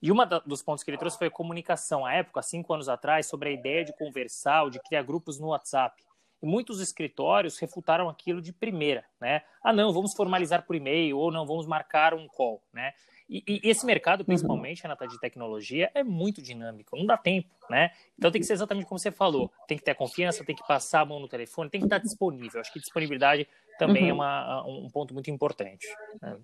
e 0.00 0.12
um 0.12 0.16
dos 0.46 0.62
pontos 0.62 0.84
que 0.84 0.90
ele 0.90 0.98
trouxe 0.98 1.18
foi 1.18 1.26
a 1.26 1.30
comunicação. 1.30 2.04
À 2.04 2.14
época, 2.14 2.42
cinco 2.42 2.72
anos 2.72 2.88
atrás, 2.88 3.26
sobre 3.26 3.48
a 3.48 3.52
ideia 3.52 3.84
de 3.84 3.92
conversar 3.96 4.64
ou 4.64 4.70
de 4.70 4.80
criar 4.80 5.02
grupos 5.02 5.38
no 5.38 5.48
WhatsApp. 5.48 6.02
E 6.40 6.46
muitos 6.46 6.80
escritórios 6.80 7.58
refutaram 7.58 8.08
aquilo 8.08 8.40
de 8.40 8.52
primeira, 8.52 9.04
né? 9.20 9.42
Ah, 9.62 9.72
não, 9.72 9.92
vamos 9.92 10.14
formalizar 10.14 10.64
por 10.64 10.76
e-mail, 10.76 11.18
ou 11.18 11.32
não, 11.32 11.44
vamos 11.44 11.66
marcar 11.66 12.14
um 12.14 12.28
call, 12.28 12.62
né? 12.72 12.92
E, 13.28 13.42
e, 13.46 13.68
esse 13.68 13.84
mercado, 13.84 14.20
uhum. 14.20 14.26
principalmente. 14.26 14.82
Renata, 14.82 15.06
de 15.06 15.18
tecnologia, 15.20 15.90
é 15.94 16.02
muito 16.02 16.40
dinâmico, 16.40 16.96
não 16.96 17.04
dá 17.04 17.16
tempo, 17.16 17.48
né? 17.68 17.90
Então 18.16 18.30
tem 18.30 18.40
que 18.40 18.46
ser 18.46 18.54
exatamente 18.54 18.86
como 18.86 18.98
você 18.98 19.10
falou: 19.10 19.52
tem 19.66 19.76
que 19.76 19.84
ter 19.84 19.94
confiança, 19.94 20.44
tem 20.44 20.56
que 20.56 20.66
passar 20.66 21.00
a 21.00 21.04
mão 21.04 21.20
no 21.20 21.28
telefone, 21.28 21.68
tem 21.68 21.80
que 21.80 21.86
estar 21.86 21.98
disponível. 21.98 22.60
Acho 22.60 22.72
que 22.72 22.80
disponibilidade 22.80 23.46
também 23.78 24.08
é 24.08 24.12
uhum. 24.12 24.22
é 24.22 24.24
uma, 24.24 24.66
um 24.66 24.90
ponto 24.90 25.12
muito 25.12 25.30
importante. 25.30 25.86
Né? 26.22 26.38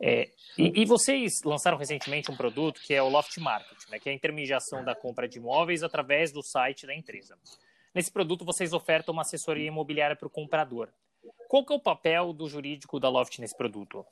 É, 0.00 0.30
e, 0.56 0.82
e, 0.82 0.84
vocês 0.84 1.42
lançaram 1.44 1.76
recentemente 1.76 2.30
um 2.30 2.36
produto 2.36 2.80
que 2.80 2.94
é 2.94 3.02
o 3.02 3.08
Loft 3.08 3.36
Market, 3.38 3.78
né, 3.90 3.98
que 3.98 4.08
é 4.08 4.12
a 4.12 4.14
intermediação 4.14 4.84
da 4.84 4.94
compra 4.94 5.28
de 5.28 5.38
imóveis 5.38 5.82
através 5.82 6.30
do 6.30 6.40
site 6.40 6.86
da 6.86 6.94
empresa. 6.94 7.36
Nesse 7.92 8.12
produto, 8.12 8.44
vocês 8.44 8.72
ofertam 8.72 9.12
uma 9.12 9.22
assessoria 9.22 9.66
imobiliária 9.66 10.14
para 10.14 10.28
o 10.28 10.30
comprador. 10.30 10.88
Qual 11.48 11.64
que 11.64 11.72
é 11.72 11.76
o 11.76 11.80
papel 11.80 12.32
do 12.32 12.48
jurídico 12.48 13.00
da 13.00 13.08
Loft 13.08 13.40
nesse 13.40 13.56
produto? 13.56 14.06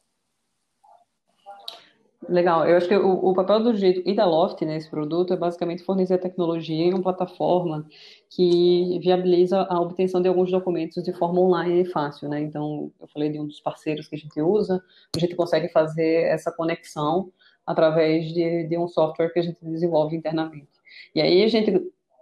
Legal, 2.28 2.66
eu 2.68 2.76
acho 2.76 2.88
que 2.88 2.96
o, 2.96 3.12
o 3.12 3.34
papel 3.34 3.62
do 3.62 3.76
jeito 3.76 4.02
e 4.04 4.14
da 4.14 4.24
Loft 4.24 4.60
nesse 4.64 4.90
produto 4.90 5.32
é 5.32 5.36
basicamente 5.36 5.84
fornecer 5.84 6.18
tecnologia 6.18 6.84
em 6.84 6.92
uma 6.92 7.02
plataforma 7.02 7.86
que 8.30 8.98
viabiliza 9.00 9.62
a 9.62 9.80
obtenção 9.80 10.20
de 10.20 10.28
alguns 10.28 10.50
documentos 10.50 11.02
de 11.04 11.12
forma 11.12 11.40
online 11.40 11.82
e 11.82 11.84
fácil, 11.84 12.28
né? 12.28 12.40
Então, 12.40 12.92
eu 13.00 13.06
falei 13.08 13.30
de 13.30 13.38
um 13.38 13.46
dos 13.46 13.60
parceiros 13.60 14.08
que 14.08 14.16
a 14.16 14.18
gente 14.18 14.40
usa, 14.40 14.82
a 15.14 15.18
gente 15.20 15.36
consegue 15.36 15.68
fazer 15.68 16.24
essa 16.24 16.50
conexão 16.50 17.32
através 17.64 18.32
de, 18.32 18.64
de 18.64 18.78
um 18.78 18.88
software 18.88 19.32
que 19.32 19.38
a 19.38 19.42
gente 19.42 19.58
desenvolve 19.62 20.16
internamente. 20.16 20.68
E 21.14 21.20
aí 21.20 21.44
a 21.44 21.48
gente, 21.48 21.72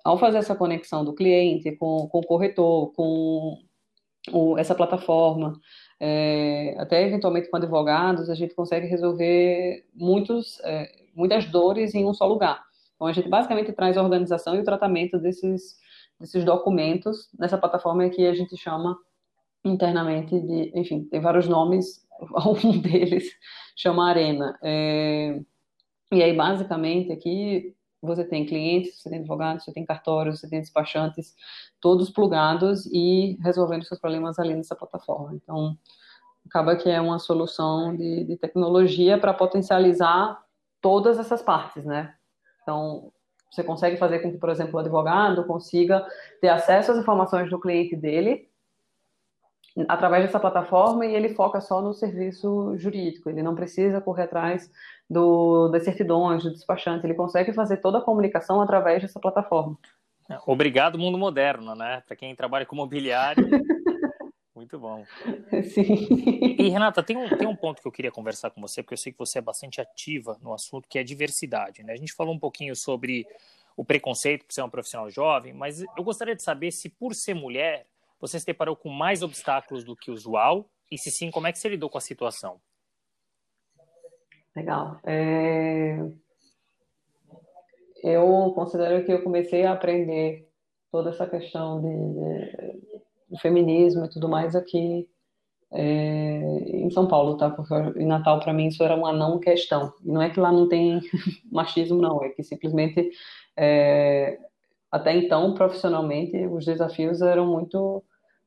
ao 0.04 0.18
fazer 0.18 0.38
essa 0.38 0.54
conexão 0.54 1.04
do 1.04 1.14
cliente 1.14 1.72
com, 1.76 2.08
com 2.08 2.18
o 2.18 2.26
corretor, 2.26 2.92
com 2.92 3.58
o, 4.32 4.58
essa 4.58 4.74
plataforma, 4.74 5.60
é, 6.00 6.74
até 6.78 7.06
eventualmente 7.06 7.48
com 7.48 7.56
advogados, 7.56 8.28
a 8.28 8.34
gente 8.34 8.54
consegue 8.54 8.86
resolver 8.86 9.86
muitos, 9.94 10.60
é, 10.64 10.90
muitas 11.14 11.46
dores 11.46 11.94
em 11.94 12.04
um 12.04 12.14
só 12.14 12.26
lugar. 12.26 12.62
Então, 12.94 13.06
a 13.06 13.12
gente 13.12 13.28
basicamente 13.28 13.72
traz 13.72 13.96
a 13.96 14.02
organização 14.02 14.54
e 14.54 14.60
o 14.60 14.64
tratamento 14.64 15.18
desses, 15.18 15.78
desses 16.18 16.44
documentos 16.44 17.28
nessa 17.38 17.58
plataforma 17.58 18.08
que 18.08 18.26
a 18.26 18.34
gente 18.34 18.56
chama 18.56 18.96
internamente 19.64 20.38
de, 20.38 20.72
enfim, 20.74 21.04
tem 21.04 21.20
vários 21.20 21.48
nomes, 21.48 22.06
um 22.64 22.78
deles 22.80 23.30
chama 23.76 24.08
Arena. 24.08 24.58
É, 24.62 25.40
e 26.12 26.22
aí, 26.22 26.34
basicamente, 26.34 27.12
aqui 27.12 27.74
você 28.04 28.24
tem 28.24 28.46
clientes, 28.46 29.00
você 29.00 29.10
tem 29.10 29.18
advogados, 29.18 29.64
você 29.64 29.72
tem 29.72 29.84
cartórios, 29.84 30.40
você 30.40 30.48
tem 30.48 30.60
despachantes, 30.60 31.34
todos 31.80 32.10
plugados 32.10 32.86
e 32.86 33.38
resolvendo 33.42 33.84
seus 33.84 34.00
problemas 34.00 34.38
ali 34.38 34.54
nessa 34.54 34.76
plataforma. 34.76 35.34
Então, 35.34 35.76
acaba 36.46 36.76
que 36.76 36.90
é 36.90 37.00
uma 37.00 37.18
solução 37.18 37.96
de, 37.96 38.24
de 38.24 38.36
tecnologia 38.36 39.18
para 39.18 39.34
potencializar 39.34 40.42
todas 40.80 41.18
essas 41.18 41.42
partes, 41.42 41.84
né? 41.84 42.14
Então, 42.62 43.12
você 43.50 43.62
consegue 43.62 43.96
fazer 43.96 44.18
com 44.18 44.32
que, 44.32 44.38
por 44.38 44.48
exemplo, 44.48 44.74
o 44.76 44.78
advogado 44.78 45.44
consiga 45.44 46.06
ter 46.40 46.48
acesso 46.48 46.92
às 46.92 46.98
informações 46.98 47.48
do 47.48 47.60
cliente 47.60 47.94
dele 47.94 48.48
através 49.88 50.24
dessa 50.24 50.38
plataforma 50.38 51.04
e 51.04 51.14
ele 51.14 51.30
foca 51.30 51.60
só 51.60 51.82
no 51.82 51.92
serviço 51.92 52.76
jurídico. 52.76 53.28
Ele 53.28 53.42
não 53.42 53.54
precisa 53.54 54.00
correr 54.00 54.24
atrás 54.24 54.70
do, 55.10 55.68
das 55.68 55.84
certidões, 55.84 56.42
do 56.42 56.52
despachante. 56.52 57.04
Ele 57.04 57.14
consegue 57.14 57.52
fazer 57.52 57.78
toda 57.78 57.98
a 57.98 58.02
comunicação 58.02 58.60
através 58.60 59.02
dessa 59.02 59.18
plataforma. 59.18 59.76
É, 60.30 60.38
obrigado, 60.46 60.98
mundo 60.98 61.18
moderno, 61.18 61.74
né? 61.74 62.02
Para 62.06 62.16
quem 62.16 62.34
trabalha 62.34 62.64
com 62.64 62.76
mobiliário. 62.76 63.44
Muito 64.54 64.78
bom. 64.78 65.04
Sim. 65.64 66.56
E, 66.56 66.68
Renata, 66.68 67.02
tem 67.02 67.16
um, 67.16 67.28
tem 67.28 67.46
um 67.46 67.56
ponto 67.56 67.82
que 67.82 67.88
eu 67.88 67.92
queria 67.92 68.12
conversar 68.12 68.50
com 68.50 68.60
você, 68.60 68.82
porque 68.82 68.94
eu 68.94 68.98
sei 68.98 69.10
que 69.10 69.18
você 69.18 69.38
é 69.38 69.42
bastante 69.42 69.80
ativa 69.80 70.38
no 70.40 70.54
assunto, 70.54 70.88
que 70.88 70.98
é 70.98 71.02
diversidade. 71.02 71.82
Né? 71.82 71.92
A 71.92 71.96
gente 71.96 72.12
falou 72.12 72.32
um 72.32 72.38
pouquinho 72.38 72.76
sobre 72.76 73.26
o 73.76 73.84
preconceito 73.84 74.46
por 74.46 74.52
ser 74.52 74.62
uma 74.62 74.70
profissional 74.70 75.10
jovem, 75.10 75.52
mas 75.52 75.80
eu 75.80 76.04
gostaria 76.04 76.36
de 76.36 76.42
saber 76.42 76.70
se, 76.70 76.88
por 76.88 77.16
ser 77.16 77.34
mulher, 77.34 77.86
você 78.26 78.40
se 78.40 78.46
deparou 78.46 78.74
com 78.74 78.88
mais 78.88 79.22
obstáculos 79.22 79.84
do 79.84 79.94
que 79.94 80.10
o 80.10 80.14
usual, 80.14 80.66
e 80.90 80.96
se 80.96 81.10
sim, 81.10 81.30
como 81.30 81.46
é 81.46 81.52
que 81.52 81.58
você 81.58 81.68
lidou 81.68 81.90
com 81.90 81.98
a 81.98 82.00
situação? 82.00 82.58
Legal. 84.56 84.98
É... 85.04 85.98
Eu 88.02 88.52
considero 88.54 89.04
que 89.04 89.12
eu 89.12 89.22
comecei 89.22 89.64
a 89.64 89.72
aprender 89.72 90.48
toda 90.90 91.10
essa 91.10 91.26
questão 91.26 91.80
de, 91.80 93.30
de, 93.30 93.40
feminismo 93.40 94.04
e 94.04 94.10
tudo 94.10 94.28
mais 94.28 94.54
aqui 94.54 95.08
é, 95.72 95.82
em 95.82 96.88
São 96.90 97.08
Paulo, 97.08 97.36
tá? 97.36 97.50
Porque 97.50 97.74
em 97.98 98.06
Natal, 98.06 98.38
para 98.40 98.52
mim, 98.52 98.68
isso 98.68 98.82
era 98.82 98.94
uma 98.94 99.12
não 99.12 99.40
questão. 99.40 99.92
E 100.04 100.12
não 100.12 100.22
é 100.22 100.30
que 100.30 100.38
lá 100.38 100.52
não 100.52 100.68
tem 100.68 101.00
machismo, 101.50 102.00
não. 102.00 102.22
É 102.22 102.28
que 102.28 102.42
simplesmente, 102.44 103.10
é, 103.56 104.38
até 104.92 105.16
então, 105.16 105.54
profissionalmente, 105.54 106.46
os 106.46 106.64
desafios 106.64 107.20
eram 107.20 107.46
muito, 107.46 108.04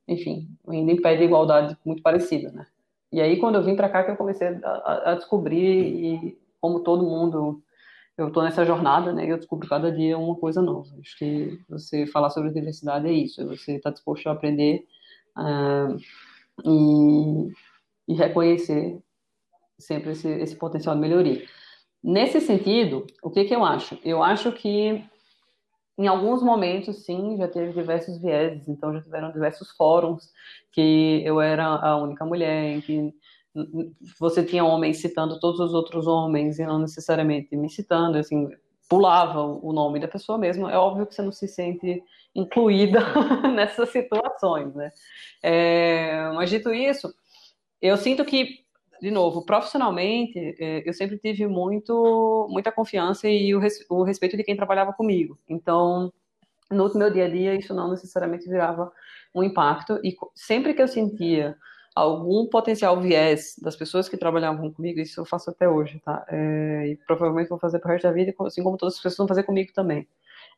enfim, 0.08 0.48
ainda 0.68 0.92
em 0.92 1.02
pé 1.02 1.16
de 1.16 1.24
igualdade 1.24 1.78
muito 1.86 2.02
parecida, 2.02 2.52
né? 2.52 2.66
E 3.12 3.22
aí, 3.22 3.40
quando 3.40 3.56
eu 3.56 3.64
vim 3.64 3.76
para 3.76 3.90
cá, 3.90 4.04
que 4.04 4.12
eu 4.12 4.18
comecei 4.18 4.48
a, 4.48 5.12
a, 5.12 5.16
descobrir, 5.16 5.58
e 5.60 6.38
como 6.60 6.82
todo 6.82 7.06
mundo, 7.06 7.62
eu 8.18 8.28
estou 8.28 8.44
nessa 8.44 8.66
jornada, 8.66 9.14
né? 9.14 9.30
Eu 9.30 9.38
descubro 9.38 9.68
cada 9.68 9.92
dia 9.92 10.18
uma 10.18 10.36
coisa 10.36 10.62
nova. 10.62 10.90
Acho 11.00 11.18
que 11.18 11.60
você 11.70 12.06
falar 12.08 12.30
sobre 12.30 12.52
diversidade 12.52 13.08
é 13.08 13.12
isso, 13.12 13.42
é 13.42 13.46
você 13.46 13.76
estar 13.76 13.92
tá 13.92 13.94
disposto 13.94 14.28
a 14.28 14.34
aprender 14.34 14.86
uh, 15.38 15.98
e, 16.66 17.52
e, 18.10 18.14
reconhecer 18.14 19.00
sempre 19.80 20.12
esse, 20.12 20.28
esse 20.30 20.56
potencial 20.56 20.96
de 20.96 21.02
melhoria. 21.02 21.46
Nesse 22.04 22.42
sentido, 22.42 23.06
o 23.24 23.30
que, 23.30 23.46
que 23.46 23.56
eu 23.56 23.64
acho? 23.64 23.98
Eu 24.04 24.24
acho 24.24 24.52
que 24.52 25.04
em 25.98 26.08
alguns 26.08 26.44
momentos, 26.44 27.04
sim, 27.06 27.38
já 27.38 27.48
teve 27.48 27.74
diversos 27.74 28.22
vieses, 28.22 28.68
então 28.68 28.94
já 28.94 29.02
tiveram 29.02 29.32
diversos 29.32 29.72
fóruns 29.72 30.32
que 30.72 31.22
eu 31.26 31.42
era 31.42 31.66
a 31.66 31.98
única 31.98 32.24
mulher, 32.24 32.76
em 32.76 32.82
que 32.82 33.14
você 34.20 34.44
tinha 34.44 34.64
homens 34.64 34.98
citando 34.98 35.40
todos 35.40 35.60
os 35.60 35.74
outros 35.74 36.06
homens 36.06 36.60
e 36.60 36.66
não 36.66 36.80
necessariamente 36.80 37.56
me 37.56 37.70
citando, 37.70 38.18
assim, 38.18 38.48
pulava 38.88 39.42
o 39.42 39.74
nome 39.74 40.00
da 40.00 40.08
pessoa 40.08 40.38
mesmo. 40.38 40.70
É 40.70 40.78
óbvio 40.78 41.08
que 41.08 41.16
você 41.16 41.22
não 41.22 41.32
se 41.32 41.48
sente 41.48 42.04
incluída 42.36 43.00
nessas 43.56 43.90
situações, 43.90 44.76
né? 44.76 44.92
É, 45.42 46.30
mas 46.36 46.50
dito 46.50 46.72
isso, 46.72 47.12
eu 47.82 47.98
sinto 47.98 48.24
que 48.24 48.67
de 49.02 49.12
novo, 49.12 49.46
profissionalmente, 49.46 50.56
é, 50.60 50.88
eu 50.88 50.94
sempre 50.94 51.18
tive 51.18 51.48
muito, 51.48 52.48
muita 52.50 52.72
confiança 52.72 53.28
e 53.28 53.54
o, 53.56 53.60
res, 53.60 53.86
o 53.90 54.04
respeito 54.04 54.38
de 54.38 54.44
quem 54.44 54.56
trabalhava 54.56 54.94
comigo. 54.94 55.38
Então, 55.48 56.12
no 56.70 56.94
meu 56.96 57.12
dia 57.12 57.26
a 57.26 57.30
dia, 57.30 57.56
isso 57.56 57.74
não 57.74 57.90
necessariamente 57.90 58.50
virava 58.50 58.92
um 59.34 59.44
impacto. 59.44 60.00
E 60.04 60.16
sempre 60.36 60.74
que 60.74 60.82
eu 60.82 60.88
sentia 60.88 61.56
algum 61.96 62.48
potencial 62.48 63.00
viés 63.02 63.56
das 63.62 63.76
pessoas 63.76 64.08
que 64.08 64.18
trabalhavam 64.18 64.72
comigo, 64.72 65.00
isso 65.00 65.20
eu 65.22 65.26
faço 65.26 65.50
até 65.50 65.68
hoje, 65.68 66.00
tá? 66.06 66.26
É, 66.30 66.90
e 66.90 66.96
provavelmente 67.08 67.50
vou 67.50 67.60
fazer 67.60 67.80
pro 67.80 67.90
resto 67.90 68.04
da 68.04 68.12
vida, 68.12 68.34
assim 68.42 68.62
como 68.64 68.78
todas 68.78 68.96
as 68.96 69.02
pessoas 69.02 69.18
vão 69.18 69.28
fazer 69.28 69.44
comigo 69.44 69.72
também. 69.74 70.08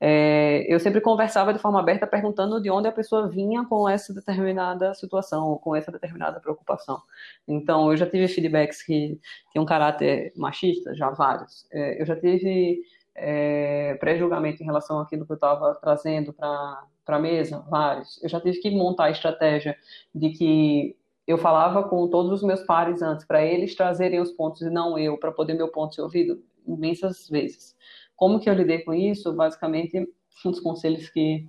É, 0.02 0.66
eu 0.74 0.80
sempre 0.80 1.02
conversava 1.02 1.54
de 1.54 1.60
forma 1.60 1.80
aberta, 1.80 2.08
perguntando 2.08 2.62
de 2.62 2.70
onde 2.70 2.88
a 2.88 2.92
pessoa 2.92 3.28
vinha 3.28 3.66
com 3.66 3.88
essa 3.88 4.14
determinada 4.14 4.94
situação, 4.94 5.58
com 5.58 5.76
essa 5.76 5.92
determinada 5.92 6.40
preocupação. 6.40 7.02
Então, 7.48 7.92
eu 7.92 7.98
já 7.98 8.06
tive 8.06 8.28
feedbacks 8.28 8.82
que 8.82 9.20
tinham 9.52 9.64
um 9.64 9.66
caráter 9.66 10.32
machista, 10.36 10.96
já 10.96 11.10
vários. 11.10 11.68
É, 11.72 12.02
eu 12.02 12.06
já 12.06 12.16
tive 12.16 12.82
é, 13.16 13.96
pré-julgamento 13.96 14.64
em 14.64 14.66
relação 14.66 15.00
àquilo 15.00 15.26
que 15.26 15.32
eu 15.32 15.36
estava 15.36 15.76
trazendo 15.76 16.32
para 16.32 16.88
a 17.06 17.20
mesa, 17.20 17.66
vários. 17.70 18.22
Eu 18.24 18.30
já 18.30 18.40
tive 18.40 18.60
que 18.60 18.72
montar 18.72 19.06
a 19.06 19.12
estratégia 19.12 19.78
de 20.16 20.30
que 20.30 20.96
eu 21.28 21.38
falava 21.38 21.84
com 21.84 22.08
todos 22.08 22.32
os 22.32 22.44
meus 22.44 22.64
pares 22.64 23.02
antes, 23.02 23.26
para 23.26 23.46
eles 23.46 23.76
trazerem 23.76 24.20
os 24.20 24.32
pontos 24.32 24.62
e 24.62 24.70
não 24.70 24.98
eu, 24.98 25.18
para 25.18 25.32
poder 25.32 25.54
meu 25.54 25.68
ponto 25.68 25.94
ser 25.94 26.02
ouvido, 26.02 26.42
imensas 26.66 27.30
vezes. 27.30 27.76
Como 28.20 28.38
que 28.38 28.50
eu 28.50 28.54
lidei 28.54 28.80
com 28.80 28.94
isso? 28.94 29.32
Basicamente, 29.32 29.98
um 30.46 30.52
dos 30.52 30.60
conselhos 30.60 31.10
que 31.10 31.48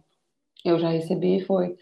eu 0.64 0.78
já 0.78 0.88
recebi 0.88 1.40
foi, 1.44 1.76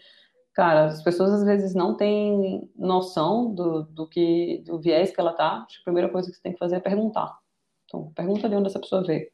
cara, 0.51 0.85
as 0.85 1.03
pessoas 1.03 1.31
às 1.31 1.43
vezes 1.43 1.75
não 1.75 1.95
têm 1.95 2.67
noção 2.75 3.53
do, 3.53 3.83
do 3.83 4.07
que 4.07 4.63
do 4.65 4.79
viés 4.79 5.11
que 5.11 5.21
ela 5.21 5.33
tá. 5.33 5.57
A 5.57 5.83
primeira 5.83 6.09
coisa 6.09 6.27
que 6.27 6.35
você 6.35 6.41
tem 6.41 6.53
que 6.53 6.57
fazer 6.57 6.77
é 6.77 6.79
perguntar. 6.79 7.37
Então, 7.85 8.11
pergunta 8.15 8.49
de 8.49 8.55
onde 8.55 8.67
essa 8.67 8.79
pessoa 8.79 9.03
veio. 9.03 9.27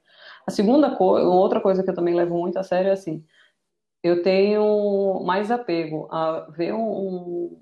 A 0.45 0.51
segunda 0.51 0.93
coisa, 0.93 1.25
outra 1.25 1.61
coisa 1.61 1.81
que 1.81 1.89
eu 1.89 1.95
também 1.95 2.13
levo 2.13 2.37
muito 2.37 2.59
a 2.59 2.63
sério 2.63 2.89
é 2.89 2.91
assim, 2.91 3.23
eu 4.03 4.21
tenho 4.23 5.23
mais 5.23 5.51
apego 5.51 6.09
a 6.11 6.49
ver 6.49 6.73
um, 6.73 7.61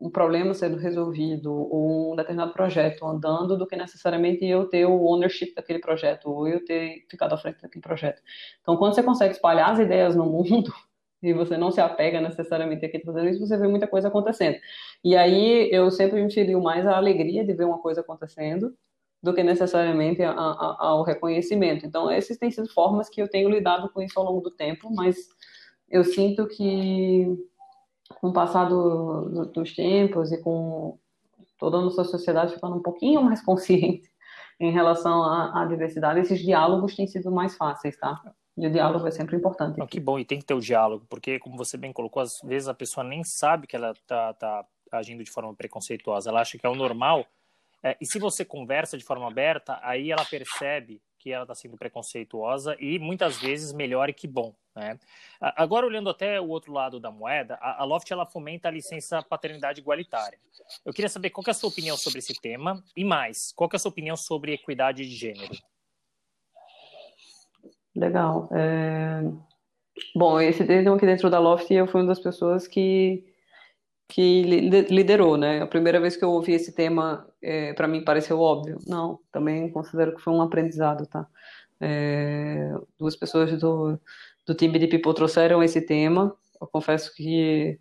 um 0.00 0.10
problema 0.10 0.54
sendo 0.54 0.76
resolvido 0.76 1.52
ou 1.52 2.12
um 2.12 2.16
determinado 2.16 2.52
projeto 2.52 3.04
andando 3.04 3.56
do 3.56 3.66
que 3.66 3.76
necessariamente 3.76 4.44
eu 4.44 4.68
ter 4.68 4.86
o 4.86 5.04
ownership 5.04 5.54
daquele 5.54 5.80
projeto 5.80 6.30
ou 6.30 6.46
eu 6.46 6.64
ter 6.64 7.04
ficado 7.10 7.32
à 7.32 7.38
frente 7.38 7.60
daquele 7.60 7.82
projeto. 7.82 8.22
Então, 8.60 8.76
quando 8.76 8.94
você 8.94 9.02
consegue 9.02 9.34
espalhar 9.34 9.70
as 9.70 9.78
ideias 9.80 10.14
no 10.14 10.26
mundo 10.26 10.72
e 11.20 11.32
você 11.32 11.56
não 11.56 11.72
se 11.72 11.80
apega 11.80 12.20
necessariamente 12.20 12.86
a 12.86 12.88
quem 12.88 13.00
está 13.00 13.12
fazendo 13.12 13.30
isso, 13.30 13.44
você 13.44 13.56
vê 13.56 13.66
muita 13.66 13.88
coisa 13.88 14.06
acontecendo. 14.06 14.56
E 15.02 15.16
aí 15.16 15.68
eu 15.72 15.90
sempre 15.90 16.22
me 16.22 16.32
filio 16.32 16.62
mais 16.62 16.86
a 16.86 16.96
alegria 16.96 17.44
de 17.44 17.52
ver 17.52 17.64
uma 17.64 17.78
coisa 17.78 18.00
acontecendo 18.00 18.72
do 19.20 19.34
que 19.34 19.42
necessariamente 19.42 20.22
a, 20.22 20.30
a, 20.30 20.76
ao 20.78 21.02
reconhecimento. 21.02 21.84
Então, 21.84 22.08
essas 22.08 22.38
têm 22.38 22.52
sido 22.52 22.68
formas 22.72 23.08
que 23.08 23.20
eu 23.20 23.28
tenho 23.28 23.50
lidado 23.50 23.90
com 23.90 24.00
isso 24.00 24.16
ao 24.16 24.24
longo 24.24 24.40
do 24.42 24.50
tempo, 24.52 24.94
mas 24.94 25.16
eu 25.90 26.04
sinto 26.04 26.46
que 26.46 27.26
com 28.20 28.28
o 28.28 28.32
passar 28.32 28.68
do, 28.68 29.28
do, 29.28 29.46
dos 29.46 29.74
tempos 29.74 30.32
e 30.32 30.40
com 30.40 30.98
toda 31.58 31.78
a 31.78 31.80
nossa 31.80 32.04
sociedade 32.04 32.54
ficando 32.54 32.76
um 32.76 32.82
pouquinho 32.82 33.22
mais 33.22 33.42
consciente 33.44 34.10
em 34.60 34.72
relação 34.72 35.22
à, 35.22 35.62
à 35.62 35.66
diversidade, 35.66 36.20
esses 36.20 36.40
diálogos 36.40 36.96
têm 36.96 37.06
sido 37.06 37.30
mais 37.30 37.56
fáceis, 37.56 37.96
tá? 37.96 38.20
E 38.56 38.66
o 38.66 38.72
diálogo 38.72 39.06
é 39.06 39.10
sempre 39.12 39.36
importante. 39.36 39.80
Oh, 39.80 39.86
que 39.86 40.00
bom, 40.00 40.18
e 40.18 40.24
tem 40.24 40.40
que 40.40 40.44
ter 40.44 40.54
o 40.54 40.60
diálogo, 40.60 41.06
porque, 41.08 41.38
como 41.38 41.56
você 41.56 41.76
bem 41.76 41.92
colocou, 41.92 42.20
às 42.20 42.40
vezes 42.42 42.68
a 42.68 42.74
pessoa 42.74 43.04
nem 43.04 43.22
sabe 43.22 43.68
que 43.68 43.76
ela 43.76 43.92
está 43.92 44.34
tá 44.34 44.64
agindo 44.90 45.22
de 45.22 45.30
forma 45.30 45.54
preconceituosa, 45.54 46.30
ela 46.30 46.40
acha 46.40 46.58
que 46.58 46.66
é 46.66 46.68
o 46.68 46.74
normal. 46.74 47.24
É, 47.84 47.96
e 48.00 48.06
se 48.06 48.18
você 48.18 48.44
conversa 48.44 48.98
de 48.98 49.04
forma 49.04 49.28
aberta, 49.28 49.78
aí 49.80 50.10
ela 50.10 50.24
percebe 50.24 51.00
que 51.18 51.32
ela 51.32 51.44
está 51.44 51.54
sendo 51.54 51.76
preconceituosa 51.76 52.76
e 52.78 52.98
muitas 52.98 53.36
vezes 53.38 53.72
melhor 53.72 54.08
e 54.08 54.12
que 54.12 54.26
bom. 54.26 54.54
Né? 54.74 54.98
Agora, 55.40 55.86
olhando 55.86 56.08
até 56.08 56.40
o 56.40 56.48
outro 56.48 56.72
lado 56.72 57.00
da 57.00 57.10
moeda, 57.10 57.58
a 57.60 57.84
Loft 57.84 58.10
ela 58.10 58.24
fomenta 58.24 58.68
a 58.68 58.70
licença 58.70 59.22
paternidade 59.22 59.80
igualitária. 59.80 60.38
Eu 60.84 60.92
queria 60.92 61.08
saber 61.08 61.30
qual 61.30 61.44
é 61.46 61.50
a 61.50 61.54
sua 61.54 61.68
opinião 61.68 61.96
sobre 61.96 62.20
esse 62.20 62.34
tema 62.40 62.82
e 62.96 63.04
mais, 63.04 63.52
qual 63.52 63.68
é 63.72 63.76
a 63.76 63.78
sua 63.78 63.90
opinião 63.90 64.16
sobre 64.16 64.52
equidade 64.52 65.04
de 65.04 65.14
gênero? 65.14 65.54
Legal. 67.94 68.48
É... 68.52 69.22
Bom, 70.14 70.40
esse 70.40 70.64
tema 70.64 70.94
aqui 70.94 71.06
dentro 71.06 71.28
da 71.28 71.40
Loft, 71.40 71.68
eu 71.72 71.88
fui 71.88 72.00
uma 72.00 72.06
das 72.06 72.20
pessoas 72.20 72.68
que 72.68 73.26
que 74.08 74.42
liderou, 74.42 75.36
né? 75.36 75.60
A 75.60 75.66
primeira 75.66 76.00
vez 76.00 76.16
que 76.16 76.24
eu 76.24 76.30
ouvi 76.30 76.52
esse 76.52 76.72
tema, 76.74 77.28
é, 77.42 77.74
para 77.74 77.86
mim 77.86 78.02
pareceu 78.02 78.40
óbvio. 78.40 78.78
Não, 78.86 79.20
também 79.30 79.70
considero 79.70 80.14
que 80.16 80.22
foi 80.22 80.32
um 80.32 80.40
aprendizado, 80.40 81.06
tá? 81.06 81.26
É, 81.80 82.72
duas 82.98 83.14
pessoas 83.14 83.56
do, 83.60 84.00
do 84.46 84.54
time 84.54 84.78
de 84.78 84.88
People 84.88 85.14
trouxeram 85.14 85.62
esse 85.62 85.82
tema. 85.82 86.34
Eu 86.60 86.66
confesso 86.66 87.14
que 87.14 87.78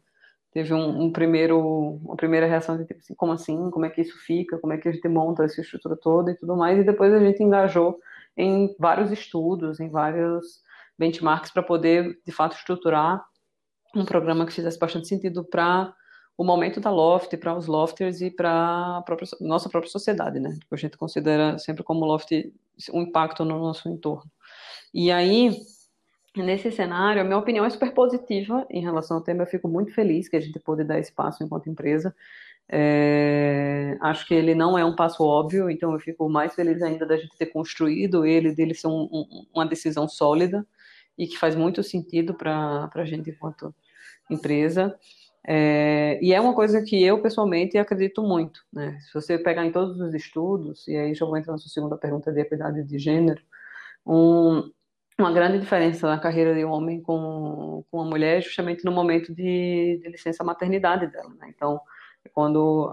teve 0.52 0.74
um, 0.74 1.04
um, 1.04 1.12
primeiro, 1.12 1.60
uma 2.04 2.18
primeira 2.18 2.46
reação 2.46 2.78
de 2.78 2.86
tipo 2.86 3.00
assim, 3.00 3.16
como 3.16 3.32
assim? 3.32 3.72
Como 3.72 3.86
é 3.86 3.90
que 3.90 4.02
isso 4.02 4.18
fica? 4.20 4.58
Como 4.60 4.74
é 4.74 4.78
que 4.78 4.90
a 4.90 4.92
gente 4.92 5.08
monta 5.08 5.46
essa 5.46 5.62
estrutura 5.62 5.96
toda 5.96 6.32
e 6.32 6.36
tudo 6.36 6.58
mais? 6.58 6.78
E 6.78 6.84
depois 6.84 7.14
a 7.14 7.20
gente 7.20 7.42
engajou 7.42 8.00
em 8.36 8.76
vários 8.78 9.12
estudos, 9.12 9.80
em 9.80 9.90
vários 9.90 10.62
benchmarks 11.00 11.52
para 11.52 11.64
poder, 11.64 12.20
de 12.26 12.32
fato, 12.34 12.56
estruturar 12.56 13.26
um 13.96 14.04
programa 14.04 14.46
que 14.46 14.54
fizesse 14.54 14.78
bastante 14.78 15.08
sentido 15.08 15.44
para 15.44 15.94
o 16.38 16.44
momento 16.44 16.80
da 16.80 16.92
Loft, 16.92 17.36
para 17.38 17.58
os 17.58 17.66
Lofters 17.66 18.22
e 18.22 18.30
para 18.30 18.52
a 18.52 19.04
nossa 19.42 19.68
própria 19.68 19.92
sociedade, 19.92 20.40
né? 20.40 20.58
A 20.70 20.76
gente 20.76 20.96
considera 20.96 21.58
sempre 21.58 21.84
como 21.84 22.06
Loft 22.06 22.32
um 22.94 23.02
impacto 23.02 23.44
no 23.44 23.58
nosso 23.58 23.90
entorno. 23.90 24.30
E 24.94 25.12
aí, 25.12 25.58
nesse 26.36 26.72
cenário, 26.72 27.22
a 27.22 27.26
minha 27.26 27.38
opinião 27.40 27.66
é 27.66 27.70
super 27.72 27.92
positiva 27.92 28.68
em 28.70 28.82
relação 28.82 29.18
ao 29.18 29.24
tema. 29.24 29.44
Eu 29.44 29.48
fico 29.48 29.68
muito 29.68 29.92
feliz 29.94 30.30
que 30.30 30.36
a 30.36 30.40
gente 30.40 30.60
pôde 30.60 30.84
dar 30.84 31.00
esse 31.00 31.12
passo 31.12 31.44
enquanto 31.44 31.70
empresa. 31.70 32.16
É, 32.70 33.98
acho 34.02 34.28
que 34.28 34.34
ele 34.36 34.54
não 34.54 34.78
é 34.78 34.86
um 34.86 34.96
passo 34.96 35.24
óbvio, 35.24 35.70
então 35.70 35.94
eu 35.94 36.00
fico 36.00 36.30
mais 36.30 36.54
feliz 36.54 36.82
ainda 36.84 37.06
da 37.06 37.18
gente 37.18 37.36
ter 37.38 37.48
construído 37.48 38.26
ele, 38.26 38.52
dele 38.54 38.76
ser 38.76 38.88
um, 38.88 39.08
um, 39.12 39.46
uma 39.54 39.66
decisão 39.66 40.08
sólida 40.08 40.68
e 41.18 41.26
que 41.26 41.38
faz 41.38 41.56
muito 41.56 41.82
sentido 41.82 42.34
para 42.34 42.90
a 42.94 43.06
gente 43.06 43.32
enquanto 43.32 43.74
empresa. 44.30 44.96
É, 45.50 46.20
e 46.22 46.34
é 46.34 46.42
uma 46.42 46.54
coisa 46.54 46.84
que 46.84 47.02
eu 47.02 47.22
pessoalmente 47.22 47.78
acredito 47.78 48.22
muito. 48.22 48.60
Né? 48.72 49.00
Se 49.00 49.14
você 49.14 49.38
pegar 49.38 49.66
em 49.66 49.72
todos 49.72 49.98
os 50.02 50.14
estudos, 50.14 50.86
e 50.90 50.98
aí 50.98 51.16
já 51.16 51.26
vou 51.26 51.38
entrar 51.38 51.54
na 51.54 51.58
sua 51.58 51.72
segunda 51.72 51.98
pergunta 51.98 52.34
de 52.34 52.42
equidade 52.42 52.84
de 52.84 53.00
gênero, 53.00 53.42
um, 54.06 54.70
uma 55.18 55.32
grande 55.32 55.58
diferença 55.60 56.06
na 56.06 56.20
carreira 56.20 56.54
de 56.54 56.66
um 56.66 56.72
homem 56.72 57.02
com, 57.02 57.86
com 57.90 57.98
uma 57.98 58.10
mulher 58.10 58.40
é 58.40 58.42
justamente 58.42 58.84
no 58.84 58.92
momento 58.92 59.34
de, 59.34 60.00
de 60.04 60.10
licença 60.10 60.44
maternidade 60.44 61.08
dela. 61.08 61.34
Né? 61.40 61.52
Então, 61.56 61.80
é 62.26 62.30
quando 62.30 62.92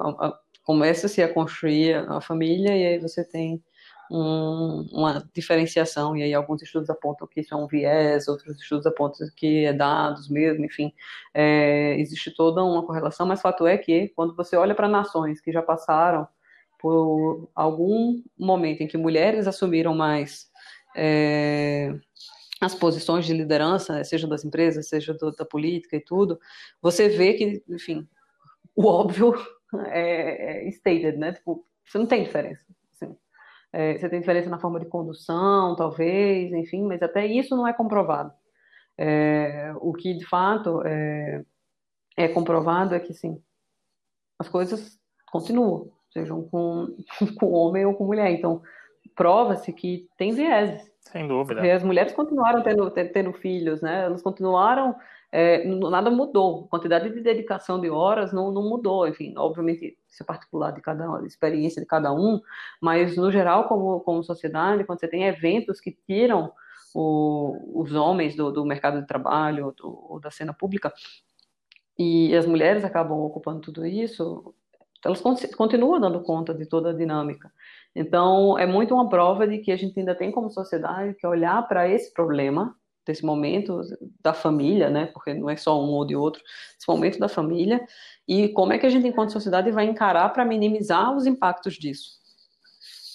começa-se 0.63 1.23
a 1.23 1.33
construir 1.33 1.95
a 2.09 2.21
família 2.21 2.77
e 2.77 2.87
aí 2.87 2.99
você 3.01 3.25
tem 3.25 3.63
um, 4.11 4.87
uma 4.93 5.29
diferenciação, 5.35 6.17
e 6.17 6.23
aí 6.23 6.35
alguns 6.35 6.63
estudos 6.63 6.91
apontam 6.91 7.27
que 7.27 7.41
isso 7.41 7.55
é 7.55 7.57
um 7.57 7.67
viés, 7.67 8.29
outros 8.29 8.61
estudos 8.61 8.87
apontam 8.87 9.27
que 9.37 9.65
é 9.65 9.73
dados 9.73 10.29
mesmo, 10.29 10.65
enfim, 10.65 10.93
é, 11.33 11.99
existe 11.99 12.31
toda 12.35 12.63
uma 12.63 12.85
correlação, 12.85 13.27
mas 13.27 13.41
fato 13.41 13.67
é 13.67 13.79
que 13.79 14.09
quando 14.11 14.35
você 14.35 14.57
olha 14.57 14.75
para 14.75 14.89
nações 14.89 15.41
que 15.41 15.53
já 15.53 15.63
passaram 15.63 16.27
por 16.79 17.49
algum 17.55 18.23
momento 18.39 18.83
em 18.83 18.87
que 18.87 18.99
mulheres 18.99 19.47
assumiram 19.47 19.95
mais 19.95 20.51
é, 20.95 21.95
as 22.61 22.75
posições 22.75 23.27
de 23.27 23.33
liderança, 23.33 24.03
seja 24.05 24.27
das 24.27 24.45
empresas, 24.45 24.89
seja 24.89 25.15
do, 25.15 25.33
da 25.33 25.45
política 25.45 25.97
e 25.97 26.01
tudo, 26.01 26.39
você 26.81 27.09
vê 27.09 27.35
que, 27.35 27.63
enfim, 27.69 28.07
o 28.75 28.87
óbvio 28.87 29.35
é, 29.89 30.67
é 30.67 30.69
stated, 30.69 31.17
né? 31.17 31.33
Tipo, 31.33 31.65
você 31.85 31.99
não 31.99 32.07
tem 32.07 32.25
diferença. 32.25 32.65
É, 33.77 33.99
você 33.99 34.09
tem 34.09 34.21
diferença 34.21 34.49
na 34.49 34.61
forma 34.61 34.79
de 34.79 34.87
condução, 34.87 35.75
talvez, 35.75 36.53
enfim, 36.53 36.85
mas 36.85 37.03
até 37.03 37.27
isso 37.27 37.57
não 37.57 37.67
é 37.67 37.73
comprovado. 37.73 38.33
É, 38.97 39.75
o 39.81 39.93
que 39.93 40.15
de 40.15 40.25
fato 40.25 40.81
é, 40.87 41.45
é, 42.17 42.29
comprovado 42.29 42.95
é 42.95 43.01
que 43.01 43.13
sim, 43.13 43.43
as 44.39 44.49
coisas 44.49 44.97
continuam, 45.27 45.91
sejam 46.13 46.45
com, 46.45 46.87
com 47.41 47.51
homem 47.51 47.85
ou 47.85 47.95
com 47.95 48.07
mulher. 48.07 48.31
Então, 48.31 48.63
prova-se 49.17 49.73
que 49.73 50.09
tem 50.17 50.33
vieses. 50.33 50.89
Sem 51.01 51.27
dúvida. 51.27 51.57
Porque 51.57 51.71
as 51.71 51.83
mulheres 51.83 52.13
continuaram 52.13 52.63
tendo, 52.63 52.89
tendo 52.93 53.33
filhos, 53.33 53.83
né? 53.83 54.05
Elas 54.05 54.23
continuaram 54.23 54.95
é, 55.37 55.65
nada 55.67 56.13
mudou. 56.13 56.67
A 56.67 56.69
quantidade 56.69 57.11
de 57.11 57.21
dedicação 57.21 57.81
de 57.81 57.91
horas 57.91 58.33
não, 58.33 58.53
não 58.53 58.63
mudou. 58.63 59.09
Enfim, 59.09 59.35
obviamente, 59.37 59.99
isso 60.09 60.23
é 60.23 60.25
particular 60.25 60.71
de 60.71 60.81
cada 60.81 61.11
um, 61.11 61.27
experiência 61.27 61.83
de 61.83 61.89
cada 61.89 62.13
um, 62.15 62.41
mas 62.81 63.17
no 63.17 63.33
geral, 63.33 63.67
como, 63.67 63.99
como 64.03 64.23
sociedade, 64.23 64.85
quando 64.85 65.01
você 65.01 65.09
tem 65.09 65.25
eventos 65.25 65.81
que 65.81 65.91
tiram 66.07 66.53
o, 66.95 67.81
os 67.83 67.93
homens 67.93 68.37
do, 68.37 68.53
do, 68.53 68.65
mercado 68.65 69.01
de 69.01 69.09
trabalho 69.09 69.75
ou 69.83 70.21
da 70.21 70.31
cena 70.31 70.55
pública, 70.55 70.93
e 71.99 72.33
as 72.37 72.47
mulheres 72.47 72.85
acabam 72.85 73.19
ocupando 73.19 73.61
tudo 73.61 73.85
isso, 73.85 74.55
elas 75.05 75.21
continuam 75.21 75.99
dando 76.01 76.23
conta 76.23 76.55
de 76.55 76.65
toda 76.65 76.91
a 76.91 76.95
dinâmica. 76.95 77.53
Então, 77.93 78.57
é 78.57 78.67
muito 78.67 78.95
uma 78.95 79.09
prova 79.09 79.49
de 79.49 79.59
que 79.59 79.73
a 79.73 79.77
gente 79.77 79.99
ainda 79.99 80.15
tem 80.15 80.31
como 80.31 80.49
sociedade 80.49 81.15
que 81.15 81.27
olhar 81.27 81.67
para 81.67 81.89
esse 81.89 82.15
problema 82.15 82.77
desse 83.07 83.25
momento 83.25 83.83
da 84.23 84.33
família, 84.33 84.89
né? 84.89 85.07
Porque 85.07 85.35
não 85.35 85.51
é 85.51 85.57
só 85.57 85.83
um 85.83 85.91
ou 85.91 86.05
de 86.05 86.17
outro, 86.17 86.43
esse 86.79 86.89
momento 86.89 87.19
da 87.19 87.29
família 87.29 87.87
e 88.27 88.49
como 88.49 88.73
é 88.73 88.79
que 88.79 88.87
a 88.87 88.91
gente, 88.91 89.07
enquanto 89.07 89.33
sociedade, 89.33 89.71
vai 89.71 89.85
encarar 89.85 90.29
para 90.31 90.45
minimizar 90.45 91.15
os 91.15 91.27
impactos 91.27 91.75
disso. 91.75 92.19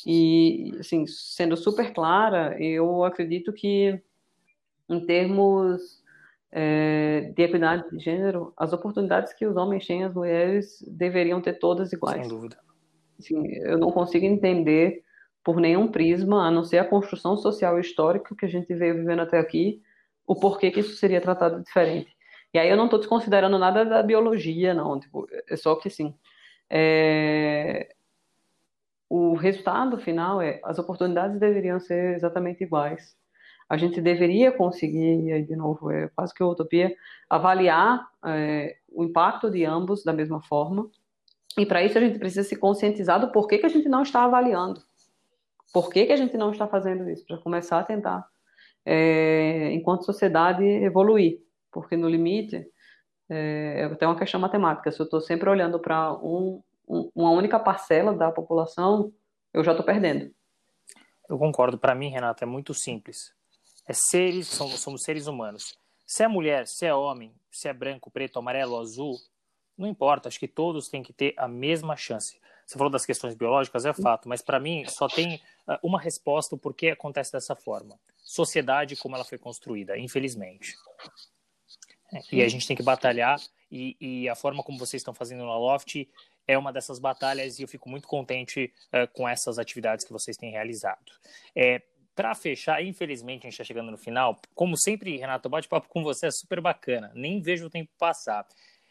E, 0.06 0.74
assim, 0.80 1.06
sendo 1.08 1.58
super 1.58 1.94
clara, 1.94 2.56
eu 2.62 3.04
acredito 3.04 3.52
que, 3.52 4.00
em 4.88 5.06
termos 5.06 6.02
é, 6.52 7.32
de 7.36 7.44
equidade 7.44 7.90
de 7.90 8.00
gênero, 8.00 8.54
as 8.56 8.72
oportunidades 8.72 9.34
que 9.34 9.46
os 9.46 9.56
homens 9.58 9.86
têm, 9.86 10.04
as 10.04 10.14
mulheres 10.14 10.84
deveriam 10.88 11.42
ter 11.42 11.54
todas 11.54 11.92
iguais. 11.92 12.22
Sem 12.22 12.30
dúvida. 12.30 12.58
Assim, 13.20 13.48
eu 13.48 13.78
não 13.78 13.92
consigo 13.92 14.26
entender 14.26 15.04
por 15.44 15.60
nenhum 15.60 15.88
prisma, 15.88 16.48
a 16.48 16.52
não 16.52 16.64
ser 16.64 16.80
a 16.80 16.88
construção 16.88 17.38
social 17.38 17.78
e 17.78 17.82
histórica 17.82 18.36
que 18.36 18.46
a 18.46 18.50
gente 18.50 18.74
veio 18.74 18.96
vivendo 18.96 19.22
até 19.22 19.40
aqui, 19.40 19.82
o 20.28 20.36
porquê 20.36 20.70
que 20.72 20.82
isso 20.82 20.96
seria 20.96 21.22
tratado 21.22 21.64
diferente. 21.64 22.16
E 22.54 22.60
aí 22.60 22.70
eu 22.70 22.78
não 22.78 22.86
estou 22.86 23.00
desconsiderando 23.00 23.58
nada 23.58 23.86
da 23.86 24.02
biologia, 24.04 24.74
não. 24.74 25.00
Tipo, 25.00 25.28
é 25.50 25.56
só 25.56 25.76
que, 25.76 25.90
sim. 25.90 26.16
É... 26.70 27.94
O 29.10 29.34
resultado 29.34 29.98
final 29.98 30.42
é 30.42 30.60
as 30.64 30.78
oportunidades 30.78 31.40
deveriam 31.40 31.80
ser 31.80 32.16
exatamente 32.16 32.64
iguais. 32.64 33.18
A 33.68 33.78
gente 33.78 34.02
deveria 34.02 34.52
conseguir, 34.52 35.26
e 35.26 35.32
aí 35.32 35.44
de 35.44 35.56
novo 35.56 35.92
é 35.92 36.10
quase 36.10 36.34
que 36.34 36.44
utopia, 36.44 36.96
avaliar 37.30 38.08
é, 38.26 38.78
o 38.92 39.04
impacto 39.04 39.50
de 39.50 39.64
ambos 39.66 40.04
da 40.04 40.14
mesma 40.14 40.42
forma. 40.42 40.90
E 41.58 41.66
para 41.66 41.84
isso 41.84 41.98
a 41.98 42.02
gente 42.02 42.20
precisa 42.20 42.48
se 42.48 42.56
conscientizar 42.56 43.20
do 43.20 43.32
porquê 43.32 43.58
que 43.58 43.66
a 43.66 43.70
gente 43.70 43.90
não 43.90 44.02
está 44.04 44.24
avaliando. 44.24 44.82
Por 45.74 45.90
que, 45.90 46.06
que 46.06 46.14
a 46.14 46.18
gente 46.18 46.36
não 46.38 46.52
está 46.52 46.68
fazendo 46.68 47.10
isso? 47.10 47.26
Para 47.26 47.38
começar 47.38 47.80
a 47.80 47.84
tentar, 47.84 48.28
é, 48.86 49.72
enquanto 49.72 50.06
sociedade, 50.06 50.64
evoluir. 50.64 51.40
Porque 51.72 51.96
no 51.96 52.10
limite, 52.10 52.66
é, 53.30 53.82
é 53.82 53.84
até 53.86 54.08
uma 54.08 54.18
questão 54.18 54.40
matemática. 54.40 54.92
Se 54.92 55.00
eu 55.00 55.04
estou 55.04 55.22
sempre 55.22 55.50
olhando 55.50 55.80
para 55.80 56.14
um, 56.14 56.64
um, 56.88 57.12
uma 57.14 57.32
única 57.32 57.60
parcela 57.60 58.14
da 58.14 58.32
população, 58.32 59.14
eu 59.54 59.64
já 59.64 59.72
estou 59.72 59.86
perdendo. 59.86 60.34
Eu 61.30 61.38
concordo. 61.38 61.78
Para 61.78 61.94
mim, 61.94 62.10
Renata, 62.10 62.44
é 62.44 62.48
muito 62.48 62.74
simples. 62.74 63.34
É 63.88 63.94
seres, 63.94 64.48
somos, 64.48 64.80
somos 64.80 65.04
seres 65.04 65.28
humanos. 65.28 65.78
Se 66.06 66.24
é 66.24 66.28
mulher, 66.28 66.66
se 66.68 66.88
é 66.88 66.94
homem, 66.94 67.32
se 67.52 67.68
é 67.68 67.74
branco, 67.74 68.10
preto, 68.10 68.40
amarelo, 68.40 68.80
azul, 68.80 69.16
não 69.78 69.88
importa. 69.88 70.28
Acho 70.28 70.40
que 70.40 70.48
todos 70.48 70.90
têm 70.90 71.04
que 71.04 71.14
ter 71.14 71.36
a 71.38 71.48
mesma 71.48 71.96
chance. 71.96 72.40
Você 72.70 72.78
falou 72.78 72.92
das 72.92 73.04
questões 73.04 73.34
biológicas, 73.34 73.84
é 73.84 73.94
fato, 73.94 74.30
mas 74.30 74.44
para 74.44 74.60
mim 74.60 74.86
só 74.88 75.08
tem 75.08 75.42
ah, 75.66 75.80
uma 75.82 76.00
resposta 76.00 76.54
o 76.54 76.58
porquê 76.58 76.90
acontece 76.90 77.32
dessa 77.32 77.56
forma. 77.56 78.00
Sociedade 78.18 78.96
como 78.96 79.16
ela 79.16 79.26
foi 79.26 79.40
construída, 79.40 79.98
infelizmente. 79.98 80.76
É, 82.14 82.20
e 82.32 82.44
a 82.44 82.48
gente 82.48 82.68
tem 82.68 82.78
que 82.78 82.84
batalhar, 82.84 83.42
e, 83.72 83.98
e, 84.00 84.30
a 84.30 84.36
forma 84.36 84.62
como 84.62 84.78
vocês 84.78 85.00
estão 85.00 85.16
fazendo 85.16 85.44
na 85.46 85.58
Loft 85.58 86.08
é 86.48 86.56
uma 86.60 86.72
dessas 86.72 87.00
batalhas, 87.00 87.58
e 87.58 87.64
eu 87.64 87.68
fico 87.68 87.90
muito 87.90 88.08
contente 88.08 88.72
uh, 88.94 89.12
com 89.14 89.28
essas 89.28 89.58
atividades 89.58 90.06
que 90.06 90.14
vocês 90.14 90.38
têm 90.38 90.52
realizado. 90.52 91.12
É, 91.56 91.82
para 92.16 92.36
fechar, 92.36 92.84
infelizmente 92.86 93.48
a 93.48 93.50
gente 93.50 93.54
está 93.54 93.64
chegando 93.64 93.90
no 93.90 93.98
final. 93.98 94.40
Como 94.54 94.78
sempre, 94.78 95.18
Renato, 95.18 95.48
o 95.48 95.52
bate-papo 95.52 95.90
com 95.90 96.04
você 96.04 96.28
é 96.28 96.32
super 96.32 96.62
bacana, 96.62 97.12
nem 97.16 97.42
vejo 97.42 97.66
o 97.66 97.70
tempo 97.70 97.90
passar. 97.98 98.46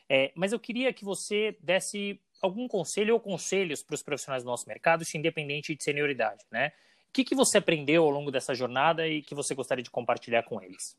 É, 0.09 0.33
mas 0.35 0.53
eu 0.53 0.59
queria 0.59 0.93
que 0.93 1.05
você 1.05 1.57
desse 1.61 2.21
algum 2.41 2.69
conselho 2.69 3.15
ou 3.15 3.21
conselhos 3.21 3.83
para 3.83 3.95
os 3.95 4.03
profissionais 4.03 4.43
do 4.43 4.47
nosso 4.49 4.69
mercado, 4.69 5.05
independente 5.15 5.75
de 5.75 5.83
senioridade, 5.83 6.45
né? 6.51 6.73
O 7.09 7.13
que, 7.13 7.25
que 7.25 7.35
você 7.35 7.59
aprendeu 7.59 8.05
ao 8.05 8.11
longo 8.11 8.31
dessa 8.31 8.55
jornada 8.55 9.09
e 9.09 9.23
que 9.23 9.35
você 9.35 9.55
gostaria 9.55 9.83
de 9.83 9.91
compartilhar 9.91 10.43
com 10.43 10.61
eles? 10.63 10.97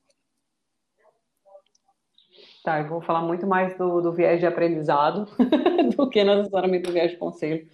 Tá, 2.63 2.79
eu 2.79 2.89
vou 2.89 3.01
falar 3.01 3.21
muito 3.21 3.47
mais 3.47 3.77
do, 3.77 4.01
do 4.01 4.11
viés 4.11 4.39
de 4.39 4.45
aprendizado 4.45 5.27
do 5.95 6.09
que 6.09 6.23
necessariamente 6.23 6.83
do 6.83 6.91
viés 6.91 7.11
de 7.11 7.17
conselho, 7.17 7.69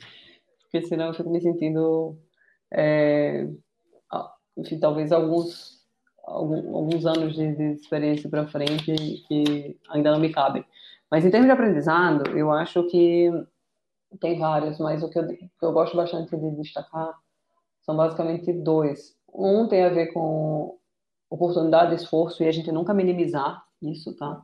porque 0.60 0.82
senão 0.82 1.08
eu 1.08 1.14
fico 1.14 1.30
me 1.30 1.42
sentindo, 1.42 2.18
é, 2.72 3.48
enfim, 4.58 4.80
talvez 4.80 5.12
alguns, 5.12 5.84
alguns 6.24 7.06
anos 7.06 7.36
de, 7.36 7.56
de 7.56 7.64
experiência 7.74 8.30
para 8.30 8.48
frente 8.48 8.94
que 9.28 9.78
ainda 9.90 10.12
não 10.12 10.20
me 10.20 10.32
cabem. 10.32 10.64
Mas 11.10 11.26
em 11.26 11.32
termos 11.32 11.48
de 11.48 11.54
aprendizado, 11.54 12.38
eu 12.38 12.52
acho 12.52 12.84
que 12.88 13.32
tem 14.18 14.40
vários, 14.40 14.78
mas 14.80 15.04
o 15.04 15.10
que 15.10 15.20
eu, 15.20 15.28
que 15.28 15.50
eu 15.62 15.72
gosto 15.72 15.96
bastante 15.96 16.36
de 16.36 16.52
destacar 16.52 17.14
são 17.82 17.96
basicamente 17.96 18.52
dois. 18.52 19.16
Um 19.34 19.68
tem 19.68 19.84
a 19.84 19.90
ver 19.90 20.08
com 20.08 20.78
oportunidade 21.30 21.96
esforço 21.96 22.44
e 22.44 22.48
a 22.48 22.52
gente 22.52 22.72
nunca 22.72 22.94
minimizar 22.94 23.64
isso, 23.82 24.16
tá? 24.16 24.44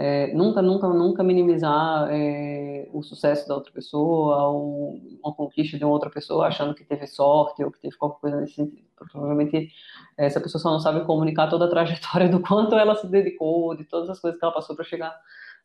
É, 0.00 0.32
nunca, 0.32 0.62
nunca, 0.62 0.86
nunca 0.88 1.24
minimizar 1.24 2.08
é, 2.12 2.88
o 2.92 3.02
sucesso 3.02 3.48
da 3.48 3.56
outra 3.56 3.72
pessoa 3.72 4.46
ou 4.46 4.96
uma 5.20 5.34
conquista 5.34 5.76
de 5.76 5.84
uma 5.84 5.92
outra 5.92 6.08
pessoa 6.08 6.46
achando 6.46 6.72
que 6.72 6.84
teve 6.84 7.04
sorte 7.08 7.64
ou 7.64 7.72
que 7.72 7.80
teve 7.80 7.96
qualquer 7.96 8.20
coisa 8.20 8.40
nesse 8.40 8.54
sentido. 8.54 8.86
Provavelmente 8.94 9.72
essa 10.16 10.40
pessoa 10.40 10.62
só 10.62 10.70
não 10.70 10.78
sabe 10.78 11.04
comunicar 11.04 11.48
toda 11.48 11.64
a 11.64 11.68
trajetória 11.68 12.28
do 12.30 12.40
quanto 12.40 12.76
ela 12.76 12.94
se 12.94 13.08
dedicou, 13.08 13.76
de 13.76 13.84
todas 13.84 14.08
as 14.08 14.20
coisas 14.20 14.38
que 14.38 14.44
ela 14.44 14.54
passou 14.54 14.76
para 14.76 14.84
chegar 14.84 15.12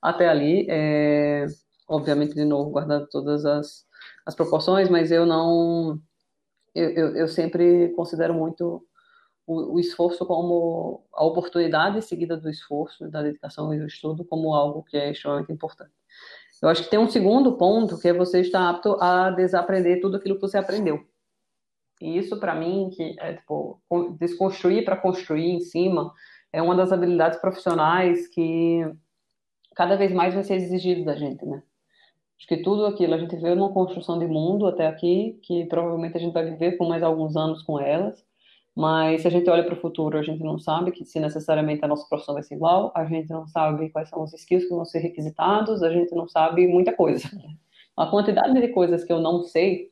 até 0.01 0.27
ali. 0.27 0.65
É, 0.67 1.45
obviamente, 1.87 2.33
de 2.33 2.45
novo, 2.45 2.71
guardando 2.71 3.07
todas 3.07 3.45
as, 3.45 3.85
as 4.25 4.35
proporções, 4.35 4.89
mas 4.89 5.11
eu 5.11 5.25
não. 5.25 5.99
Eu, 6.75 6.89
eu, 6.89 7.15
eu 7.15 7.27
sempre 7.27 7.89
considero 7.95 8.33
muito 8.33 8.85
o, 9.45 9.75
o, 9.75 9.79
esforço 9.79 10.25
como 10.25 11.05
a 11.13 11.23
oportunidade 11.23 12.01
seguida 12.01 12.35
do 12.37 12.49
esforço, 12.49 13.09
da 13.09 13.21
dedicação 13.21 13.73
e 13.73 13.79
do 13.79 13.85
estudo 13.85 14.25
como 14.25 14.53
algo 14.53 14.83
que 14.83 14.97
é 14.97 15.11
extremamente 15.11 15.51
importante. 15.51 15.91
Eu 16.61 16.69
acho 16.69 16.83
que 16.83 16.89
tem 16.89 16.99
um 16.99 17.09
segundo 17.09 17.57
ponto 17.57 17.99
que 17.99 18.07
é 18.07 18.13
você 18.13 18.41
estar 18.41 18.69
apto 18.69 18.97
a 19.01 19.29
desaprender 19.31 20.01
tudo 20.01 20.17
aquilo 20.17 20.35
que 20.35 20.41
você 20.41 20.57
aprendeu. 20.57 21.05
E 22.01 22.17
isso 22.17 22.39
para 22.39 22.55
mim 22.55 22.89
que 22.95 23.15
é 23.19 23.33
tipo 23.33 23.81
desconstruir 24.19 24.83
para 24.85 24.97
construir 24.97 25.51
em 25.51 25.59
cima 25.59 26.13
é 26.51 26.61
uma 26.61 26.75
das 26.75 26.91
habilidades 26.91 27.39
profissionais 27.39 28.27
que 28.27 28.81
cada 29.75 29.95
vez 29.95 30.11
mais 30.11 30.33
vai 30.33 30.43
ser 30.43 30.55
exigido 30.55 31.03
da 31.03 31.15
gente, 31.15 31.45
né? 31.45 31.61
Acho 32.43 32.47
que 32.49 32.57
tudo 32.57 32.85
aquilo 32.85 33.13
a 33.13 33.17
gente 33.17 33.37
vê 33.37 33.53
uma 33.53 33.71
construção 33.71 34.19
de 34.19 34.27
mundo 34.27 34.67
até 34.67 34.85
aqui 34.85 35.39
que 35.43 35.65
provavelmente 35.67 36.17
a 36.17 36.19
gente 36.19 36.33
vai 36.33 36.43
viver 36.43 36.77
por 36.77 36.89
mais 36.89 37.01
alguns 37.01 37.37
anos 37.37 37.63
com 37.63 37.79
elas 37.79 38.21
mas 38.75 39.21
se 39.21 39.27
a 39.27 39.31
gente 39.31 39.49
olha 39.49 39.63
para 39.63 39.75
o 39.75 39.79
futuro, 39.79 40.17
a 40.17 40.23
gente 40.23 40.43
não 40.43 40.57
sabe 40.57 40.91
que 40.91 41.05
se 41.05 41.19
necessariamente 41.19 41.85
a 41.85 41.87
nossa 41.87 42.07
profissão 42.09 42.33
vai 42.33 42.43
ser 42.43 42.55
igual, 42.55 42.91
a 42.95 43.05
gente 43.05 43.29
não 43.29 43.47
sabe 43.47 43.89
quais 43.89 44.09
são 44.09 44.23
os 44.23 44.33
skills 44.33 44.63
que 44.63 44.73
vão 44.73 44.83
ser 44.83 44.99
requisitados, 44.99 45.83
a 45.83 45.91
gente 45.91 46.13
não 46.15 46.27
sabe 46.27 46.65
muita 46.67 46.91
coisa. 46.91 47.29
A 47.95 48.07
quantidade 48.07 48.59
de 48.59 48.69
coisas 48.69 49.03
que 49.03 49.13
eu 49.13 49.19
não 49.19 49.43
sei 49.43 49.91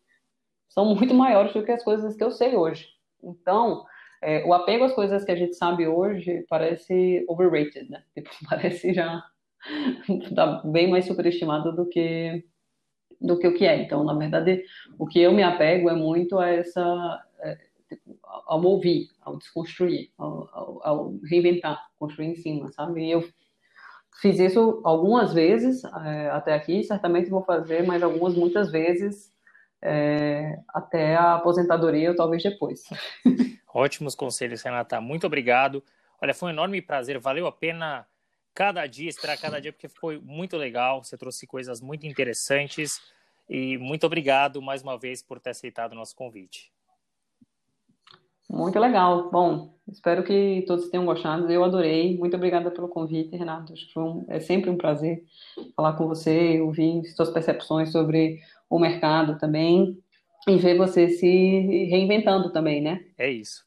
são 0.68 0.96
muito 0.96 1.14
maiores 1.14 1.54
do 1.54 1.64
que 1.64 1.72
as 1.72 1.84
coisas 1.84 2.16
que 2.16 2.24
eu 2.24 2.32
sei 2.32 2.56
hoje. 2.56 2.88
Então, 3.24 3.86
é, 4.24 4.44
o 4.46 4.54
apego 4.54 4.86
às 4.86 4.94
coisas 4.94 5.24
que 5.24 5.32
a 5.32 5.36
gente 5.36 5.54
sabe 5.54 5.88
hoje 5.88 6.44
parece 6.50 7.24
overrated, 7.30 7.88
né? 7.88 8.04
Tipo, 8.16 8.32
parece 8.50 8.94
já 8.96 9.24
tá 10.36 10.62
bem 10.66 10.90
mais 10.90 11.06
superestimado 11.06 11.76
do 11.76 11.88
que 11.88 12.44
do 13.20 13.38
que 13.38 13.48
o 13.48 13.54
que 13.54 13.66
é. 13.66 13.84
Então, 13.84 14.04
na 14.04 14.16
verdade, 14.16 14.64
o 14.98 15.06
que 15.06 15.20
eu 15.20 15.32
me 15.32 15.44
apego 15.44 15.90
é 15.90 15.94
muito 15.94 16.40
a 16.40 16.50
essa 16.50 17.24
é, 17.40 17.58
ao 18.46 18.62
ouvir, 18.64 19.10
ao 19.22 19.38
desconstruir, 19.38 20.10
ao, 20.18 20.50
ao, 20.52 20.88
ao, 20.88 21.14
reinventar, 21.30 21.80
construir 22.00 22.28
em 22.28 22.36
cima, 22.36 22.72
sabe? 22.72 23.06
E 23.06 23.12
eu 23.12 23.24
fiz 24.22 24.40
isso 24.40 24.82
algumas 24.84 25.34
vezes 25.34 25.84
é, 25.84 26.30
até 26.32 26.54
aqui, 26.54 26.84
certamente 26.84 27.30
vou 27.30 27.44
fazer 27.44 27.84
mais 27.84 28.02
algumas, 28.02 28.36
muitas 28.36 28.72
vezes 28.72 29.32
é, 29.82 30.60
até 30.70 31.16
a 31.16 31.36
aposentadoria 31.36 32.10
ou 32.10 32.16
talvez 32.16 32.44
depois. 32.44 32.84
Ótimos 33.74 34.16
conselhos, 34.16 34.62
Renata. 34.62 35.00
Muito 35.00 35.26
obrigado. 35.26 35.84
Olha, 36.22 36.34
foi 36.34 36.50
um 36.50 36.52
enorme 36.52 36.82
prazer, 36.82 37.18
valeu 37.20 37.48
a 37.48 37.52
pena 37.52 38.06
cada 38.54 38.86
dia, 38.88 39.10
esperar 39.10 39.38
cada 39.38 39.60
dia, 39.60 39.72
porque 39.72 39.88
foi 39.88 40.20
muito 40.20 40.58
legal. 40.58 41.04
Você 41.04 41.18
trouxe 41.18 41.48
coisas 41.48 41.82
muito 41.82 42.06
interessantes. 42.06 43.00
E 43.50 43.78
muito 43.78 44.06
obrigado 44.06 44.62
mais 44.62 44.82
uma 44.82 44.98
vez 44.98 45.22
por 45.22 45.40
ter 45.40 45.50
aceitado 45.50 45.92
o 45.92 45.96
nosso 45.96 46.16
convite. 46.16 46.72
Muito 48.50 48.78
legal. 48.80 49.30
Bom, 49.32 49.74
espero 49.88 50.24
que 50.24 50.64
todos 50.68 50.90
tenham 50.90 51.06
gostado. 51.06 51.50
Eu 51.50 51.64
adorei. 51.64 52.18
Muito 52.18 52.36
obrigada 52.36 52.70
pelo 52.70 52.90
convite, 52.90 53.36
Renato. 53.36 53.74
Um, 53.98 54.26
é 54.28 54.40
sempre 54.40 54.70
um 54.70 54.78
prazer 54.78 55.24
falar 55.76 55.94
com 55.94 56.08
você, 56.08 56.60
ouvir 56.60 57.06
suas 57.16 57.30
percepções 57.30 57.92
sobre 57.92 58.40
o 58.70 58.78
mercado 58.78 59.38
também 59.38 59.98
e 60.48 60.58
ver 60.58 60.78
você 60.78 61.10
se 61.10 61.28
reinventando 61.90 62.52
também, 62.52 62.82
né? 62.82 63.06
É 63.18 63.30
isso. 63.30 63.66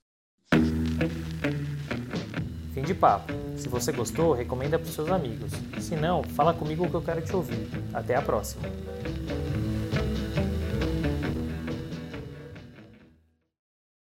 Fim 2.74 2.82
de 2.82 2.94
papo. 2.94 3.43
Se 3.56 3.68
você 3.68 3.92
gostou, 3.92 4.32
recomenda 4.32 4.78
para 4.78 4.88
os 4.88 4.94
seus 4.94 5.10
amigos. 5.10 5.52
Se 5.80 5.96
não, 5.96 6.22
fala 6.22 6.52
comigo 6.52 6.88
que 6.88 6.94
eu 6.94 7.02
quero 7.02 7.22
te 7.22 7.34
ouvir. 7.34 7.68
Até 7.92 8.14
a 8.16 8.22
próxima. 8.22 8.62